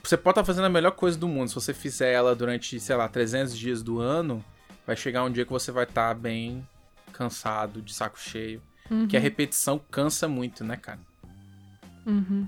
Você 0.02 0.16
pode 0.16 0.32
estar 0.32 0.44
fazendo 0.44 0.64
a 0.64 0.68
melhor 0.68 0.90
coisa 0.92 1.16
do 1.16 1.28
mundo. 1.28 1.48
Se 1.48 1.54
você 1.54 1.72
fizer 1.72 2.10
ela 2.12 2.34
durante, 2.34 2.80
sei 2.80 2.96
lá, 2.96 3.08
300 3.08 3.56
dias 3.56 3.80
do 3.80 4.00
ano, 4.00 4.44
vai 4.84 4.96
chegar 4.96 5.22
um 5.22 5.30
dia 5.30 5.44
que 5.44 5.52
você 5.52 5.70
vai 5.70 5.84
estar 5.84 6.12
bem 6.14 6.66
cansado, 7.12 7.80
de 7.82 7.94
saco 7.94 8.18
cheio. 8.18 8.60
Que 9.08 9.16
a 9.16 9.20
repetição 9.20 9.80
cansa 9.90 10.26
muito, 10.28 10.64
né, 10.64 10.76
cara? 10.76 10.98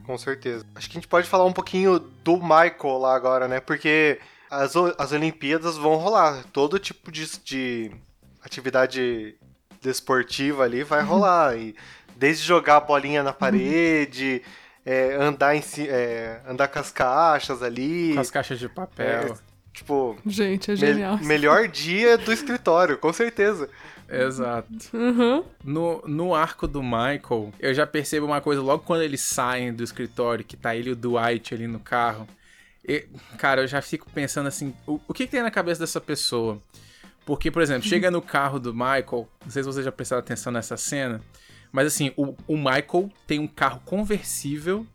Com 0.05 0.19
certeza. 0.19 0.67
Acho 0.75 0.91
que 0.91 0.99
a 0.99 1.01
gente 1.01 1.09
pode 1.09 1.29
falar 1.29 1.45
um 1.45 1.53
pouquinho 1.53 1.99
do 1.99 2.37
Michael 2.39 2.99
lá 2.99 3.15
agora, 3.15 3.47
né? 3.47 3.61
Porque 3.61 4.19
as, 4.51 4.75
as 4.99 5.13
Olimpíadas 5.13 5.77
vão 5.77 5.95
rolar. 5.95 6.45
Todo 6.53 6.79
tipo 6.79 7.13
de, 7.13 7.25
de 7.45 7.93
atividade 8.43 9.37
desportiva 9.81 10.65
ali 10.65 10.83
vai 10.83 11.03
rolar. 11.03 11.57
E 11.57 11.75
desde 12.17 12.45
jogar 12.45 12.77
a 12.79 12.81
bolinha 12.81 13.23
na 13.23 13.33
parede, 13.33 14.43
é, 14.85 15.15
andar, 15.15 15.55
em, 15.55 15.63
é, 15.87 16.41
andar 16.49 16.67
com 16.69 16.81
as 16.81 16.91
caixas 16.91 17.63
ali. 17.63 18.13
Com 18.15 18.21
as 18.21 18.31
caixas 18.31 18.59
de 18.59 18.69
papel. 18.69 19.39
Tipo, 19.73 20.17
Gente, 20.27 20.71
é 20.71 20.75
me- 20.75 20.81
genial. 20.81 21.19
melhor 21.19 21.69
dia 21.69 22.17
do 22.19 22.33
escritório, 22.33 22.99
com 22.99 23.13
certeza. 23.13 23.69
Exato. 24.09 24.69
Uhum. 24.93 25.45
No, 25.63 26.03
no 26.07 26.35
arco 26.35 26.67
do 26.67 26.83
Michael, 26.83 27.53
eu 27.59 27.75
já 27.75 27.87
percebo 27.87 28.27
uma 28.27 28.41
coisa 28.41 28.61
logo 28.61 28.85
quando 28.85 29.03
eles 29.03 29.21
saem 29.21 29.73
do 29.73 29.83
escritório, 29.83 30.45
que 30.45 30.57
tá 30.57 30.75
ele 30.77 30.91
e 30.91 30.93
o 30.93 30.97
Dwight 30.97 31.55
ali 31.55 31.67
no 31.67 31.81
carro. 31.81 32.27
E, 32.87 33.07
cara, 33.39 33.63
eu 33.63 33.67
já 33.67 33.81
fico 33.81 34.11
pensando 34.11 34.47
assim, 34.47 34.75
o, 34.87 35.01
o 35.09 35.15
que, 35.15 35.27
que 35.27 35.33
tem 35.33 35.43
na 35.43 35.51
cabeça 35.51 35.81
dessa 35.81 36.01
pessoa? 36.01 36.61
Porque, 37.25 37.51
por 37.51 37.63
exemplo, 37.63 37.89
chega 37.89 38.11
no 38.11 38.21
carro 38.21 38.61
do 38.61 38.75
Michael, 38.75 39.29
não 39.43 39.51
sei 39.51 39.63
se 39.63 39.67
vocês 39.67 39.85
já 39.85 39.93
prestaram 39.93 40.21
atenção 40.21 40.53
nessa 40.53 40.77
cena, 40.77 41.23
mas 41.73 41.87
assim, 41.87 42.13
o, 42.17 42.35
o 42.47 42.57
Michael 42.57 43.11
tem 43.27 43.39
um 43.39 43.47
carro 43.47 43.81
conversível, 43.85 44.87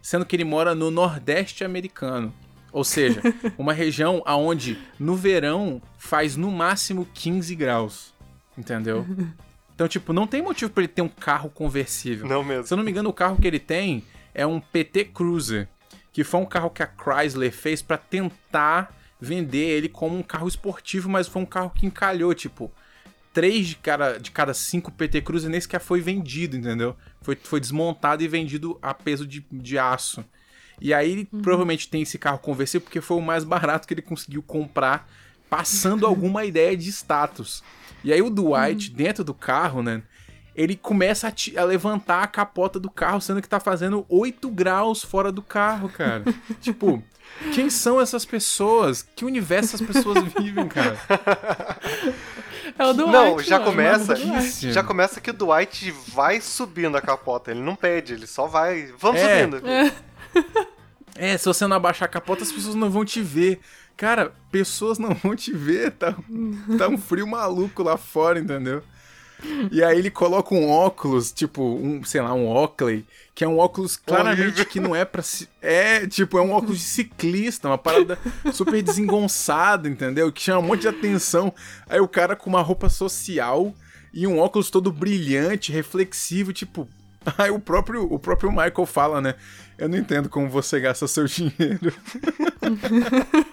sendo 0.00 0.24
que 0.24 0.36
ele 0.36 0.44
mora 0.44 0.74
no 0.74 0.90
Nordeste 0.90 1.64
americano. 1.64 2.32
Ou 2.72 2.84
seja, 2.84 3.20
uma 3.56 3.72
região 3.72 4.22
aonde 4.24 4.78
no 4.98 5.16
verão 5.16 5.80
faz 5.96 6.36
no 6.36 6.50
máximo 6.50 7.06
15 7.14 7.54
graus. 7.54 8.14
Entendeu? 8.56 9.06
Então, 9.74 9.86
tipo, 9.86 10.12
não 10.12 10.26
tem 10.26 10.42
motivo 10.42 10.70
pra 10.70 10.82
ele 10.82 10.92
ter 10.92 11.02
um 11.02 11.08
carro 11.08 11.48
conversível. 11.48 12.26
Não 12.26 12.42
mesmo. 12.42 12.66
Se 12.66 12.72
eu 12.72 12.76
não 12.76 12.84
me 12.84 12.90
engano, 12.90 13.08
o 13.08 13.12
carro 13.12 13.36
que 13.36 13.46
ele 13.46 13.60
tem 13.60 14.02
é 14.34 14.46
um 14.46 14.60
PT 14.60 15.04
Cruiser, 15.06 15.68
que 16.12 16.24
foi 16.24 16.40
um 16.40 16.46
carro 16.46 16.70
que 16.70 16.82
a 16.82 16.86
Chrysler 16.88 17.52
fez 17.52 17.80
pra 17.80 17.96
tentar 17.96 18.94
vender 19.20 19.68
ele 19.68 19.88
como 19.88 20.16
um 20.16 20.22
carro 20.22 20.48
esportivo, 20.48 21.08
mas 21.08 21.28
foi 21.28 21.42
um 21.42 21.46
carro 21.46 21.70
que 21.70 21.86
encalhou, 21.86 22.34
tipo, 22.34 22.72
três 23.32 23.68
de 23.68 23.76
cada, 23.76 24.18
de 24.18 24.30
cada 24.30 24.52
cinco 24.52 24.90
PT 24.90 25.22
Cruiser 25.22 25.50
nem 25.50 25.60
sequer 25.60 25.80
foi 25.80 26.00
vendido, 26.00 26.56
entendeu? 26.56 26.96
Foi, 27.22 27.36
foi 27.36 27.60
desmontado 27.60 28.22
e 28.22 28.28
vendido 28.28 28.78
a 28.82 28.92
peso 28.92 29.26
de, 29.26 29.46
de 29.50 29.78
aço. 29.78 30.24
E 30.80 30.94
aí 30.94 31.10
ele 31.12 31.24
provavelmente 31.24 31.88
tem 31.88 32.02
esse 32.02 32.18
carro 32.18 32.38
conversível 32.38 32.82
porque 32.84 33.00
foi 33.00 33.16
o 33.16 33.22
mais 33.22 33.44
barato 33.44 33.86
que 33.86 33.94
ele 33.94 34.02
conseguiu 34.02 34.42
comprar, 34.42 35.08
passando 35.50 36.06
alguma 36.06 36.44
ideia 36.44 36.76
de 36.76 36.88
status. 36.90 37.62
E 38.04 38.12
aí 38.12 38.22
o 38.22 38.30
Dwight, 38.30 38.90
dentro 38.90 39.24
do 39.24 39.34
carro, 39.34 39.82
né? 39.82 40.02
Ele 40.54 40.74
começa 40.76 41.28
a, 41.28 41.60
a 41.60 41.64
levantar 41.64 42.22
a 42.22 42.26
capota 42.26 42.80
do 42.80 42.90
carro, 42.90 43.20
sendo 43.20 43.40
que 43.40 43.48
tá 43.48 43.60
fazendo 43.60 44.04
8 44.08 44.50
graus 44.50 45.02
fora 45.04 45.30
do 45.30 45.40
carro, 45.42 45.88
cara. 45.88 46.24
tipo, 46.60 47.00
quem 47.54 47.70
são 47.70 48.00
essas 48.00 48.24
pessoas? 48.24 49.02
Que 49.14 49.24
universo 49.24 49.76
essas 49.76 49.86
pessoas 49.86 50.24
vivem, 50.36 50.66
cara? 50.66 50.98
É 52.78 52.84
o 52.86 52.92
Dwight, 52.92 53.10
Não, 53.12 53.38
já 53.40 53.58
mano. 53.58 53.70
começa. 53.70 54.16
Maluquice. 54.16 54.72
Já 54.72 54.82
começa 54.82 55.20
que 55.20 55.30
o 55.30 55.32
Dwight 55.32 55.90
vai 56.08 56.40
subindo 56.40 56.96
a 56.96 57.00
capota. 57.00 57.50
Ele 57.50 57.60
não 57.60 57.74
pede, 57.76 58.12
ele 58.14 58.26
só 58.26 58.46
vai. 58.46 58.92
Vamos 58.98 59.20
É. 59.20 59.40
subindo. 59.44 59.66
É, 59.68 59.92
se 61.38 61.44
você 61.44 61.66
não 61.66 61.76
abaixar 61.76 62.06
a 62.06 62.10
capota, 62.10 62.42
as 62.42 62.52
pessoas 62.52 62.74
não 62.74 62.90
vão 62.90 63.04
te 63.04 63.20
ver. 63.20 63.60
Cara, 63.96 64.32
pessoas 64.50 64.98
não 64.98 65.14
vão 65.14 65.34
te 65.34 65.52
ver, 65.52 65.90
tá, 65.90 66.14
tá 66.78 66.88
um 66.88 66.96
frio 66.96 67.26
maluco 67.26 67.82
lá 67.82 67.96
fora, 67.96 68.38
entendeu? 68.38 68.82
E 69.70 69.82
aí 69.82 69.98
ele 69.98 70.10
coloca 70.10 70.54
um 70.54 70.68
óculos, 70.68 71.30
tipo, 71.32 71.62
um, 71.62 72.02
sei 72.04 72.20
lá, 72.20 72.32
um 72.32 72.46
Oakley, 72.48 73.04
que 73.34 73.44
é 73.44 73.48
um 73.48 73.58
óculos 73.58 73.96
claramente 73.96 74.64
que 74.64 74.80
não 74.80 74.94
é 74.94 75.04
pra 75.04 75.22
se... 75.22 75.48
É, 75.62 76.06
tipo, 76.06 76.38
é 76.38 76.42
um 76.42 76.52
óculos 76.52 76.78
de 76.78 76.84
ciclista, 76.84 77.68
uma 77.68 77.78
parada 77.78 78.18
super 78.52 78.82
desengonçada, 78.82 79.88
entendeu? 79.88 80.32
Que 80.32 80.42
chama 80.42 80.60
um 80.60 80.66
monte 80.66 80.82
de 80.82 80.88
atenção. 80.88 81.52
Aí 81.88 82.00
o 82.00 82.08
cara 82.08 82.34
com 82.34 82.50
uma 82.50 82.62
roupa 82.62 82.88
social 82.88 83.72
e 84.12 84.26
um 84.26 84.38
óculos 84.38 84.70
todo 84.70 84.90
brilhante, 84.90 85.72
reflexivo, 85.72 86.52
tipo... 86.52 86.88
Aí 87.36 87.50
o 87.50 87.58
próprio, 87.60 88.04
o 88.12 88.18
próprio 88.18 88.50
Michael 88.50 88.86
fala, 88.86 89.20
né? 89.20 89.34
Eu 89.76 89.88
não 89.88 89.98
entendo 89.98 90.28
como 90.28 90.48
você 90.48 90.80
gasta 90.80 91.06
seu 91.06 91.24
dinheiro. 91.26 91.92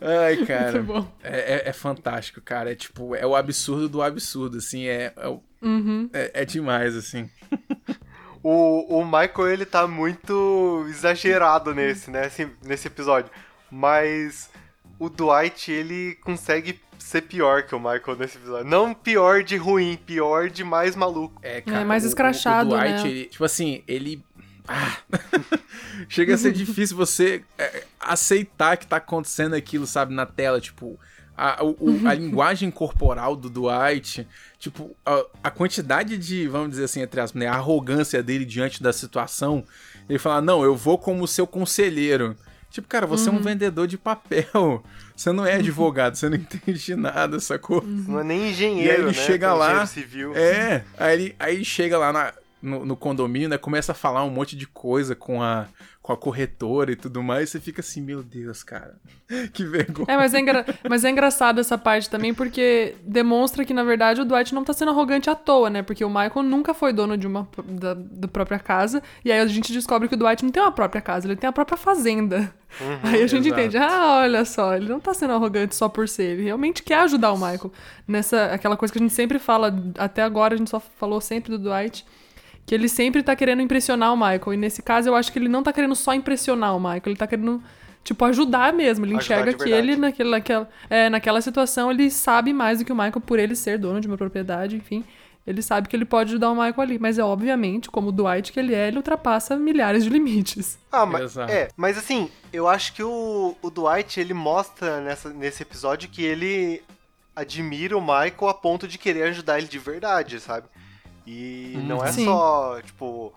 Ai, 0.00 0.44
cara. 0.46 0.84
É, 1.22 1.54
é- 1.66 1.68
é 1.68 1.72
fantástico, 1.72 2.40
cara. 2.40 2.72
É 2.72 2.74
tipo, 2.74 3.14
é 3.14 3.26
o 3.26 3.34
absurdo 3.34 3.88
do 3.88 4.02
absurdo, 4.02 4.58
assim. 4.58 4.86
É, 4.86 5.12
é, 5.16 5.28
Uhum. 5.62 6.08
é- 6.12 6.30
é 6.34 6.44
demais, 6.44 6.94
assim. 6.96 7.28
O, 8.46 8.98
o 9.00 9.04
Michael, 9.06 9.48
ele 9.48 9.64
tá 9.64 9.86
muito 9.88 10.84
exagerado 10.90 11.74
nesse, 11.74 12.10
né? 12.10 12.26
assim, 12.26 12.50
nesse 12.62 12.86
episódio. 12.88 13.30
Mas 13.70 14.50
o 14.98 15.08
Dwight, 15.08 15.72
ele 15.72 16.14
consegue 16.16 16.74
ser 16.98 17.22
pior 17.22 17.62
que 17.64 17.74
o 17.74 17.78
Michael 17.78 18.16
nesse 18.18 18.36
episódio. 18.38 18.64
Não 18.68 18.92
pior 18.94 19.42
de 19.42 19.56
ruim, 19.56 19.96
pior 20.06 20.48
de 20.50 20.62
mais 20.64 20.94
maluco. 20.96 21.38
É, 21.42 21.60
cara. 21.60 21.84
mais 21.84 22.02
o- 22.02 22.06
o- 22.06 22.08
escrachado, 22.08 22.70
o, 22.74 22.78
Dwight, 22.78 23.02
né? 23.04 23.08
ele- 23.10 23.24
tipo 23.26 23.44
assim, 23.44 23.82
ele. 23.86 24.24
Ah. 24.66 24.96
Chega 26.08 26.34
a 26.34 26.38
ser 26.38 26.52
difícil 26.52 26.96
você 26.96 27.42
é, 27.58 27.84
aceitar 28.00 28.76
que 28.76 28.86
tá 28.86 28.96
acontecendo 28.96 29.54
aquilo, 29.54 29.86
sabe, 29.86 30.14
na 30.14 30.26
tela. 30.26 30.60
Tipo, 30.60 30.98
a, 31.36 31.62
o- 31.64 31.76
o- 31.78 32.08
a 32.08 32.14
linguagem 32.14 32.70
corporal 32.70 33.36
do 33.36 33.48
Dwight, 33.50 34.26
tipo, 34.58 34.96
a, 35.04 35.24
a 35.44 35.50
quantidade 35.50 36.16
de, 36.16 36.48
vamos 36.48 36.70
dizer 36.70 36.84
assim, 36.84 37.02
entre 37.02 37.20
as, 37.20 37.32
né, 37.32 37.46
a 37.46 37.54
arrogância 37.54 38.22
dele 38.22 38.44
diante 38.44 38.82
da 38.82 38.92
situação. 38.92 39.64
Ele 40.08 40.18
fala: 40.18 40.40
Não, 40.40 40.62
eu 40.62 40.74
vou 40.76 40.98
como 40.98 41.26
seu 41.26 41.46
conselheiro. 41.46 42.36
Tipo, 42.74 42.88
cara, 42.88 43.06
você 43.06 43.28
é 43.28 43.32
um 43.32 43.40
vendedor 43.40 43.86
de 43.86 43.96
papel. 43.96 44.82
Você 45.16 45.30
não 45.30 45.46
é 45.46 45.54
advogado, 45.54 46.16
você 46.16 46.28
não 46.28 46.34
entende 46.36 46.72
de 46.76 46.96
nada, 46.96 47.38
sacou? 47.38 47.80
Não 47.86 48.18
é 48.18 48.24
nem 48.24 48.40
E 48.40 48.42
aí 48.42 48.50
engenheiro, 48.50 48.92
ele 49.02 49.06
né? 49.06 49.12
chega 49.12 49.48
Tem 49.50 49.58
lá. 49.58 49.66
engenheiro 49.66 49.86
civil. 49.86 50.32
É, 50.36 50.84
aí 50.98 51.12
ele, 51.14 51.36
aí 51.38 51.54
ele 51.54 51.64
chega 51.64 51.96
lá 51.96 52.12
na- 52.12 52.32
no, 52.64 52.86
no 52.86 52.96
condomínio, 52.96 53.48
né? 53.48 53.58
Começa 53.58 53.92
a 53.92 53.94
falar 53.94 54.24
um 54.24 54.30
monte 54.30 54.56
de 54.56 54.66
coisa 54.66 55.14
com 55.14 55.42
a, 55.42 55.66
com 56.00 56.12
a 56.12 56.16
corretora 56.16 56.92
e 56.92 56.96
tudo 56.96 57.22
mais. 57.22 57.50
E 57.50 57.52
você 57.52 57.60
fica 57.60 57.80
assim, 57.80 58.00
meu 58.00 58.22
Deus, 58.22 58.62
cara. 58.62 58.96
Que 59.52 59.64
vergonha. 59.64 60.06
É, 60.08 60.16
mas 60.16 60.32
é, 60.32 60.40
engra... 60.40 60.64
mas 60.88 61.04
é 61.04 61.10
engraçado 61.10 61.60
essa 61.60 61.76
parte 61.76 62.08
também, 62.08 62.32
porque 62.32 62.94
demonstra 63.02 63.64
que, 63.64 63.74
na 63.74 63.82
verdade, 63.82 64.20
o 64.20 64.24
Dwight 64.24 64.54
não 64.54 64.64
tá 64.64 64.72
sendo 64.72 64.90
arrogante 64.90 65.28
à 65.28 65.34
toa, 65.34 65.68
né? 65.68 65.82
Porque 65.82 66.04
o 66.04 66.08
Michael 66.08 66.42
nunca 66.42 66.72
foi 66.72 66.92
dono 66.92 67.16
de 67.16 67.26
uma 67.26 67.48
da, 67.64 67.94
da 67.94 68.28
própria 68.28 68.58
casa. 68.58 69.02
E 69.24 69.30
aí 69.30 69.40
a 69.40 69.46
gente 69.46 69.72
descobre 69.72 70.08
que 70.08 70.14
o 70.14 70.18
Dwight 70.18 70.42
não 70.42 70.50
tem 70.50 70.62
uma 70.62 70.72
própria 70.72 71.02
casa, 71.02 71.26
ele 71.26 71.36
tem 71.36 71.48
a 71.48 71.52
própria 71.52 71.76
fazenda. 71.76 72.54
aí 73.02 73.22
a 73.22 73.26
gente 73.26 73.46
exato. 73.46 73.60
entende, 73.60 73.76
ah, 73.76 74.20
olha 74.22 74.44
só, 74.44 74.74
ele 74.74 74.88
não 74.88 75.00
tá 75.00 75.12
sendo 75.12 75.32
arrogante 75.32 75.74
só 75.74 75.88
por 75.88 76.08
ser, 76.08 76.32
ele 76.32 76.44
realmente 76.44 76.82
quer 76.82 77.00
ajudar 77.00 77.32
o 77.32 77.36
Michael. 77.36 77.72
Nessa, 78.06 78.46
aquela 78.46 78.76
coisa 78.76 78.92
que 78.92 78.98
a 78.98 79.02
gente 79.02 79.14
sempre 79.14 79.38
fala, 79.38 79.74
até 79.98 80.22
agora 80.22 80.54
a 80.54 80.56
gente 80.56 80.70
só 80.70 80.80
falou 80.80 81.20
sempre 81.20 81.50
do 81.50 81.58
Dwight. 81.58 82.04
Que 82.66 82.74
ele 82.74 82.88
sempre 82.88 83.22
tá 83.22 83.36
querendo 83.36 83.62
impressionar 83.62 84.12
o 84.12 84.16
Michael. 84.16 84.54
E 84.54 84.56
nesse 84.56 84.82
caso, 84.82 85.08
eu 85.08 85.14
acho 85.14 85.32
que 85.32 85.38
ele 85.38 85.48
não 85.48 85.62
tá 85.62 85.72
querendo 85.72 85.94
só 85.94 86.14
impressionar 86.14 86.76
o 86.76 86.80
Michael. 86.80 87.02
Ele 87.06 87.16
tá 87.16 87.26
querendo, 87.26 87.62
tipo, 88.02 88.24
ajudar 88.24 88.72
mesmo. 88.72 89.04
Ele 89.04 89.16
Ajudar 89.16 89.40
enxerga 89.40 89.64
que 89.64 89.70
ele, 89.70 89.96
naquela, 89.96 90.30
naquela, 90.30 90.68
é, 90.88 91.10
naquela 91.10 91.40
situação, 91.40 91.90
ele 91.90 92.10
sabe 92.10 92.52
mais 92.52 92.78
do 92.78 92.84
que 92.84 92.92
o 92.92 92.96
Michael 92.96 93.20
por 93.20 93.38
ele 93.38 93.54
ser 93.54 93.78
dono 93.78 94.00
de 94.00 94.08
uma 94.08 94.16
propriedade, 94.16 94.76
enfim. 94.76 95.04
Ele 95.46 95.60
sabe 95.60 95.88
que 95.88 95.94
ele 95.94 96.06
pode 96.06 96.30
ajudar 96.30 96.50
o 96.50 96.54
Michael 96.54 96.80
ali. 96.80 96.98
Mas 96.98 97.18
é 97.18 97.24
obviamente, 97.24 97.90
como 97.90 98.08
o 98.08 98.12
Dwight 98.12 98.50
que 98.50 98.58
ele 98.58 98.74
é, 98.74 98.88
ele 98.88 98.96
ultrapassa 98.96 99.56
milhares 99.56 100.04
de 100.04 100.10
limites. 100.10 100.78
Ah, 100.90 101.04
mas, 101.04 101.22
Exato. 101.22 101.52
é, 101.52 101.68
mas 101.76 101.98
assim, 101.98 102.30
eu 102.52 102.66
acho 102.66 102.94
que 102.94 103.02
o, 103.02 103.54
o 103.60 103.70
Dwight, 103.70 104.18
ele 104.18 104.32
mostra 104.32 105.00
nessa, 105.00 105.28
nesse 105.30 105.62
episódio 105.62 106.08
que 106.08 106.24
ele 106.24 106.82
admira 107.36 107.96
o 107.96 108.00
Michael 108.00 108.48
a 108.48 108.54
ponto 108.54 108.86
de 108.86 108.96
querer 108.96 109.24
ajudar 109.24 109.58
ele 109.58 109.66
de 109.66 109.78
verdade, 109.78 110.40
sabe? 110.40 110.66
E 111.26 111.74
não 111.86 112.04
é 112.04 112.12
Sim. 112.12 112.24
só, 112.24 112.80
tipo, 112.82 113.32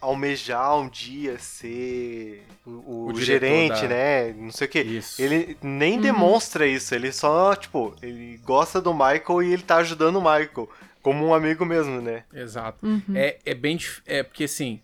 almejar 0.00 0.76
um 0.78 0.88
dia 0.88 1.38
ser 1.38 2.44
o, 2.66 2.70
o 2.70 3.06
O 3.12 3.20
gerente, 3.20 3.82
da- 3.82 3.88
né? 3.88 4.32
Não 4.32 4.50
sei 4.52 4.66
o 4.66 4.70
quê. 4.70 4.82
Isso. 4.82 5.20
Ele 5.20 5.56
nem 5.62 6.00
demonstra 6.00 6.66
isso, 6.66 6.94
ele 6.94 7.10
só, 7.12 7.54
tipo, 7.56 7.94
ele 8.02 8.38
gosta 8.44 8.80
do 8.80 8.92
Michael 8.92 9.42
e 9.42 9.52
ele 9.52 9.62
tá 9.62 9.76
ajudando 9.76 10.16
o 10.16 10.20
Michael. 10.20 10.68
Como 11.02 11.26
um 11.26 11.34
amigo 11.34 11.64
mesmo, 11.66 12.00
né? 12.00 12.24
Exato. 12.32 12.78
Uhum. 12.86 13.02
É, 13.14 13.38
é 13.44 13.54
bem. 13.54 13.76
dif- 13.76 14.00
É 14.06 14.22
porque 14.22 14.44
assim. 14.44 14.80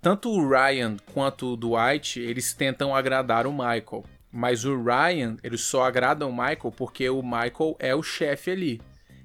tanto 0.00 0.30
o 0.30 0.48
Ryan 0.48 0.96
quanto 1.12 1.52
o 1.52 1.56
Dwight, 1.56 2.18
eles 2.20 2.54
tentam 2.54 2.94
agradar 2.94 3.46
o 3.46 3.52
Michael. 3.52 4.04
Mas 4.32 4.64
o 4.64 4.82
Ryan, 4.82 5.36
ele 5.42 5.58
só 5.58 5.84
agrada 5.84 6.26
o 6.26 6.30
Michael 6.32 6.72
porque 6.76 7.08
o 7.10 7.22
Michael 7.22 7.76
é 7.78 7.94
o 7.94 8.02
chefe 8.02 8.50
ali. 8.50 8.80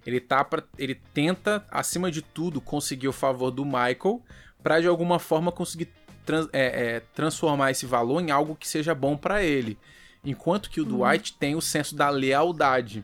Ele 0.05 0.19
tá 0.19 0.43
pra, 0.43 0.63
ele 0.77 0.95
tenta, 1.13 1.65
acima 1.69 2.09
de 2.11 2.21
tudo, 2.21 2.59
conseguir 2.59 3.07
o 3.07 3.13
favor 3.13 3.51
do 3.51 3.63
Michael 3.65 4.21
pra 4.63 4.79
de 4.79 4.87
alguma 4.87 5.19
forma 5.19 5.51
conseguir 5.51 5.89
trans- 6.25 6.49
é, 6.53 6.95
é, 6.95 6.99
transformar 7.13 7.71
esse 7.71 7.85
valor 7.85 8.21
em 8.21 8.31
algo 8.31 8.55
que 8.55 8.67
seja 8.67 8.93
bom 8.95 9.15
pra 9.17 9.43
ele. 9.43 9.77
Enquanto 10.23 10.69
que 10.69 10.79
o 10.81 10.85
Dwight 10.85 11.33
tem 11.37 11.55
o 11.55 11.61
senso 11.61 11.95
da 11.95 12.09
lealdade. 12.09 13.03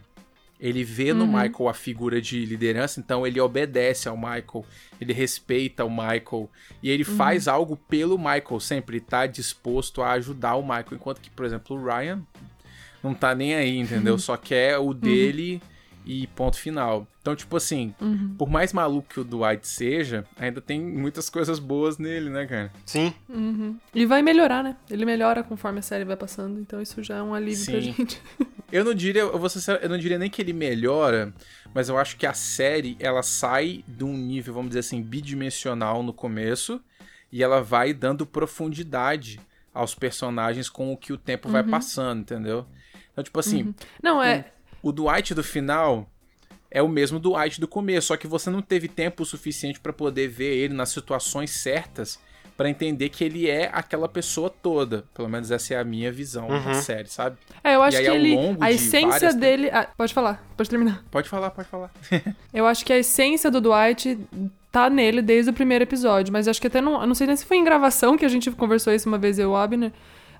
Ele 0.59 0.83
vê 0.83 1.13
no 1.13 1.27
Michael 1.27 1.69
a 1.69 1.73
figura 1.73 2.19
de 2.19 2.43
liderança, 2.43 2.99
então 2.99 3.27
ele 3.27 3.39
obedece 3.39 4.09
ao 4.09 4.17
Michael, 4.17 4.65
ele 4.99 5.13
respeita 5.13 5.85
o 5.85 5.89
Michael 5.89 6.49
e 6.81 6.89
ele 6.89 7.03
faz 7.03 7.47
algo 7.47 7.77
pelo 7.77 8.17
Michael, 8.17 8.59
sempre 8.59 8.99
tá 8.99 9.27
disposto 9.27 10.01
a 10.01 10.13
ajudar 10.13 10.55
o 10.55 10.63
Michael, 10.63 10.93
enquanto 10.93 11.21
que, 11.21 11.29
por 11.29 11.45
exemplo, 11.45 11.77
o 11.77 11.85
Ryan 11.85 12.23
não 13.03 13.13
tá 13.13 13.35
nem 13.35 13.53
aí, 13.53 13.77
entendeu? 13.77 14.17
Só 14.19 14.35
quer 14.35 14.79
o 14.79 14.95
dele 14.95 15.61
e 16.07 16.25
ponto 16.27 16.57
final. 16.57 17.05
Então, 17.21 17.35
tipo 17.35 17.57
assim, 17.57 17.93
por 18.37 18.49
mais 18.49 18.71
maluco 18.71 19.09
que 19.09 19.19
o 19.19 19.23
Dwight 19.25 19.67
seja, 19.67 20.25
ainda 20.39 20.61
tem 20.61 20.79
muitas 20.79 21.29
coisas 21.29 21.59
boas 21.59 21.97
nele, 21.97 22.29
né, 22.29 22.45
cara? 22.45 22.71
Sim. 22.85 23.13
E 23.93 24.05
vai 24.05 24.21
melhorar, 24.21 24.63
né? 24.63 24.77
Ele 24.89 25.03
melhora 25.03 25.43
conforme 25.43 25.79
a 25.79 25.81
série 25.81 26.05
vai 26.05 26.15
passando, 26.15 26.59
então 26.61 26.81
isso 26.81 27.03
já 27.03 27.17
é 27.17 27.21
um 27.21 27.33
alívio 27.33 27.65
pra 27.65 27.81
Sim. 27.81 27.81
gente. 27.81 28.21
Eu 28.69 28.83
não 28.83 28.93
diria, 28.93 29.21
eu, 29.21 29.39
vou 29.39 29.47
sincero, 29.49 29.79
eu 29.81 29.87
não 29.87 29.97
diria 29.97 30.19
nem 30.19 30.29
que 30.29 30.41
ele 30.41 30.51
melhora, 30.51 31.33
mas 31.73 31.87
eu 31.87 31.97
acho 31.97 32.17
que 32.17 32.25
a 32.25 32.33
série 32.33 32.97
ela 32.99 33.23
sai 33.23 33.81
de 33.87 34.03
um 34.03 34.11
nível, 34.11 34.53
vamos 34.53 34.71
dizer 34.71 34.81
assim, 34.81 35.01
bidimensional 35.01 36.03
no 36.03 36.11
começo 36.11 36.81
e 37.31 37.41
ela 37.41 37.61
vai 37.61 37.93
dando 37.93 38.25
profundidade 38.25 39.39
aos 39.73 39.95
personagens 39.95 40.67
com 40.67 40.91
o 40.91 40.97
que 40.97 41.13
o 41.13 41.17
tempo 41.17 41.47
vai 41.47 41.63
passando, 41.63 42.19
entendeu? 42.19 42.65
Então, 43.13 43.23
tipo 43.23 43.39
assim, 43.39 43.73
Não, 44.03 44.21
é. 44.21 44.51
O 44.87 44.91
Dwight 44.91 45.33
do 45.33 45.43
final 45.43 46.09
é 46.71 46.81
o 46.81 46.87
mesmo 46.87 47.19
Dwight 47.19 47.59
do 47.59 47.67
começo, 47.67 48.07
só 48.07 48.17
que 48.17 48.27
você 48.27 48.49
não 48.49 48.61
teve 48.61 48.87
tempo 48.87 49.25
suficiente 49.25 49.79
pra 49.79 49.91
poder 49.91 50.27
ver 50.27 50.55
ele 50.55 50.73
nas 50.73 50.89
situações 50.89 51.51
certas 51.51 52.19
pra 52.55 52.69
entender 52.69 53.09
que 53.09 53.23
ele 53.23 53.49
é 53.49 53.69
aquela 53.71 54.09
pessoa 54.09 54.49
toda. 54.49 55.05
Pelo 55.13 55.29
menos 55.29 55.51
essa 55.51 55.75
é 55.75 55.77
a 55.77 55.83
minha 55.83 56.11
visão 56.11 56.47
da 56.47 56.73
série, 56.75 57.07
sabe? 57.07 57.37
É, 57.63 57.75
eu 57.75 57.83
acho 57.83 57.97
aí, 57.97 58.05
que 58.05 58.09
ele. 58.09 58.35
A 58.59 58.69
de 58.69 58.75
essência 58.75 59.33
dele. 59.33 59.69
Ah, 59.71 59.87
pode 59.95 60.13
falar, 60.13 60.43
pode 60.55 60.69
terminar. 60.69 61.03
Pode 61.11 61.29
falar, 61.29 61.51
pode 61.51 61.67
falar. 61.67 61.91
Eu 62.51 62.65
acho 62.65 62.83
que 62.83 62.91
a 62.91 62.97
essência 62.97 63.51
do 63.51 63.61
Dwight 63.61 64.17
tá 64.71 64.89
nele 64.89 65.21
desde 65.21 65.51
o 65.51 65.53
primeiro 65.53 65.83
episódio, 65.83 66.33
mas 66.33 66.47
acho 66.47 66.59
que 66.59 66.67
até 66.67 66.81
não. 66.81 66.99
Eu 66.99 67.07
não 67.07 67.15
sei 67.15 67.27
nem 67.27 67.35
se 67.35 67.45
foi 67.45 67.57
em 67.57 67.63
gravação 67.63 68.17
que 68.17 68.25
a 68.25 68.29
gente 68.29 68.49
conversou 68.51 68.91
isso 68.91 69.07
uma 69.07 69.17
vez, 69.17 69.37
eu 69.37 69.49
e 69.49 69.51
o 69.51 69.55
Abner. 69.55 69.91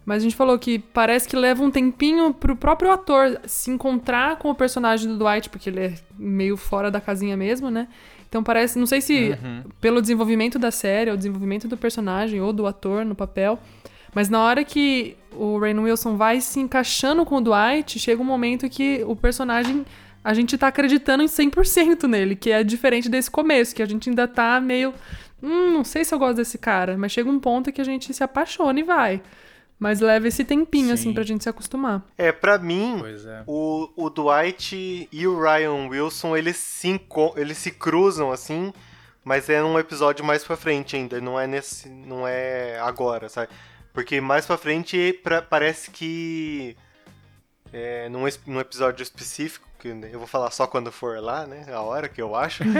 Mas 0.07 0.21
a 0.21 0.23
gente 0.23 0.37
falou 0.37 0.57
que 0.57 0.79
parece 0.79 1.27
que 1.27 1.35
leva 1.35 1.61
um 1.61 1.69
tempinho 1.69 2.33
pro 2.33 2.55
próprio 2.55 2.89
ator 2.89 3.41
se 3.45 3.69
encontrar 3.69 4.37
com 4.37 4.49
o 4.49 4.55
personagem 4.55 5.05
do 5.09 5.17
Dwight, 5.17 5.49
porque 5.49 5.69
ele 5.69 5.81
é 5.81 5.93
meio 6.17 6.55
fora 6.55 6.89
da 6.89 7.01
casinha 7.01 7.35
mesmo, 7.35 7.69
né? 7.69 7.89
Então 8.29 8.41
parece, 8.41 8.79
não 8.79 8.85
sei 8.85 9.01
se 9.01 9.37
pelo 9.81 9.99
desenvolvimento 9.99 10.57
da 10.57 10.71
série, 10.71 11.11
ou 11.11 11.17
desenvolvimento 11.17 11.67
do 11.67 11.75
personagem, 11.75 12.39
ou 12.39 12.53
do 12.53 12.65
ator 12.65 13.03
no 13.03 13.15
papel, 13.15 13.59
mas 14.15 14.29
na 14.29 14.41
hora 14.41 14.63
que 14.63 15.17
o 15.33 15.59
Rainn 15.59 15.79
Wilson 15.79 16.15
vai 16.15 16.39
se 16.39 16.61
encaixando 16.61 17.25
com 17.25 17.35
o 17.35 17.41
Dwight, 17.41 17.99
chega 17.99 18.21
um 18.21 18.25
momento 18.25 18.69
que 18.69 19.03
o 19.05 19.13
personagem 19.13 19.85
a 20.23 20.33
gente 20.33 20.57
tá 20.57 20.67
acreditando 20.67 21.21
em 21.21 21.27
100% 21.27 22.07
nele, 22.07 22.33
que 22.33 22.49
é 22.49 22.63
diferente 22.63 23.09
desse 23.09 23.29
começo, 23.29 23.75
que 23.75 23.83
a 23.83 23.85
gente 23.85 24.09
ainda 24.09 24.25
tá 24.25 24.61
meio. 24.61 24.93
Hum, 25.43 25.73
não 25.73 25.83
sei 25.83 26.05
se 26.05 26.15
eu 26.15 26.19
gosto 26.19 26.37
desse 26.37 26.57
cara, 26.57 26.97
mas 26.97 27.11
chega 27.11 27.29
um 27.29 27.39
ponto 27.41 27.73
que 27.73 27.81
a 27.81 27.83
gente 27.83 28.13
se 28.13 28.23
apaixona 28.23 28.79
e 28.79 28.83
vai. 28.83 29.21
Mas 29.79 29.99
leva 29.99 30.27
esse 30.27 30.43
tempinho, 30.43 30.93
assim, 30.93 31.09
Sim. 31.09 31.13
pra 31.13 31.23
gente 31.23 31.43
se 31.43 31.49
acostumar. 31.49 32.03
É, 32.17 32.31
pra 32.31 32.57
mim, 32.57 32.97
Pois 32.99 33.25
é. 33.25 33.43
o, 33.45 33.89
o 33.95 34.09
Dwight 34.09 35.07
e 35.11 35.27
o 35.27 35.39
Ryan 35.39 35.87
Wilson, 35.87 36.35
eles 36.35 36.57
se, 36.57 36.99
eles 37.35 37.57
se 37.59 37.69
cruzam, 37.71 38.31
assim, 38.31 38.73
mas 39.23 39.49
é 39.49 39.61
num 39.61 39.77
episódio 39.77 40.25
mais 40.25 40.43
pra 40.43 40.57
frente 40.57 40.95
ainda, 40.95 41.21
não 41.21 41.39
é 41.39 41.45
nesse. 41.45 41.87
não 41.89 42.27
é 42.27 42.79
agora, 42.79 43.29
sabe? 43.29 43.49
Porque 43.93 44.19
mais 44.19 44.45
pra 44.47 44.57
frente 44.57 45.13
pra- 45.23 45.41
parece 45.43 45.91
que. 45.91 46.75
É, 47.71 48.07
num, 48.09 48.23
num 48.47 48.59
episódio 48.59 49.03
específico, 49.03 49.67
que 49.77 49.89
eu 49.89 50.17
vou 50.19 50.27
falar 50.27 50.49
só 50.51 50.65
quando 50.65 50.91
for 50.91 51.19
lá, 51.19 51.45
né? 51.45 51.65
A 51.71 51.81
hora 51.81 52.07
que 52.09 52.21
eu 52.21 52.35
acho. 52.35 52.63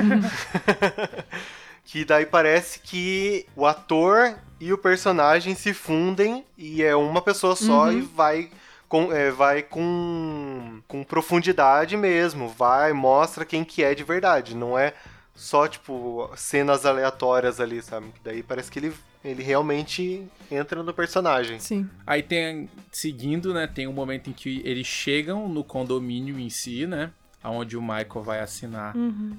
que 1.88 2.04
daí 2.04 2.26
parece 2.26 2.80
que 2.80 3.48
o 3.56 3.66
ator 3.66 4.38
e 4.60 4.74
o 4.74 4.78
personagem 4.78 5.56
se 5.56 5.74
fundem 5.74 6.44
e 6.58 6.84
é 6.84 6.94
uma 6.94 7.22
pessoa 7.22 7.56
só 7.56 7.90
e 7.92 8.02
vai 8.02 8.50
com, 8.90 9.12
é, 9.12 9.32
vai 9.32 9.64
com, 9.64 10.82
com 10.86 11.02
profundidade 11.06 11.96
mesmo, 11.96 12.50
vai, 12.50 12.92
mostra 12.92 13.46
quem 13.46 13.64
que 13.64 13.84
é 13.84 13.96
de 13.96 14.04
verdade, 14.04 14.54
não 14.54 14.78
é 14.78 14.94
só, 15.34 15.66
tipo, 15.66 16.30
cenas 16.36 16.86
aleatórias 16.86 17.62
ali, 17.62 17.82
sabe? 17.82 18.08
Daí 18.22 18.44
parece 18.44 18.70
que 18.70 18.80
ele, 18.80 18.94
ele 19.24 19.44
realmente 19.44 20.28
entra 20.52 20.84
no 20.84 20.94
personagem. 20.94 21.60
Sim. 21.60 21.88
Aí 22.06 22.22
tem, 22.22 22.68
seguindo, 22.92 23.54
né, 23.54 23.66
tem 23.66 23.88
um 23.88 23.94
momento 23.94 24.30
em 24.30 24.34
que 24.34 24.62
eles 24.66 24.88
chegam 24.88 25.48
no 25.48 25.64
condomínio 25.64 26.38
em 26.38 26.50
si, 26.50 26.86
né, 26.86 27.12
onde 27.44 27.78
o 27.78 27.82
Michael 27.82 28.24
vai 28.24 28.40
assinar 28.40 28.94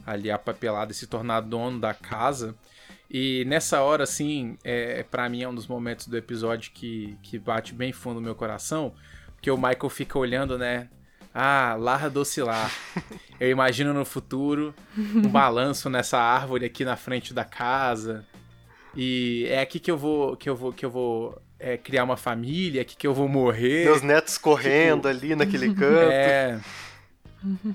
ali 0.07 0.31
a 0.31 0.39
papelada 0.39 0.93
e 0.93 0.95
se 0.95 1.07
tornar 1.07 1.41
dono 1.41 1.79
da 1.81 1.93
casa. 1.93 2.55
E 3.11 3.45
nessa 3.47 3.81
hora, 3.83 4.05
assim, 4.05 4.59
é, 4.63 5.03
para 5.03 5.29
mim 5.29 5.43
é 5.43 5.49
um 5.49 5.55
dos 5.55 5.67
momentos 5.67 6.07
do 6.07 6.17
episódio 6.17 6.73
que, 6.73 7.17
que 7.23 7.39
bate 7.39 7.75
bem 7.75 7.93
fundo 7.93 8.17
no 8.17 8.21
meu 8.21 8.35
coração, 8.35 8.93
porque 9.35 9.51
o 9.51 9.57
Michael 9.57 9.89
fica 9.89 10.19
olhando, 10.19 10.59
né, 10.59 10.89
ah, 11.35 11.77
Lara 11.79 12.11
docilar. 12.11 12.71
Eu 13.39 13.51
imagino 13.51 13.95
no 13.95 14.05
futuro 14.05 14.75
um 14.97 15.29
balanço 15.29 15.89
nessa 15.89 16.19
árvore 16.19 16.67
aqui 16.67 16.85
na 16.85 16.97
frente 16.97 17.33
da 17.33 17.45
casa. 17.45 18.27
E 18.97 19.47
é 19.49 19.61
aqui 19.61 19.79
que 19.79 19.91
eu 19.91 19.97
vou 19.97 20.37
que 20.37 20.49
eu 20.49 20.57
vou 20.57 20.73
que 20.73 20.85
eu 20.85 20.91
vou 20.91 21.41
é, 21.61 21.77
criar 21.77 22.03
uma 22.03 22.17
família, 22.17 22.81
é 22.81 22.83
aqui 22.83 22.97
que 22.97 23.07
eu 23.07 23.15
vou 23.15 23.29
morrer. 23.29 23.85
Meus 23.85 24.03
netos 24.03 24.37
correndo 24.37 25.07
ali 25.07 25.37
naquele 25.37 25.73
canto. 25.73 26.11
É. 26.11 26.59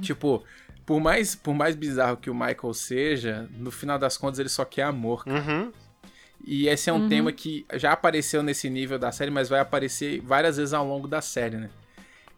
tipo, 0.01 0.43
por 0.85 0.99
mais 0.99 1.35
por 1.35 1.53
mais 1.53 1.75
bizarro 1.75 2.17
que 2.17 2.29
o 2.29 2.35
Michael 2.35 2.73
seja, 2.73 3.49
no 3.57 3.71
final 3.71 3.97
das 3.97 4.17
contas 4.17 4.39
ele 4.39 4.49
só 4.49 4.65
quer 4.65 4.83
amor. 4.83 5.23
Uhum. 5.27 5.71
E 6.45 6.67
esse 6.67 6.89
é 6.89 6.93
um 6.93 7.07
tema 7.07 7.31
que 7.31 7.65
já 7.75 7.93
apareceu 7.93 8.43
nesse 8.43 8.69
nível 8.69 8.99
da 8.99 9.11
série, 9.13 9.31
mas 9.31 9.47
vai 9.47 9.61
aparecer 9.61 10.19
várias 10.21 10.57
vezes 10.57 10.73
ao 10.73 10.85
longo 10.85 11.07
da 11.07 11.21
série, 11.21 11.55
né? 11.55 11.69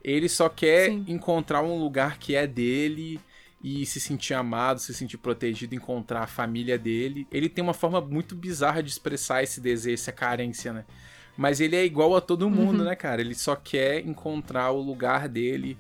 Ele 0.04 0.30
só 0.30 0.48
quer 0.48 0.92
Sim. 0.92 1.04
encontrar 1.08 1.64
um 1.64 1.80
lugar 1.80 2.20
que 2.20 2.36
é 2.36 2.46
dele 2.46 3.20
e 3.64 3.84
se 3.84 4.00
sentir 4.00 4.36
amado, 4.36 4.80
se 4.80 4.94
sentir 4.94 5.18
protegido, 5.18 5.74
encontrar 5.74 6.22
a 6.22 6.28
família 6.28 6.78
dele. 6.78 7.28
Ele 7.32 7.50
tem 7.50 7.64
uma 7.64 7.74
forma 7.74 8.00
muito 8.00 8.36
bizarra 8.36 8.84
de 8.84 8.92
expressar 8.92 9.42
esse 9.42 9.60
desejo, 9.60 9.96
essa 9.96 10.12
carência, 10.12 10.72
né? 10.72 10.86
Mas 11.36 11.60
ele 11.60 11.76
é 11.76 11.84
igual 11.84 12.16
a 12.16 12.22
todo 12.22 12.48
mundo, 12.48 12.84
né, 12.84 12.96
cara? 12.96 13.22
Ele 13.22 13.34
só 13.34 13.56
quer 13.56 14.06
encontrar 14.06 14.70
o 14.70 14.80
lugar 14.80 15.28
dele, 15.28 15.76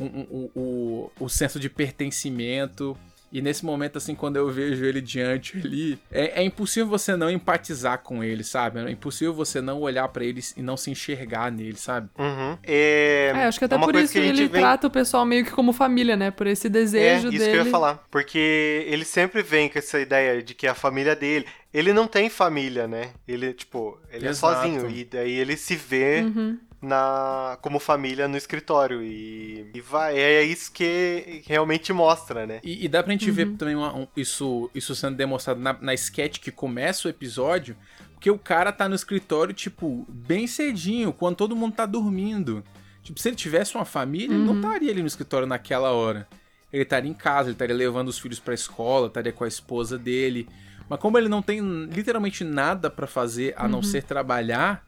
um- 0.00 0.04
um- 0.06 0.26
um- 0.32 0.50
o, 0.54 1.10
o 1.20 1.28
senso 1.28 1.60
de 1.60 1.68
pertencimento. 1.68 2.96
E 3.32 3.40
nesse 3.40 3.64
momento, 3.64 3.96
assim, 3.96 4.12
quando 4.12 4.38
eu 4.38 4.50
vejo 4.50 4.84
ele 4.84 5.00
diante 5.00 5.56
ali, 5.56 5.96
é, 6.10 6.40
é 6.40 6.42
impossível 6.42 6.88
você 6.88 7.14
não 7.14 7.30
empatizar 7.30 7.98
com 8.00 8.24
ele, 8.24 8.42
sabe? 8.42 8.80
É 8.80 8.90
impossível 8.90 9.32
você 9.32 9.60
não 9.60 9.78
olhar 9.82 10.08
pra 10.08 10.24
ele 10.24 10.40
e 10.56 10.60
não 10.62 10.76
se 10.76 10.90
enxergar 10.90 11.52
nele, 11.52 11.76
sabe? 11.76 12.08
Uhum. 12.18 12.58
É, 12.64 13.30
É, 13.32 13.44
acho 13.44 13.56
que 13.60 13.64
até 13.66 13.76
uma 13.76 13.86
por 13.86 13.94
isso 13.94 14.12
que 14.14 14.18
ele 14.18 14.48
vem- 14.48 14.60
trata 14.60 14.88
o 14.88 14.90
pessoal 14.90 15.24
meio 15.24 15.44
que 15.44 15.52
como 15.52 15.72
família, 15.72 16.16
né? 16.16 16.32
Por 16.32 16.48
esse 16.48 16.66
É, 16.66 16.70
desejo 16.70 17.28
isso 17.28 17.38
dele. 17.38 17.52
que 17.52 17.58
eu 17.58 17.64
ia 17.66 17.70
falar. 17.70 18.04
Porque 18.10 18.84
ele 18.88 19.04
sempre 19.04 19.44
vem 19.44 19.68
com 19.68 19.78
essa 19.78 20.00
ideia 20.00 20.42
de 20.42 20.52
que 20.52 20.66
a 20.66 20.74
família 20.74 21.14
dele. 21.14 21.46
Ele 21.72 21.92
não 21.92 22.06
tem 22.06 22.28
família, 22.28 22.88
né? 22.88 23.12
Ele, 23.28 23.52
tipo, 23.52 23.98
ele 24.10 24.26
Exato. 24.28 24.54
é 24.54 24.56
sozinho. 24.72 24.90
E 24.90 25.04
daí 25.04 25.32
ele 25.32 25.56
se 25.56 25.76
vê 25.76 26.22
Uhum. 26.22 26.58
na 26.82 27.56
como 27.62 27.78
família 27.78 28.26
no 28.26 28.36
escritório. 28.36 29.02
E, 29.02 29.70
e 29.72 29.80
vai. 29.80 30.18
É 30.18 30.42
isso 30.42 30.72
que 30.72 31.42
realmente 31.46 31.92
mostra, 31.92 32.46
né? 32.46 32.60
E, 32.64 32.84
e 32.84 32.88
dá 32.88 33.02
pra 33.02 33.12
gente 33.12 33.30
ver 33.30 33.52
também 33.56 33.76
uma- 33.76 33.94
um- 33.94 34.06
isso, 34.16 34.68
isso 34.74 34.94
sendo 34.96 35.16
demonstrado 35.16 35.60
na, 35.60 35.72
na 35.80 35.94
sketch 35.94 36.38
que 36.40 36.50
começa 36.50 37.06
o 37.06 37.10
episódio, 37.10 37.76
porque 38.14 38.30
o 38.30 38.38
cara 38.38 38.72
tá 38.72 38.88
no 38.88 38.94
escritório, 38.94 39.54
tipo, 39.54 40.04
bem 40.08 40.46
cedinho, 40.48 41.12
quando 41.12 41.36
todo 41.36 41.54
mundo 41.54 41.74
tá 41.74 41.86
dormindo. 41.86 42.64
Tipo, 43.02 43.20
se 43.20 43.28
ele 43.28 43.36
tivesse 43.36 43.74
uma 43.76 43.84
família, 43.84 44.34
ele 44.34 44.44
não 44.44 44.56
estaria 44.56 44.90
ali 44.90 45.00
no 45.00 45.06
escritório 45.06 45.46
naquela 45.46 45.90
hora. 45.92 46.28
Ele 46.72 46.82
estaria 46.82 47.10
em 47.10 47.14
casa, 47.14 47.48
ele 47.48 47.54
estaria 47.54 47.74
levando 47.74 48.08
os 48.08 48.18
filhos 48.18 48.38
pra 48.40 48.52
escola, 48.54 49.06
estaria 49.06 49.32
com 49.32 49.44
a 49.44 49.48
esposa 49.48 49.98
dele. 49.98 50.48
Mas 50.90 50.98
como 50.98 51.16
ele 51.16 51.28
não 51.28 51.40
tem 51.40 51.60
literalmente 51.86 52.42
nada 52.44 52.90
pra 52.90 53.06
fazer 53.06 53.54
a 53.56 53.68
não 53.68 53.80
ser 53.82 54.02
trabalhar, 54.02 54.84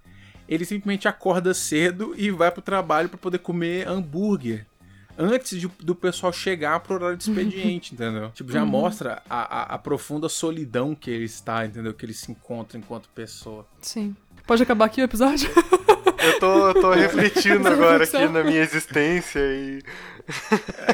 ele 0.48 0.64
simplesmente 0.64 1.06
acorda 1.06 1.54
cedo 1.54 2.12
e 2.18 2.30
vai 2.30 2.50
pro 2.50 2.60
trabalho 2.60 3.08
pra 3.08 3.16
poder 3.16 3.38
comer 3.38 3.86
hambúrguer. 3.88 4.66
antes 5.16 5.60
de- 5.60 5.68
do 5.80 5.94
pessoal 5.94 6.32
chegar 6.32 6.80
pro 6.80 6.94
horário 6.94 7.16
de 7.18 7.22
expediente, 7.24 7.92
entendeu? 7.94 8.30
Tipo, 8.30 8.50
já 8.50 8.64
mostra 8.64 9.22
a, 9.28 9.60
a- 9.60 9.74
a 9.74 9.78
profunda 9.78 10.26
solidão 10.28 10.94
que 10.94 11.10
ele 11.10 11.24
está, 11.26 11.64
entendeu? 11.66 11.92
Que 11.94 12.06
ele 12.06 12.14
se 12.14 12.32
encontra 12.32 12.78
enquanto 12.78 13.08
pessoa. 13.10 13.66
Sim. 13.82 14.16
Pode 14.46 14.62
acabar 14.62 14.86
aqui 14.86 15.00
o 15.02 15.04
episódio? 15.04 15.48
Eu 16.18 16.38
tô, 16.38 16.68
eu 16.68 16.74
tô 16.80 16.90
refletindo 16.94 17.66
agora 17.68 18.04
aqui 18.04 18.28
na 18.28 18.44
minha 18.44 18.60
existência 18.60 19.40
e. 19.40 19.82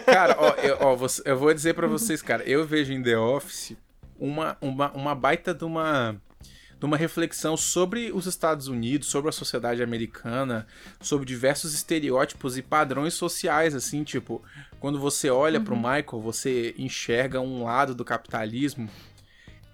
Cara, 0.07 0.35
ó, 0.39 0.51
eu, 0.55 0.77
ó, 0.81 0.97
eu 1.25 1.39
vou 1.39 1.53
dizer 1.53 1.75
pra 1.75 1.87
vocês, 1.87 2.23
cara, 2.23 2.43
eu 2.45 2.65
vejo 2.67 2.93
em 2.95 3.03
The 3.03 3.17
Office 3.19 3.77
uma, 4.19 4.57
uma, 4.61 4.91
uma 4.93 5.15
baita 5.15 5.55
de 5.55 5.65
uma, 5.65 6.21
de 6.79 6.85
uma 6.85 6.97
reflexão 6.97 7.57
sobre 7.57 8.13
os 8.13 8.27
Estados 8.27 8.69
Unidos, 8.69 9.09
sobre 9.09 9.29
a 9.29 9.33
sociedade 9.33 9.83
americana, 9.83 10.67
sobre 11.01 11.27
diversos 11.27 11.75
estereótipos 11.75 12.57
e 12.57 12.63
padrões 12.63 13.15
sociais, 13.15 13.75
assim, 13.75 14.05
tipo, 14.05 14.43
quando 14.81 14.99
você 14.99 15.31
olha 15.31 15.61
pro 15.61 15.77
Michael, 15.77 16.21
você 16.21 16.75
enxerga 16.79 17.41
um 17.41 17.65
lado 17.65 17.95
do 17.95 18.05
capitalismo 18.05 18.89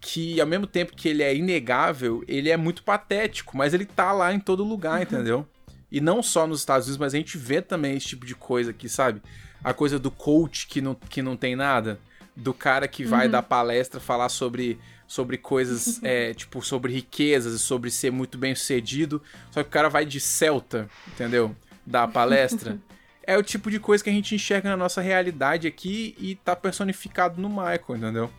que, 0.04 0.38
ao 0.38 0.46
mesmo 0.46 0.66
tempo 0.66 0.94
que 0.94 1.08
ele 1.08 1.22
é 1.22 1.34
inegável, 1.34 2.22
ele 2.28 2.50
é 2.50 2.56
muito 2.58 2.82
patético, 2.82 3.56
mas 3.56 3.72
ele 3.72 3.86
tá 3.86 4.12
lá 4.12 4.34
em 4.34 4.38
todo 4.38 4.62
lugar, 4.62 5.00
entendeu? 5.02 5.46
E 5.90 5.98
não 5.98 6.22
só 6.22 6.46
nos 6.46 6.60
Estados 6.60 6.86
Unidos, 6.86 6.98
mas 6.98 7.14
a 7.14 7.16
gente 7.16 7.38
vê 7.38 7.62
também 7.62 7.96
esse 7.96 8.08
tipo 8.08 8.26
de 8.26 8.34
coisa 8.34 8.70
aqui, 8.70 8.86
sabe? 8.86 9.22
A 9.62 9.72
coisa 9.72 9.98
do 9.98 10.10
coach 10.10 10.66
que 10.66 10.82
não, 10.82 10.94
que 10.94 11.22
não 11.22 11.36
tem 11.38 11.56
nada. 11.56 11.98
Do 12.36 12.52
cara 12.52 12.88
que 12.88 13.04
vai 13.04 13.28
dar 13.28 13.42
palestra 13.42 14.00
falar 14.00 14.28
sobre, 14.28 14.78
sobre 15.06 15.38
coisas, 15.38 16.00
é, 16.04 16.34
tipo, 16.34 16.60
sobre 16.62 16.92
riquezas 16.92 17.54
e 17.54 17.58
sobre 17.58 17.90
ser 17.90 18.10
muito 18.10 18.36
bem 18.36 18.54
sucedido. 18.54 19.22
Só 19.50 19.62
que 19.62 19.68
o 19.68 19.72
cara 19.72 19.88
vai 19.88 20.04
de 20.04 20.20
Celta, 20.20 20.88
entendeu? 21.08 21.54
Dar 21.86 22.08
palestra. 22.08 22.78
é 23.26 23.36
o 23.36 23.42
tipo 23.42 23.70
de 23.70 23.78
coisa 23.78 24.02
que 24.02 24.10
a 24.10 24.12
gente 24.12 24.34
enxerga 24.34 24.68
na 24.70 24.76
nossa 24.76 25.00
realidade 25.00 25.66
aqui 25.66 26.14
e 26.18 26.34
tá 26.36 26.54
personificado 26.54 27.40
no 27.40 27.48
Michael, 27.48 27.96
entendeu? 27.96 28.30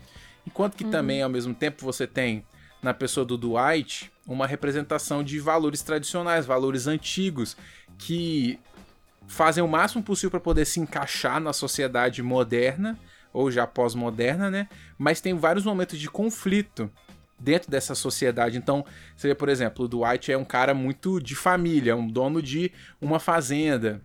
Enquanto 0.45 0.75
que 0.75 0.85
também, 0.85 1.21
ao 1.21 1.29
mesmo 1.29 1.53
tempo, 1.53 1.83
você 1.83 2.05
tem 2.05 2.45
na 2.81 2.93
pessoa 2.93 3.25
do 3.25 3.37
Dwight 3.37 4.11
uma 4.27 4.45
representação 4.45 5.23
de 5.23 5.39
valores 5.39 5.81
tradicionais, 5.81 6.45
valores 6.45 6.85
antigos, 6.85 7.57
que 7.97 8.59
fazem 9.27 9.63
o 9.63 9.67
máximo 9.67 10.03
possível 10.03 10.31
para 10.31 10.39
poder 10.39 10.65
se 10.65 10.79
encaixar 10.79 11.39
na 11.39 11.51
sociedade 11.51 12.21
moderna, 12.21 12.97
ou 13.35 13.51
já 13.51 13.67
pós-moderna, 13.67 14.49
né? 14.49 14.67
Mas 14.97 15.19
tem 15.19 15.33
vários 15.33 15.65
momentos 15.65 15.99
de 15.99 16.09
conflito 16.09 16.89
dentro 17.37 17.69
dessa 17.69 17.93
sociedade. 17.93 18.57
Então, 18.57 18.85
você 19.15 19.27
vê, 19.27 19.35
por 19.35 19.49
exemplo, 19.49 19.85
o 19.85 19.87
Dwight 19.89 20.31
é 20.31 20.37
um 20.37 20.45
cara 20.45 20.73
muito 20.73 21.19
de 21.19 21.35
família, 21.35 21.91
é 21.91 21.95
um 21.95 22.07
dono 22.07 22.41
de 22.41 22.71
uma 23.01 23.19
fazenda. 23.19 24.01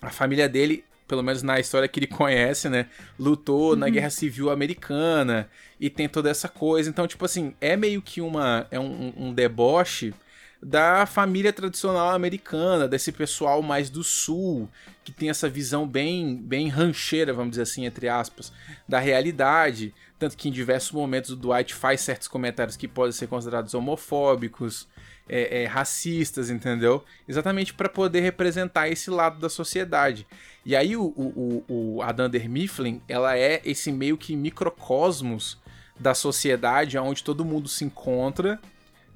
A 0.00 0.10
família 0.10 0.48
dele, 0.48 0.84
pelo 1.06 1.22
menos 1.22 1.42
na 1.42 1.60
história 1.60 1.86
que 1.86 2.00
ele 2.00 2.06
conhece, 2.08 2.70
né, 2.70 2.86
lutou 3.18 3.76
na 3.76 3.90
Guerra 3.90 4.10
Civil 4.10 4.50
Americana 4.50 5.50
e 5.78 5.90
tem 5.90 6.08
toda 6.08 6.30
essa 6.30 6.48
coisa. 6.48 6.88
Então, 6.88 7.06
tipo 7.06 7.26
assim, 7.26 7.54
é 7.60 7.76
meio 7.76 8.00
que 8.00 8.22
uma 8.22 8.66
é 8.70 8.80
um, 8.80 9.12
um 9.16 9.34
deboche 9.34 10.14
da 10.62 11.06
família 11.06 11.52
tradicional 11.52 12.10
americana, 12.10 12.88
desse 12.88 13.12
pessoal 13.12 13.62
mais 13.62 13.90
do 13.90 14.02
sul, 14.02 14.68
que 15.04 15.12
tem 15.12 15.30
essa 15.30 15.48
visão 15.48 15.86
bem 15.86 16.36
bem 16.36 16.68
rancheira, 16.68 17.32
vamos 17.32 17.50
dizer 17.50 17.62
assim, 17.62 17.84
entre 17.84 18.08
aspas, 18.08 18.52
da 18.88 18.98
realidade. 18.98 19.94
Tanto 20.18 20.36
que 20.36 20.48
em 20.48 20.52
diversos 20.52 20.92
momentos 20.92 21.30
o 21.30 21.36
Dwight 21.36 21.74
faz 21.74 22.00
certos 22.00 22.26
comentários 22.26 22.76
que 22.76 22.88
podem 22.88 23.12
ser 23.12 23.26
considerados 23.26 23.74
homofóbicos, 23.74 24.88
é, 25.28 25.62
é, 25.62 25.66
racistas, 25.66 26.50
entendeu? 26.50 27.04
Exatamente 27.28 27.74
para 27.74 27.88
poder 27.88 28.20
representar 28.20 28.88
esse 28.88 29.10
lado 29.10 29.38
da 29.38 29.48
sociedade. 29.48 30.26
E 30.64 30.74
aí 30.74 30.96
o, 30.96 31.04
o, 31.04 31.64
o, 31.68 32.02
a 32.02 32.12
Dunder 32.12 32.48
Mifflin, 32.48 33.02
ela 33.08 33.36
é 33.36 33.60
esse 33.64 33.92
meio 33.92 34.16
que 34.16 34.34
microcosmos 34.34 35.58
da 35.98 36.14
sociedade, 36.14 36.98
onde 36.98 37.24
todo 37.24 37.44
mundo 37.44 37.68
se 37.68 37.84
encontra 37.84 38.60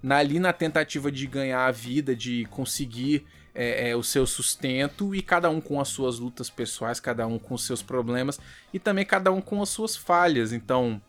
na- 0.02 0.16
ali 0.16 0.38
na 0.38 0.52
tentativa 0.52 1.10
de 1.10 1.26
ganhar 1.26 1.66
a 1.66 1.70
vida, 1.70 2.14
de 2.14 2.44
conseguir 2.46 3.26
é, 3.52 3.90
é, 3.90 3.96
o 3.96 4.02
seu 4.02 4.26
sustento 4.26 5.12
e 5.12 5.20
cada 5.20 5.50
um 5.50 5.60
com 5.60 5.80
as 5.80 5.88
suas 5.88 6.20
lutas 6.20 6.48
pessoais, 6.48 7.00
cada 7.00 7.26
um 7.26 7.36
com 7.36 7.54
os 7.54 7.64
seus 7.64 7.82
problemas 7.82 8.38
e 8.72 8.78
também 8.78 9.04
cada 9.04 9.32
um 9.32 9.40
com 9.40 9.60
as 9.60 9.68
suas 9.68 9.96
falhas. 9.96 10.52
Então, 10.52 11.02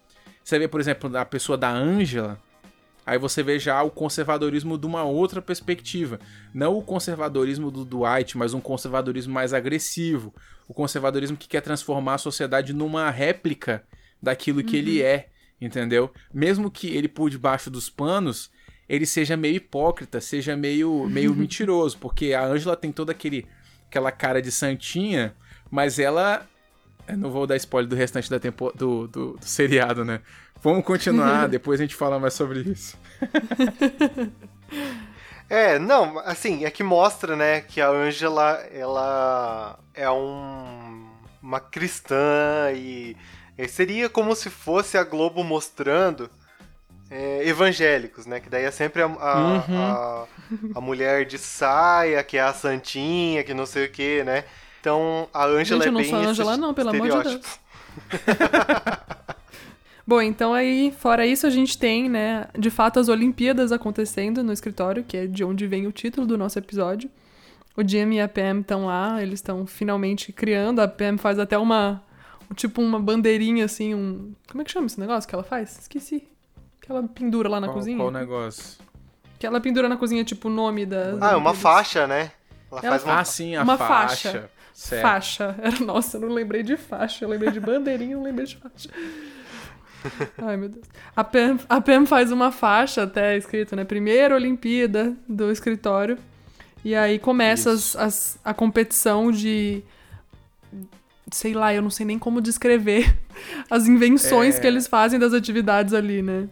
você 0.43 0.58
vê, 0.58 0.67
por 0.67 0.80
exemplo, 0.82 1.15
a 1.15 1.23
pessoa 1.23 1.56
da 1.56 1.69
Angela, 1.69 2.41
aí 3.06 3.17
você 3.19 3.43
vê 3.43 3.60
já 3.60 3.82
o 3.84 3.91
conservadorismo 3.91 4.75
de 4.75 4.88
uma 4.88 5.04
outra 5.04 5.39
perspectiva. 5.39 6.19
Não 6.51 6.75
o 6.75 6.82
conservadorismo 6.82 7.69
do 7.69 7.86
Dwight, 7.86 8.36
mas 8.36 8.56
um 8.56 8.60
conservadorismo 8.60 9.32
mais 9.32 9.54
agressivo. 9.54 10.34
O 10.67 10.73
conservadorismo 10.73 11.38
que 11.38 11.47
quer 11.47 11.62
transformar 11.62 12.15
a 12.15 12.17
sociedade 12.17 12.73
numa 12.73 13.12
réplica 13.12 13.84
daquilo 14.21 14.63
que 14.63 14.77
ele 14.77 15.01
é, 15.01 15.30
entendeu? 15.62 16.12
Mesmo 16.34 16.71
que 16.71 16.88
ele 16.88 17.08
por 17.08 17.30
debaixo 17.30 17.69
dos 17.69 17.88
panos 17.88 18.49
ele 18.91 19.06
seja 19.06 19.38
meio 19.38 19.56
hipócrita, 19.56 20.19
seja 20.19 20.58
meio, 20.58 21.08
meio 21.08 21.34
mentiroso, 21.34 21.97
porque 21.97 22.34
a 22.34 22.43
Angela 22.43 22.75
tem 22.75 22.91
toda 22.91 23.13
aquele, 23.13 23.47
aquela 23.88 24.12
cara 24.12 24.41
de 24.41 24.51
santinha, 24.51 25.34
mas 25.71 25.97
ela. 25.97 26.45
Eu 27.08 27.17
não 27.17 27.32
vou 27.32 27.47
dar 27.47 27.56
spoiler 27.56 27.89
do 27.89 27.95
restante 27.95 28.30
da 28.30 28.38
tempo, 28.38 28.69
do, 28.75 29.08
do, 29.08 29.38
do 29.38 29.45
seriado, 29.45 30.04
né? 30.04 30.19
Vamos 30.62 30.84
continuar, 30.84 31.47
depois 31.49 31.80
a 31.80 31.84
gente 31.84 31.95
fala 31.95 32.19
mais 32.19 32.34
sobre 32.34 32.60
isso. 32.60 32.97
É, 35.49 35.77
não, 35.77 36.17
assim, 36.19 36.63
é 36.63 36.71
que 36.71 36.82
mostra, 36.82 37.36
né, 37.36 37.60
que 37.60 37.82
a 37.82 37.89
Angela, 37.89 38.54
ela 38.71 39.77
é 39.93 40.10
um, 40.10 41.10
uma 41.43 41.60
cristã 41.60 42.71
e, 42.73 43.17
e 43.58 43.67
seria 43.67 44.08
como 44.08 44.34
se 44.34 44.49
fosse 44.49 44.97
a 44.97 45.04
Globo 45.04 45.43
mostrando 45.43 46.30
é, 47.12 47.45
evangélicos, 47.45 48.26
né, 48.26 48.39
que 48.39 48.50
daí 48.50 48.63
é 48.63 48.71
sempre 48.71 49.02
a, 49.02 49.06
a, 49.06 49.58
a, 49.58 50.26
a 50.76 50.82
mulher 50.82 51.26
de 51.26 51.38
saia, 51.38 52.24
que 52.24 52.38
é 52.38 52.41
a 52.41 52.54
santinha, 52.54 53.43
que 53.43 53.54
não 53.54 53.65
sei 53.65 53.86
o 53.86 53.91
que, 53.91 54.24
né. 54.24 54.45
Então, 54.80 55.28
a 55.34 55.45
Angela 55.45 55.84
Gente, 55.84 55.86
eu 55.86 55.89
é 55.89 55.91
não 55.91 56.02
bem 56.02 56.10
sou 56.10 56.17
a 56.17 56.21
esse 56.21 56.32
Angela 56.32 56.58
não, 56.58 56.74
pelo 56.74 56.89
amor 56.89 57.10
de 57.10 57.17
estereótipo. 57.17 57.60
Bom, 60.08 60.21
então 60.21 60.54
aí, 60.54 60.93
fora 60.97 61.28
isso, 61.28 61.45
a 61.45 61.50
gente 61.50 61.78
tem, 61.78 62.10
né, 62.10 62.47
de 62.58 62.69
fato, 62.69 63.00
as 63.00 63.10
Olimpíadas 63.10 63.74
acontecendo 63.74 64.41
no 64.41 64.54
escritório, 64.54 65.04
que 65.04 65.17
é 65.17 65.28
de 65.28 65.43
onde 65.43 65.67
vem 65.67 65.86
o 65.88 65.91
título 65.91 66.26
do 66.26 66.38
nosso 66.38 66.58
episódio. 66.58 67.10
O 67.76 67.88
Jim 67.88 68.13
e 68.13 68.21
a 68.21 68.28
Pam 68.28 68.62
estão 68.62 68.86
lá, 68.86 69.21
eles 69.21 69.36
estão 69.36 69.65
finalmente 69.65 70.34
criando. 70.34 70.80
A 70.80 70.88
Pam 70.88 71.17
faz 71.17 71.39
até 71.39 71.58
uma. 71.58 72.04
Tipo 72.56 72.82
uma 72.82 73.00
bandeirinha 73.00 73.63
assim, 73.63 73.95
um. 73.95 74.34
Como 74.50 74.62
é 74.62 74.65
que 74.65 74.71
chama 74.71 74.88
esse 74.88 75.00
negócio 75.00 75.28
que 75.28 75.34
ela 75.34 75.43
faz? 75.43 75.80
Esqueci. 75.80 76.31
Que 76.91 76.97
ela 76.97 77.08
pendura 77.08 77.49
lá 77.49 77.60
na 77.60 77.67
qual, 77.67 77.77
cozinha. 77.77 77.97
qual 77.97 78.08
o 78.10 78.12
negócio? 78.12 78.77
Que 79.39 79.45
ela 79.47 79.60
pendura 79.62 79.88
na 79.89 79.97
cozinha, 79.97 80.23
tipo, 80.23 80.47
o 80.49 80.51
nome 80.51 80.86
da. 80.86 81.17
Ah, 81.21 81.32
é 81.32 81.36
uma 81.36 81.54
faixa, 81.54 82.06
né? 82.06 82.32
Ela 82.71 82.82
Ela 82.84 82.89
faz 82.91 83.04
uma 83.04 83.19
Ah, 83.19 83.23
sim, 83.25 83.56
a 83.56 83.63
Uma 83.63 83.77
faixa. 83.77 84.32
faixa. 84.32 84.49
Certo. 84.73 85.01
Faixa. 85.01 85.56
Era, 85.62 85.80
nossa, 85.86 86.17
eu 86.17 86.21
não 86.21 86.30
lembrei 86.30 86.63
de 86.63 86.77
faixa. 86.77 87.25
Eu 87.25 87.30
lembrei 87.30 87.51
de 87.51 87.60
bandeirinha, 87.60 88.13
eu 88.13 88.17
não 88.17 88.23
lembrei 88.25 88.45
de 88.45 88.58
faixa. 88.58 88.89
Ai, 90.41 90.58
meu 90.58 90.69
Deus. 90.69 90.86
A 91.15 91.23
Pam, 91.23 91.58
a 91.69 91.80
Pam 91.82 92.06
faz 92.06 92.32
uma 92.32 92.51
faixa 92.51 93.04
até 93.04 93.38
escrito, 93.38 93.75
né? 93.75 93.84
Primeira 93.84 94.36
Olimpíada 94.36 95.15
do 95.27 95.51
escritório. 95.51 96.17
E 96.84 96.95
aí 96.95 97.19
começa 97.19 97.71
as, 97.71 97.95
as- 97.95 98.39
a 98.43 98.54
competição 98.54 99.32
de. 99.32 99.84
Sei 101.32 101.54
lá, 101.54 101.73
eu 101.73 101.82
não 101.82 101.89
sei 101.89 102.06
nem 102.06 102.17
como 102.19 102.41
descrever 102.41 103.15
as 103.69 103.88
invenções 103.88 104.58
É. 104.58 104.60
que 104.60 104.67
eles 104.67 104.88
fazem 104.88 105.19
das 105.19 105.34
atividades 105.34 105.93
ali, 105.93 106.21
né? 106.21 106.47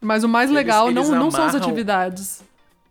Mas 0.00 0.22
o 0.24 0.28
mais 0.28 0.48
Eles- 0.50 0.56
legal 0.56 0.90
eles 0.90 1.08
não, 1.08 1.18
não 1.18 1.30
são 1.30 1.44
as 1.44 1.54
amarram- 1.54 1.66
atividades. 1.70 2.42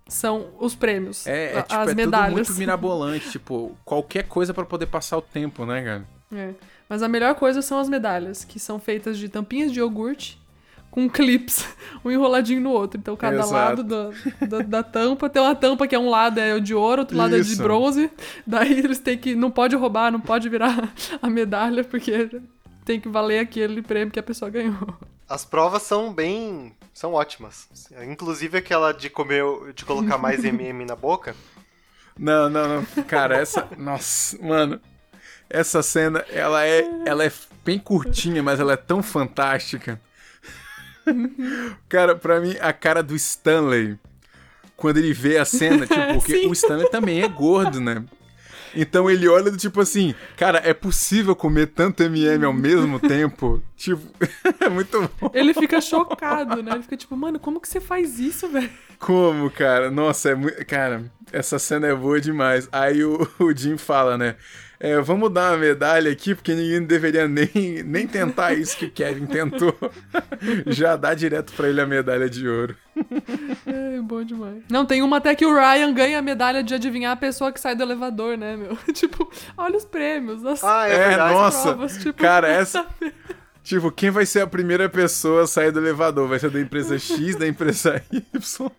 São 0.09 0.47
os 0.59 0.73
prêmios. 0.73 1.27
É, 1.27 1.57
é, 1.57 1.61
tipo, 1.61 1.73
as 1.75 1.81
é 1.81 1.85
tudo 1.91 1.95
medalhas. 1.97 2.33
muito 2.33 2.53
mirabolante, 2.53 3.29
tipo, 3.29 3.75
qualquer 3.83 4.23
coisa 4.23 4.53
pra 4.53 4.63
poder 4.65 4.85
passar 4.85 5.17
o 5.17 5.21
tempo, 5.21 5.65
né, 5.65 5.83
cara? 5.83 6.05
É. 6.33 6.53
Mas 6.87 7.03
a 7.03 7.09
melhor 7.09 7.35
coisa 7.35 7.61
são 7.61 7.77
as 7.79 7.89
medalhas, 7.89 8.45
que 8.45 8.57
são 8.59 8.79
feitas 8.79 9.17
de 9.17 9.27
tampinhas 9.27 9.69
de 9.71 9.79
iogurte 9.79 10.39
com 10.89 11.09
clips, 11.11 11.65
um 12.05 12.09
enroladinho 12.11 12.61
no 12.61 12.69
outro. 12.71 12.97
Então, 12.97 13.17
cada 13.17 13.35
Exato. 13.39 13.51
lado 13.53 13.83
da, 13.83 14.47
da, 14.47 14.59
da 14.63 14.83
tampa 14.83 15.29
tem 15.29 15.41
uma 15.41 15.53
tampa 15.55 15.85
que 15.85 15.93
é 15.95 15.99
um 15.99 16.09
lado 16.09 16.39
é 16.39 16.57
de 16.57 16.73
ouro, 16.73 17.01
outro 17.01 17.17
lado 17.17 17.35
é 17.35 17.39
de 17.41 17.51
Isso. 17.53 17.61
bronze. 17.61 18.09
Daí 18.45 18.79
eles 18.79 18.99
têm 18.99 19.17
que. 19.17 19.35
Não 19.35 19.51
pode 19.51 19.75
roubar, 19.75 20.09
não 20.09 20.21
pode 20.21 20.47
virar 20.47 20.89
a 21.21 21.29
medalha, 21.29 21.83
porque 21.83 22.29
tem 22.85 22.97
que 23.01 23.09
valer 23.09 23.39
aquele 23.39 23.81
prêmio 23.81 24.09
que 24.11 24.19
a 24.19 24.23
pessoa 24.23 24.49
ganhou. 24.49 24.77
As 25.27 25.43
provas 25.43 25.81
são 25.83 26.13
bem. 26.13 26.71
São 26.97 27.13
ótimas. 27.13 27.67
Inclusive 28.09 28.57
aquela 28.57 28.91
de 28.91 29.07
comer. 29.07 29.43
de 29.75 29.85
colocar 29.85 30.17
mais 30.17 30.41
MM 30.43 30.83
na 30.83 30.95
boca. 30.95 31.35
Não, 32.17 32.49
não, 32.49 32.67
não. 32.67 33.03
Cara, 33.03 33.37
essa. 33.37 33.67
Nossa, 33.77 34.35
mano. 34.41 34.81
Essa 35.47 35.83
cena, 35.83 36.25
ela 36.29 36.65
é, 36.65 36.83
ela 37.05 37.23
é 37.23 37.31
bem 37.63 37.77
curtinha, 37.77 38.41
mas 38.41 38.59
ela 38.59 38.73
é 38.73 38.77
tão 38.77 39.03
fantástica. 39.03 40.01
Cara, 41.87 42.15
pra 42.15 42.41
mim, 42.41 42.57
a 42.59 42.73
cara 42.73 43.03
do 43.03 43.15
Stanley, 43.15 43.97
quando 44.75 44.97
ele 44.97 45.13
vê 45.13 45.37
a 45.37 45.45
cena, 45.45 45.85
tipo, 45.85 46.15
porque 46.15 46.33
Sim. 46.41 46.47
o 46.47 46.53
Stanley 46.53 46.89
também 46.89 47.21
é 47.21 47.27
gordo, 47.27 47.79
né? 47.79 48.03
Então 48.75 49.09
ele 49.09 49.27
olha 49.27 49.51
do 49.51 49.57
tipo 49.57 49.81
assim, 49.81 50.13
cara, 50.35 50.61
é 50.63 50.73
possível 50.73 51.35
comer 51.35 51.67
tanto 51.67 52.03
MM 52.03 52.45
ao 52.45 52.53
mesmo 52.53 52.99
tempo? 52.99 53.61
Tipo, 53.77 54.01
é 54.59 54.69
muito 54.69 54.99
bom. 55.21 55.29
Ele 55.35 55.53
fica 55.53 55.79
chocado, 55.79 56.63
né? 56.63 56.71
Ele 56.71 56.81
fica 56.81 56.97
tipo, 56.97 57.15
mano, 57.15 57.39
como 57.39 57.61
que 57.61 57.67
você 57.67 57.79
faz 57.79 58.17
isso, 58.17 58.47
velho? 58.47 58.71
Como, 58.97 59.51
cara? 59.51 59.91
Nossa, 59.91 60.31
é 60.31 60.35
muito. 60.35 60.65
Cara, 60.65 61.03
essa 61.31 61.59
cena 61.59 61.85
é 61.85 61.93
boa 61.93 62.19
demais. 62.19 62.67
Aí 62.71 63.03
o, 63.03 63.29
o 63.37 63.55
Jim 63.55 63.77
fala, 63.77 64.17
né? 64.17 64.35
É, 64.79 64.99
vamos 65.01 65.31
dar 65.33 65.51
uma 65.53 65.57
medalha 65.57 66.11
aqui, 66.11 66.35
porque 66.35 66.53
ninguém 66.53 66.83
deveria 66.85 67.27
nem, 67.27 67.49
nem 67.83 68.07
tentar 68.07 68.53
isso 68.53 68.77
que 68.77 68.85
o 68.85 68.91
Kevin 68.91 69.25
tentou. 69.25 69.75
Já 70.67 70.95
dá 70.95 71.15
direto 71.15 71.51
pra 71.53 71.67
ele 71.67 71.81
a 71.81 71.85
medalha 71.85 72.29
de 72.29 72.47
ouro. 72.47 72.75
É, 73.65 73.99
bom 74.01 74.23
demais. 74.23 74.61
Não, 74.69 74.85
tem 74.85 75.01
uma 75.01 75.17
até 75.17 75.33
que 75.33 75.45
o 75.45 75.53
Ryan 75.53 75.93
ganha 75.93 76.19
a 76.19 76.21
medalha 76.21 76.63
de 76.63 76.75
adivinhar 76.75 77.11
a 77.13 77.15
pessoa 77.15 77.51
que 77.51 77.59
sai 77.59 77.75
do 77.75 77.81
elevador, 77.81 78.37
né, 78.37 78.55
meu? 78.55 78.75
tipo, 78.93 79.31
olha 79.57 79.77
os 79.77 79.85
prêmios. 79.85 80.45
As... 80.45 80.63
Ah, 80.63 80.87
é, 80.87 81.13
É, 81.13 81.17
nossa. 81.17 81.69
provas, 81.69 81.97
tipo, 81.97 82.13
cara, 82.21 82.47
essa. 82.47 82.85
Tipo, 83.63 83.91
quem 83.91 84.09
vai 84.09 84.25
ser 84.25 84.39
a 84.39 84.47
primeira 84.47 84.87
pessoa 84.87 85.43
a 85.43 85.47
sair 85.47 85.73
do 85.73 85.79
elevador? 85.81 86.25
Vai 86.25 86.39
ser 86.39 86.49
da 86.49 86.61
empresa 86.61 86.97
X, 86.97 87.35
da 87.35 87.45
empresa 87.45 88.01
Y? 88.13 88.71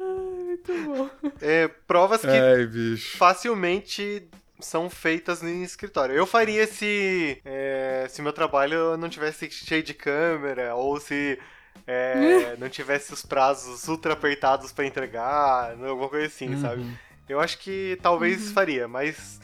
Muito 0.00 0.72
bom. 0.84 1.08
É, 1.40 1.68
provas 1.86 2.22
que 2.22 2.26
Ai, 2.26 2.66
bicho. 2.66 3.16
facilmente 3.16 4.28
são 4.66 4.90
feitas 4.90 5.42
em 5.42 5.62
escritório. 5.62 6.14
Eu 6.14 6.26
faria 6.26 6.66
se, 6.66 7.40
é, 7.44 8.06
se 8.08 8.20
meu 8.20 8.32
trabalho 8.32 8.96
não 8.96 9.08
tivesse 9.08 9.50
cheio 9.50 9.82
de 9.82 9.94
câmera, 9.94 10.74
ou 10.74 11.00
se 11.00 11.38
é, 11.86 12.56
não 12.58 12.68
tivesse 12.68 13.12
os 13.12 13.24
prazos 13.24 13.86
ultra 13.88 14.12
apertados 14.12 14.72
pra 14.72 14.84
entregar, 14.84 15.72
alguma 15.72 16.08
coisa 16.08 16.26
assim, 16.26 16.60
sabe? 16.60 16.84
Eu 17.28 17.40
acho 17.40 17.58
que 17.58 17.98
talvez 18.02 18.52
faria, 18.52 18.86
mas 18.86 19.40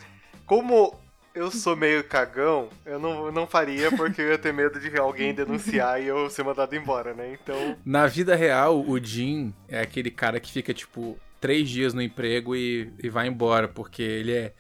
como 0.47 0.95
eu 1.35 1.51
sou 1.51 1.75
meio 1.75 2.05
cagão, 2.05 2.69
eu 2.85 2.99
não, 2.99 3.33
não 3.33 3.47
faria 3.47 3.91
porque 3.91 4.21
eu 4.21 4.29
ia 4.29 4.39
ter 4.39 4.53
medo 4.53 4.79
de 4.79 4.97
alguém 4.99 5.35
denunciar 5.35 6.01
e 6.03 6.07
eu 6.07 6.29
ser 6.29 6.45
mandado 6.45 6.75
embora, 6.77 7.15
né? 7.15 7.33
Então, 7.41 7.77
Na 7.85 8.07
vida 8.07 8.37
real, 8.37 8.85
o 8.87 9.03
Jim 9.03 9.55
é 9.69 9.81
aquele 9.81 10.11
cara 10.11 10.39
que 10.39 10.53
fica, 10.53 10.75
tipo, 10.75 11.19
três 11.41 11.69
dias 11.69 11.95
no 11.95 12.03
emprego 12.03 12.55
e, 12.55 12.93
e 13.03 13.09
vai 13.09 13.27
embora, 13.27 13.67
porque 13.67 14.03
ele 14.03 14.33
é. 14.33 14.53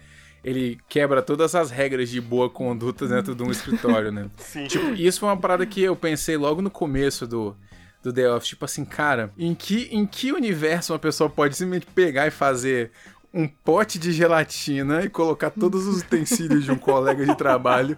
Ele 0.45 0.79
quebra 0.89 1.23
todas 1.23 1.55
as 1.55 1.71
regras 1.71 2.09
de 2.09 2.21
boa 2.21 2.51
conduta 2.51 3.07
dentro 3.07 3.35
de 3.35 3.43
um 3.43 3.51
escritório, 3.51 4.11
né? 4.11 4.29
sim. 4.39 4.67
Tipo, 4.67 4.95
isso 4.95 5.21
foi 5.21 5.29
uma 5.29 5.37
parada 5.37 5.65
que 5.65 5.81
eu 5.81 5.95
pensei 5.95 6.37
logo 6.37 6.61
no 6.61 6.71
começo 6.71 7.27
do, 7.27 7.57
do 8.03 8.13
The 8.13 8.31
Office. 8.33 8.49
Tipo 8.49 8.65
assim, 8.65 8.85
cara, 8.85 9.33
em 9.39 9.55
que, 9.55 9.89
em 9.93 10.05
que 10.05 10.33
universo 10.33 10.93
uma 10.93 10.99
pessoa 10.99 11.31
pode 11.31 11.57
simplesmente 11.57 11.87
pegar 11.95 12.27
e 12.27 12.31
fazer 12.31 12.91
um 13.33 13.49
pote 13.49 13.99
de 13.99 14.13
gelatina 14.13 15.05
e 15.05 15.09
colocar 15.09 15.51
todos 15.51 15.87
os 15.87 16.03
utensílios 16.03 16.65
de 16.65 16.73
um 16.73 16.77
colega 16.77 17.25
de 17.25 17.35
trabalho 17.35 17.97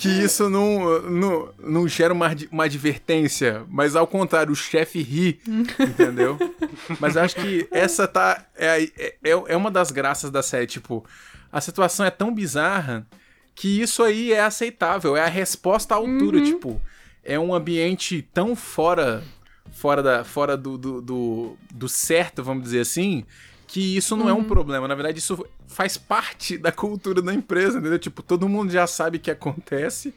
que 0.00 0.08
isso 0.08 0.48
não, 0.48 1.02
não, 1.02 1.48
não 1.58 1.88
gera 1.88 2.14
uma, 2.14 2.34
uma 2.50 2.64
advertência, 2.64 3.64
mas 3.68 3.94
ao 3.94 4.06
contrário, 4.06 4.50
o 4.50 4.56
chefe 4.56 5.02
ri, 5.02 5.40
entendeu? 5.78 6.38
Mas 6.98 7.18
acho 7.18 7.36
que 7.36 7.68
essa 7.70 8.08
tá. 8.08 8.46
É, 8.56 8.82
é, 8.82 9.14
é 9.22 9.56
uma 9.56 9.70
das 9.70 9.90
graças 9.90 10.30
da 10.30 10.42
série, 10.42 10.66
tipo, 10.66 11.04
a 11.52 11.60
situação 11.60 12.06
é 12.06 12.10
tão 12.10 12.32
bizarra 12.32 13.06
que 13.54 13.80
isso 13.80 14.02
aí 14.02 14.32
é 14.32 14.40
aceitável, 14.40 15.16
é 15.16 15.22
a 15.22 15.28
resposta 15.28 15.94
à 15.94 15.98
altura, 15.98 16.40
tipo, 16.42 16.80
é 17.22 17.38
um 17.38 17.54
ambiente 17.54 18.22
tão 18.32 18.56
fora 18.56 19.22
fora 19.72 20.02
da 20.02 20.24
fora 20.24 20.56
do, 20.56 20.76
do, 20.76 21.00
do, 21.00 21.56
do 21.72 21.88
certo, 21.88 22.42
vamos 22.42 22.64
dizer 22.64 22.80
assim, 22.80 23.24
que 23.66 23.96
isso 23.96 24.16
não 24.16 24.28
é 24.28 24.32
um 24.32 24.44
problema, 24.44 24.88
na 24.88 24.94
verdade 24.94 25.18
isso 25.18 25.46
faz 25.68 25.96
parte 25.96 26.58
da 26.58 26.72
cultura 26.72 27.22
da 27.22 27.32
empresa, 27.32 27.78
entendeu? 27.78 27.98
Tipo, 27.98 28.22
todo 28.22 28.48
mundo 28.48 28.72
já 28.72 28.86
sabe 28.86 29.18
que 29.18 29.30
acontece. 29.30 30.12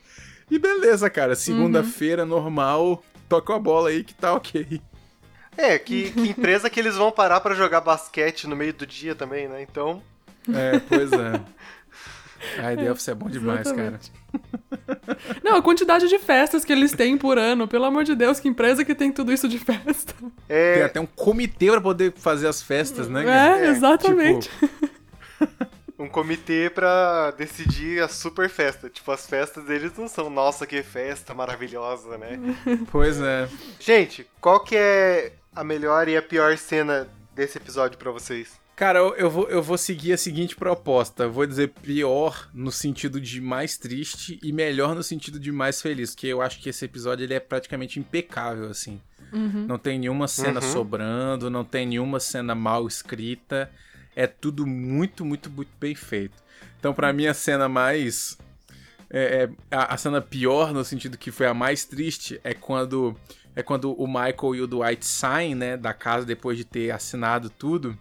E 0.50 0.58
beleza, 0.58 1.10
cara, 1.10 1.36
segunda-feira 1.36 2.26
normal, 2.26 3.04
toca 3.30 3.56
a 3.56 3.60
bola 3.60 3.90
aí 3.90 4.04
que 4.04 4.14
tá 4.14 4.34
OK. 4.34 4.82
É, 5.56 5.78
que, 5.78 6.12
que 6.12 6.30
empresa 6.30 6.70
que 6.70 6.80
eles 6.80 6.96
vão 6.96 7.12
parar 7.12 7.40
pra 7.42 7.54
jogar 7.54 7.82
basquete 7.82 8.48
no 8.48 8.56
meio 8.56 8.74
do 8.74 8.88
dia 8.88 9.14
também, 9.14 9.48
né? 9.48 9.62
Então, 9.62 10.02
É, 10.52 10.80
pois 10.80 11.12
é. 11.12 11.42
Ai, 12.60 12.76
The 12.76 12.92
Office 12.92 13.08
é 13.08 13.16
bom 13.16 13.30
demais, 13.30 13.72
cara. 13.72 14.00
Exatamente. 14.00 14.12
Não, 15.44 15.56
a 15.56 15.62
quantidade 15.62 16.08
de 16.10 16.20
festas 16.20 16.66
que 16.66 16.74
eles 16.74 16.92
têm 16.92 17.18
por 17.18 17.38
ano, 17.38 17.68
pelo 17.68 17.86
amor 17.86 18.04
de 18.04 18.16
Deus, 18.16 18.40
que 18.40 18.50
empresa 18.50 18.84
que 18.84 18.94
tem 18.94 19.12
tudo 19.12 19.32
isso 19.32 19.48
de 19.48 19.58
festa. 19.60 20.14
é, 20.50 20.74
Tem 20.76 20.84
até 20.84 21.00
um 21.00 21.06
comitê 21.06 21.72
pra 21.72 21.80
poder 21.80 22.14
fazer 22.18 22.48
as 22.48 22.62
festas, 22.62 23.08
né? 23.08 23.22
É, 23.22 23.26
cara? 23.26 23.60
É, 23.66 23.70
exatamente. 23.70 24.50
um 25.98 26.10
comitê 26.10 26.70
pra 26.70 27.32
decidir 27.32 28.04
a 28.04 28.10
super 28.10 28.50
festa. 28.50 28.90
Tipo, 28.90 29.12
as 29.12 29.26
festas 29.26 29.64
deles 29.64 29.94
não 29.98 30.10
são, 30.10 30.30
nossa, 30.30 30.66
que 30.68 30.84
festa 30.84 31.34
maravilhosa, 31.34 32.18
né? 32.18 32.38
Pois 32.92 33.22
é. 33.22 33.48
Gente, 33.80 34.28
qual 34.42 34.60
que 34.62 34.76
é 34.76 35.32
a 35.56 35.64
melhor 35.64 36.10
e 36.10 36.18
a 36.18 36.22
pior 36.22 36.58
cena 36.58 37.08
desse 37.34 37.58
episódio 37.58 37.98
pra 37.98 38.12
vocês? 38.12 38.62
Cara, 38.76 38.98
eu, 39.00 39.16
eu 39.16 39.30
vou, 39.30 39.48
eu 39.50 39.62
vou 39.62 39.78
seguir 39.78 40.14
a 40.14 40.18
seguinte 40.18 40.56
proposta. 40.56 41.28
Vou 41.28 41.46
dizer 41.46 41.70
pior 41.70 42.50
no 42.54 42.72
sentido 42.72 43.22
de 43.22 43.40
mais 43.40 43.78
triste 43.78 44.40
e 44.42 44.52
melhor 44.52 44.96
no 44.96 45.04
sentido 45.04 45.40
de 45.40 45.52
mais 45.52 45.80
feliz. 45.82 46.12
Porque 46.16 46.28
eu 46.28 46.42
acho 46.42 46.60
que 46.60 46.70
esse 46.70 46.84
episódio 46.84 47.24
ele 47.24 47.36
é 47.36 47.40
praticamente 47.40 48.00
impecável, 48.00 48.70
assim. 48.70 49.00
Não 49.32 49.80
tem 49.80 49.98
nenhuma 49.98 50.28
cena 50.28 50.60
Uhum. 50.62 50.72
sobrando, 50.72 51.50
não 51.50 51.64
tem 51.66 51.88
nenhuma 51.88 52.20
cena 52.20 52.54
mal 52.54 52.86
escrita. 52.88 53.70
É 54.16 54.28
tudo 54.28 54.66
muito, 54.68 55.26
muito, 55.26 55.50
muito 55.50 55.72
bem 55.80 55.96
feito. 55.96 56.36
Então, 56.80 56.94
pra 56.94 57.12
mim, 57.14 57.26
a 57.28 57.34
cena 57.34 57.68
mais. 57.70 58.38
é- 59.10 59.44
é- 59.44 59.50
a, 59.76 59.94
a 59.94 59.98
cena 59.98 60.22
pior, 60.22 60.72
no 60.74 60.84
sentido 60.86 61.18
que 61.18 61.32
foi 61.32 61.46
a 61.48 61.54
mais 61.54 61.84
triste, 61.86 62.40
é 62.44 62.54
quando. 62.54 63.16
É 63.56 63.62
quando 63.64 63.94
o 63.94 64.08
Michael 64.08 64.56
e 64.56 64.62
o 64.62 64.68
Dwight 64.68 65.06
saem, 65.06 65.54
né, 65.54 65.78
da 65.78 65.94
casa 65.94 66.26
depois 66.26 66.58
de 66.58 66.64
ter 66.66 66.90
assinado 66.92 67.50
tudo. 67.52 67.96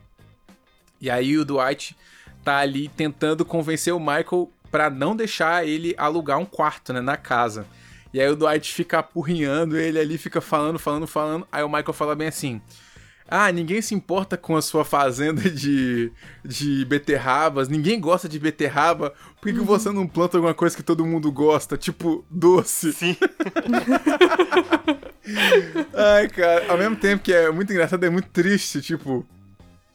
E 1.02 1.10
aí 1.10 1.36
o 1.36 1.44
Dwight 1.44 1.96
tá 2.44 2.58
ali 2.58 2.86
tentando 2.86 3.44
convencer 3.44 3.92
o 3.92 3.98
Michael 3.98 4.48
pra 4.70 4.88
não 4.88 5.16
deixar 5.16 5.66
ele 5.66 5.96
alugar 5.98 6.38
um 6.38 6.46
quarto, 6.46 6.92
né, 6.92 7.00
na 7.00 7.16
casa. 7.16 7.66
E 8.14 8.20
aí 8.20 8.28
o 8.28 8.36
Dwight 8.36 8.72
fica 8.72 9.00
apurrinhando 9.00 9.76
ele 9.76 9.98
ali, 9.98 10.16
fica 10.16 10.40
falando, 10.40 10.78
falando, 10.78 11.08
falando. 11.08 11.44
Aí 11.50 11.64
o 11.64 11.68
Michael 11.68 11.92
fala 11.92 12.14
bem 12.14 12.28
assim: 12.28 12.62
Ah, 13.26 13.50
ninguém 13.50 13.82
se 13.82 13.96
importa 13.96 14.36
com 14.36 14.56
a 14.56 14.62
sua 14.62 14.84
fazenda 14.84 15.50
de, 15.50 16.12
de 16.44 16.84
beterrabas, 16.84 17.68
ninguém 17.68 17.98
gosta 17.98 18.28
de 18.28 18.38
beterraba. 18.38 19.12
Por 19.40 19.48
que, 19.50 19.58
que 19.58 19.64
você 19.64 19.90
não 19.90 20.06
planta 20.06 20.36
alguma 20.36 20.54
coisa 20.54 20.76
que 20.76 20.84
todo 20.84 21.04
mundo 21.04 21.32
gosta? 21.32 21.76
Tipo, 21.76 22.24
doce. 22.30 22.92
Sim. 22.92 23.16
Ai, 25.94 26.28
cara, 26.28 26.70
ao 26.70 26.78
mesmo 26.78 26.94
tempo 26.94 27.24
que 27.24 27.32
é 27.32 27.50
muito 27.50 27.72
engraçado, 27.72 28.04
é 28.04 28.10
muito 28.10 28.28
triste, 28.28 28.80
tipo. 28.80 29.26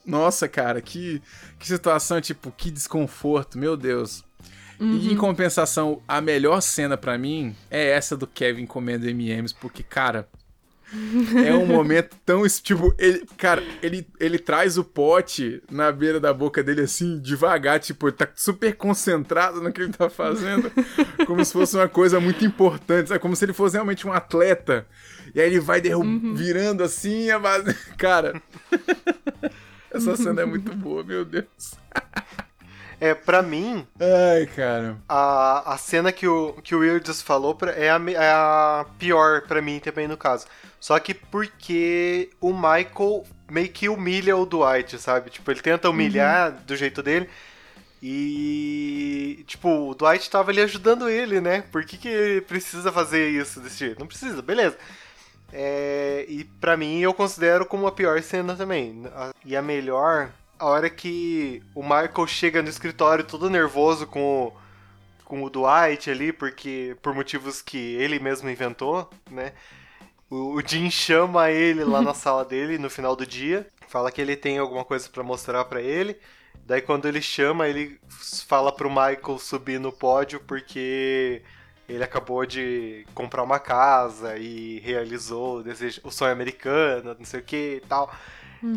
Nossa, 0.08 0.48
cara, 0.48 0.82
que, 0.82 1.22
que 1.60 1.68
situação, 1.68 2.20
tipo, 2.22 2.50
que 2.56 2.72
desconforto, 2.72 3.58
meu 3.60 3.76
Deus. 3.78 4.24
E 4.80 5.12
em 5.12 5.18
compensação, 5.18 6.02
a 6.08 6.22
melhor 6.22 6.62
cena 6.62 6.96
pra 6.96 7.18
mim 7.18 7.56
é 7.70 7.90
essa 7.90 8.16
do 8.16 8.26
Kevin 8.28 8.66
comendo 8.66 9.10
M&M's, 9.10 9.52
porque, 9.52 9.82
cara, 9.84 10.30
é 11.44 11.54
um 11.54 11.66
momento 11.66 12.16
tão, 12.24 12.48
tipo, 12.48 12.94
ele, 12.98 13.26
cara, 13.38 13.62
ele, 13.82 14.08
ele 14.20 14.38
traz 14.38 14.78
o 14.78 14.84
pote 14.84 15.62
na 15.70 15.92
beira 15.92 16.20
da 16.20 16.32
boca 16.32 16.64
dele 16.64 16.82
assim, 16.82 17.20
devagar, 17.20 17.80
tipo, 17.80 18.08
ele 18.08 18.16
tá 18.16 18.28
super 18.36 18.74
concentrado 18.76 19.60
no 19.62 19.74
que 19.74 19.82
ele 19.82 19.92
tá 19.92 20.10
fazendo, 20.12 20.72
como 21.26 21.44
se 21.44 21.52
fosse 21.52 21.76
uma 21.76 21.90
coisa 21.90 22.20
muito 22.20 22.46
importante, 22.46 23.10
sabe? 23.10 23.20
Como 23.20 23.36
se 23.36 23.44
ele 23.46 23.54
fosse 23.54 23.74
realmente 23.76 24.06
um 24.08 24.14
atleta. 24.14 24.86
E 25.36 25.42
aí 25.42 25.48
ele 25.48 25.60
vai 25.60 25.82
derru- 25.82 26.36
virando 26.36 26.84
assim, 26.84 27.32
a 27.32 27.40
base... 27.40 27.74
cara. 27.98 28.40
Essa 29.98 30.16
cena 30.16 30.42
é 30.42 30.46
muito 30.46 30.74
boa, 30.76 31.04
meu 31.04 31.26
Deus. 31.26 31.46
É, 33.00 33.14
pra 33.14 33.44
mim, 33.44 33.86
Ai, 34.00 34.48
cara. 34.56 34.98
a, 35.08 35.74
a 35.74 35.78
cena 35.78 36.12
que 36.12 36.28
o, 36.28 36.54
que 36.64 36.74
o 36.74 36.80
Wildes 36.80 37.22
falou 37.22 37.54
pra- 37.54 37.72
é, 37.74 37.92
a, 37.92 38.02
é 38.10 38.32
a 38.32 38.88
pior 38.98 39.44
pra 39.44 39.62
mim 39.62 39.80
também 39.80 40.08
no 40.08 40.18
caso. 40.18 40.48
Só 40.80 40.98
que 40.98 41.14
porque 41.14 42.32
o 42.42 42.52
Michael 42.52 43.24
meio 43.52 43.70
que 43.70 43.88
humilha 43.88 44.36
o 44.36 44.48
Dwight, 44.48 44.98
sabe? 44.98 45.30
Tipo, 45.30 45.52
ele 45.52 45.62
tenta 45.62 45.88
humilhar 45.92 46.52
do 46.52 46.76
jeito 46.76 47.04
dele. 47.04 47.30
E. 48.02 49.44
Tipo, 49.48 49.90
o 49.92 49.96
Dwight 49.96 50.30
tava 50.30 50.52
ali 50.52 50.62
ajudando 50.62 51.08
ele, 51.10 51.40
né? 51.40 51.64
Por 51.72 51.84
que, 51.86 51.98
que 51.98 52.08
ele 52.08 52.42
precisa 52.42 52.92
fazer 52.92 53.30
isso 53.30 53.60
desse 53.60 53.78
jeito? 53.80 54.00
Não 54.00 54.08
precisa, 54.08 54.42
beleza. 54.42 54.78
É, 55.52 56.26
e 56.28 56.44
pra 56.44 56.76
mim 56.76 57.00
eu 57.00 57.14
considero 57.14 57.66
como 57.66 57.88
a 57.88 57.92
pior 57.92 58.22
cena 58.22 58.56
também. 58.56 59.04
A- 59.16 59.34
E 59.46 59.56
a 59.56 59.62
melhor, 59.62 60.32
a 60.60 60.66
hora 60.66 60.90
que 60.90 61.64
o 61.74 61.82
Michael 61.82 62.28
chega 62.28 62.62
no 62.62 62.70
escritório 62.70 63.24
todo 63.24 63.50
nervoso 63.50 64.06
com 64.08 64.48
o, 64.48 64.54
com 65.24 65.44
o 65.44 65.50
Dwight 65.50 66.10
ali, 66.12 66.34
porque 66.34 66.98
por 67.02 67.14
motivos 67.16 67.62
que 67.62 67.78
ele 67.96 68.20
mesmo 68.20 68.50
inventou, 68.50 69.10
né? 69.32 69.54
O, 70.30 70.56
o 70.56 70.62
Jim 70.68 70.90
chama 70.92 71.50
ele 71.52 71.84
lá 71.86 72.02
na 72.02 72.14
sala 72.16 72.44
dele 72.44 72.78
no 72.78 72.90
final 72.90 73.16
do 73.16 73.26
dia. 73.26 73.66
fala 73.88 74.12
que 74.12 74.20
ele 74.22 74.36
tem 74.36 74.58
alguma 74.58 74.84
coisa 74.84 75.08
pra 75.10 75.24
mostrar 75.24 75.64
pra 75.66 75.82
ele. 75.82 76.18
Daí 76.66 76.82
quando 76.82 77.08
ele 77.08 77.22
chama, 77.22 77.68
ele 77.70 77.98
fala 78.10 78.74
pro 78.74 78.90
Michael 78.90 79.40
subir 79.40 79.80
no 79.80 79.92
pódio 79.94 80.42
porque 80.42 81.42
ele 81.88 82.04
acabou 82.04 82.46
de 82.46 83.06
comprar 83.14 83.44
uma 83.44 83.60
casa 83.60 84.38
e 84.38 84.80
realizou 84.80 85.60
o, 85.60 85.64
desejo, 85.64 86.02
o 86.04 86.12
sonho 86.12 86.32
americano, 86.32 87.16
não 87.18 87.26
sei 87.26 87.40
o 87.40 87.44
que 87.44 87.82
e 87.84 87.88
tal. 87.88 88.14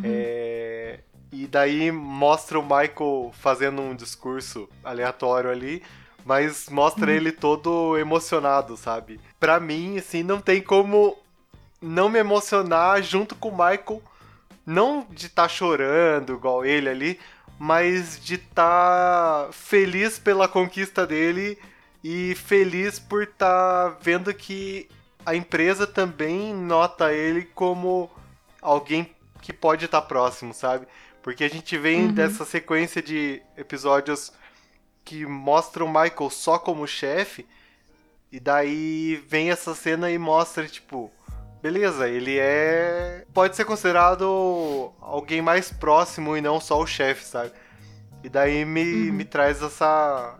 É, 0.04 1.00
e 1.32 1.46
daí 1.46 1.90
mostra 1.90 2.58
o 2.58 2.62
Michael 2.62 3.32
fazendo 3.32 3.82
um 3.82 3.94
discurso 3.94 4.68
aleatório 4.84 5.50
ali, 5.50 5.82
mas 6.24 6.68
mostra 6.68 7.12
ele 7.12 7.32
todo 7.32 7.96
emocionado, 7.98 8.76
sabe? 8.76 9.20
Pra 9.38 9.58
mim, 9.58 9.98
assim, 9.98 10.22
não 10.22 10.40
tem 10.40 10.60
como 10.60 11.16
não 11.80 12.08
me 12.08 12.18
emocionar 12.18 13.02
junto 13.02 13.34
com 13.34 13.48
o 13.48 13.52
Michael, 13.52 14.02
não 14.66 15.06
de 15.10 15.26
estar 15.26 15.48
chorando 15.48 16.34
igual 16.34 16.64
ele 16.64 16.88
ali, 16.88 17.20
mas 17.58 18.22
de 18.22 18.34
estar 18.34 19.48
feliz 19.52 20.18
pela 20.18 20.46
conquista 20.46 21.06
dele 21.06 21.58
e 22.02 22.34
feliz 22.34 22.98
por 22.98 23.24
estar 23.24 23.98
vendo 24.00 24.32
que 24.32 24.88
a 25.24 25.34
empresa 25.34 25.86
também 25.86 26.54
nota 26.54 27.12
ele 27.12 27.42
como 27.54 28.10
alguém 28.60 29.14
que 29.42 29.52
pode 29.52 29.84
estar 29.84 30.02
próximo, 30.02 30.54
sabe? 30.54 30.86
Porque 31.22 31.44
a 31.44 31.48
gente 31.48 31.76
vem 31.76 32.08
dessa 32.08 32.44
sequência 32.44 33.02
de 33.02 33.42
episódios 33.56 34.32
que 35.04 35.26
mostram 35.26 35.86
o 35.86 35.88
Michael 35.88 36.30
só 36.30 36.58
como 36.58 36.86
chefe, 36.86 37.46
e 38.32 38.38
daí 38.38 39.16
vem 39.28 39.50
essa 39.50 39.74
cena 39.74 40.10
e 40.10 40.16
mostra, 40.16 40.66
tipo, 40.66 41.10
beleza, 41.60 42.08
ele 42.08 42.38
é. 42.38 43.24
pode 43.34 43.56
ser 43.56 43.64
considerado 43.64 44.92
alguém 45.00 45.42
mais 45.42 45.70
próximo 45.72 46.36
e 46.36 46.40
não 46.40 46.60
só 46.60 46.80
o 46.80 46.86
chefe, 46.86 47.24
sabe? 47.24 47.52
E 48.22 48.28
daí 48.28 48.64
me, 48.64 49.10
me 49.10 49.24
traz 49.24 49.62
essa. 49.62 50.38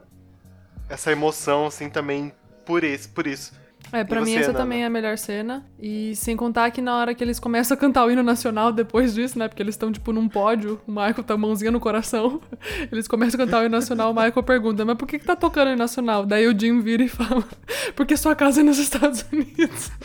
Essa 0.90 1.10
emoção, 1.12 1.66
assim, 1.66 1.88
também 1.88 2.32
por 2.66 2.84
isso. 2.84 3.08
Por 3.10 3.26
isso. 3.26 3.58
É, 3.92 4.04
pra 4.04 4.20
E 4.20 4.24
mim 4.24 4.32
você, 4.32 4.40
essa 4.40 4.52
Nana? 4.52 4.58
também 4.64 4.82
é 4.82 4.86
a 4.86 4.90
melhor 4.90 5.16
cena. 5.16 5.66
E 5.80 6.14
sem 6.14 6.36
contar 6.36 6.70
que 6.70 6.82
na 6.82 6.96
hora 6.96 7.14
que 7.14 7.24
eles 7.24 7.40
começam 7.40 7.74
a 7.74 7.78
cantar 7.80 8.04
o 8.04 8.10
hino 8.10 8.22
nacional 8.22 8.70
depois 8.70 9.14
disso, 9.14 9.38
né? 9.38 9.48
Porque 9.48 9.62
eles 9.62 9.74
estão, 9.74 9.90
tipo, 9.90 10.12
num 10.12 10.28
pódio, 10.28 10.80
o 10.86 10.90
Michael 10.92 11.24
tá 11.24 11.36
mãozinha 11.36 11.70
no 11.70 11.80
coração. 11.80 12.40
Eles 12.92 13.08
começam 13.08 13.40
a 13.40 13.44
cantar 13.46 13.62
o 13.62 13.66
hino 13.66 13.70
nacional, 13.74 14.10
o 14.10 14.14
Michael 14.14 14.42
pergunta, 14.44 14.84
mas 14.84 14.96
por 14.98 15.08
que, 15.08 15.18
que 15.18 15.24
tá 15.24 15.34
tocando 15.34 15.68
o 15.68 15.70
hino 15.70 15.78
nacional? 15.78 16.26
Daí 16.26 16.46
o 16.46 16.56
Jim 16.56 16.80
vira 16.80 17.02
e 17.02 17.08
fala, 17.08 17.42
porque 17.96 18.16
sua 18.18 18.36
casa 18.36 18.60
é 18.60 18.62
nos 18.62 18.78
Estados 18.78 19.24
Unidos. 19.32 19.90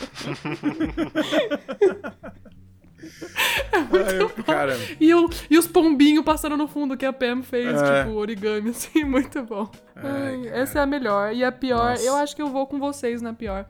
Aí 3.72 4.16
eu- 4.18 4.30
cara, 4.44 4.76
E, 5.00 5.14
o, 5.14 5.28
e 5.50 5.58
os 5.58 5.66
pombinhos 5.66 6.24
passando 6.24 6.56
no 6.56 6.66
fundo 6.66 6.96
que 6.96 7.04
a 7.06 7.12
Pam 7.12 7.42
fez, 7.42 7.80
É. 7.80 8.04
tipo, 8.04 8.16
origami, 8.16 8.70
assim, 8.76 9.04
muito 9.04 9.42
bom. 9.42 9.70
Ai, 9.94 10.48
essa 10.48 10.78
é 10.78 10.82
a 10.82 10.86
melhor. 10.86 11.34
E 11.34 11.44
a 11.44 11.52
pior, 11.52 11.90
Nossa. 11.90 12.02
eu 12.02 12.16
acho 12.16 12.34
que 12.34 12.42
eu 12.42 12.48
vou 12.48 12.66
com 12.66 12.78
vocês 12.78 13.20
na 13.22 13.32
pior. 13.32 13.66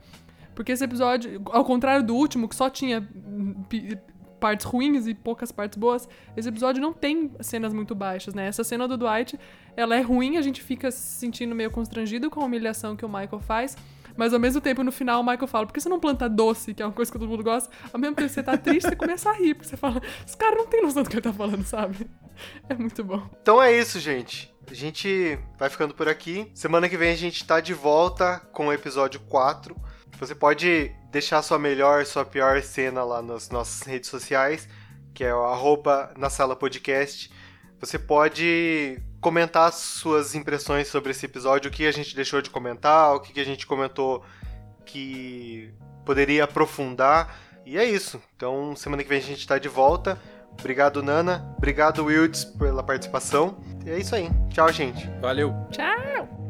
Porque 0.55 0.71
esse 0.71 0.83
episódio, 0.83 1.41
ao 1.51 1.63
contrário 1.63 2.03
do 2.03 2.15
último, 2.15 2.47
que 2.49 2.55
só 2.55 2.69
tinha 2.69 3.07
hum, 3.15 3.53
partes 4.39 4.65
ruins 4.65 5.07
e 5.07 5.13
poucas 5.13 5.51
partes 5.51 5.77
boas, 5.77 6.07
esse 6.35 6.47
episódio 6.49 6.81
não 6.81 6.93
tem 6.93 7.31
cenas 7.41 7.73
muito 7.73 7.93
baixas, 7.93 8.33
né? 8.33 8.47
Essa 8.47 8.63
cena 8.63 8.87
do 8.87 8.97
Dwight, 8.97 9.39
ela 9.75 9.95
é 9.95 10.01
ruim, 10.01 10.37
a 10.37 10.41
gente 10.41 10.61
fica 10.63 10.89
se 10.91 11.19
sentindo 11.19 11.53
meio 11.53 11.69
constrangido 11.71 12.29
com 12.29 12.41
a 12.41 12.45
humilhação 12.45 12.95
que 12.95 13.05
o 13.05 13.09
Michael 13.09 13.39
faz. 13.39 13.77
Mas 14.17 14.33
ao 14.33 14.39
mesmo 14.39 14.59
tempo, 14.59 14.83
no 14.83 14.91
final, 14.91 15.21
o 15.21 15.23
Michael 15.23 15.47
fala: 15.47 15.65
por 15.67 15.73
que 15.73 15.79
você 15.79 15.87
não 15.87 15.99
planta 15.99 16.27
doce, 16.27 16.73
que 16.73 16.81
é 16.81 16.85
uma 16.85 16.91
coisa 16.91 17.11
que 17.11 17.17
todo 17.17 17.29
mundo 17.29 17.43
gosta? 17.43 17.69
Ao 17.93 17.99
mesmo 17.99 18.15
tempo 18.15 18.27
você 18.27 18.43
tá 18.43 18.57
triste, 18.57 18.89
você 18.89 18.95
começa 18.95 19.29
a 19.29 19.33
rir, 19.33 19.53
porque 19.53 19.69
você 19.69 19.77
fala: 19.77 20.01
esse 20.25 20.35
cara 20.35 20.55
não 20.55 20.67
tem 20.67 20.81
noção 20.81 21.03
do 21.03 21.09
que 21.09 21.15
ele 21.15 21.21
tá 21.21 21.31
falando, 21.31 21.63
sabe? 21.63 22.09
É 22.67 22.73
muito 22.75 23.03
bom. 23.03 23.29
Então 23.41 23.61
é 23.61 23.71
isso, 23.71 23.99
gente. 23.99 24.53
A 24.69 24.73
gente 24.73 25.39
vai 25.57 25.69
ficando 25.69 25.93
por 25.93 26.09
aqui. 26.09 26.51
Semana 26.53 26.89
que 26.89 26.97
vem 26.97 27.11
a 27.11 27.15
gente 27.15 27.45
tá 27.45 27.59
de 27.59 27.73
volta 27.73 28.39
com 28.51 28.67
o 28.67 28.73
episódio 28.73 29.19
4. 29.21 29.75
Você 30.19 30.35
pode 30.35 30.91
deixar 31.11 31.41
sua 31.41 31.57
melhor, 31.57 32.05
sua 32.05 32.25
pior 32.25 32.61
cena 32.61 33.03
lá 33.03 33.21
nas 33.21 33.49
nossas 33.49 33.87
redes 33.87 34.09
sociais, 34.09 34.67
que 35.13 35.23
é 35.23 35.33
o 35.33 35.45
arroba 35.45 36.11
na 36.17 36.29
sala 36.29 36.55
podcast. 36.55 37.31
Você 37.79 37.97
pode 37.97 38.99
comentar 39.19 39.71
suas 39.71 40.35
impressões 40.35 40.87
sobre 40.87 41.11
esse 41.11 41.25
episódio, 41.25 41.69
o 41.69 41.73
que 41.73 41.85
a 41.85 41.91
gente 41.91 42.15
deixou 42.15 42.41
de 42.41 42.49
comentar, 42.49 43.15
o 43.15 43.19
que 43.19 43.39
a 43.39 43.45
gente 43.45 43.65
comentou 43.65 44.23
que 44.85 45.73
poderia 46.05 46.45
aprofundar. 46.45 47.35
E 47.65 47.77
é 47.77 47.83
isso. 47.83 48.21
Então, 48.35 48.75
semana 48.75 49.03
que 49.03 49.09
vem 49.09 49.19
a 49.19 49.21
gente 49.21 49.45
tá 49.45 49.57
de 49.57 49.67
volta. 49.67 50.17
Obrigado, 50.57 51.03
Nana. 51.03 51.53
Obrigado, 51.57 52.05
Wilds, 52.05 52.45
pela 52.45 52.81
participação. 52.81 53.57
E 53.85 53.89
é 53.89 53.99
isso 53.99 54.15
aí. 54.15 54.29
Tchau, 54.49 54.71
gente. 54.71 55.09
valeu. 55.21 55.53
Tchau! 55.71 56.46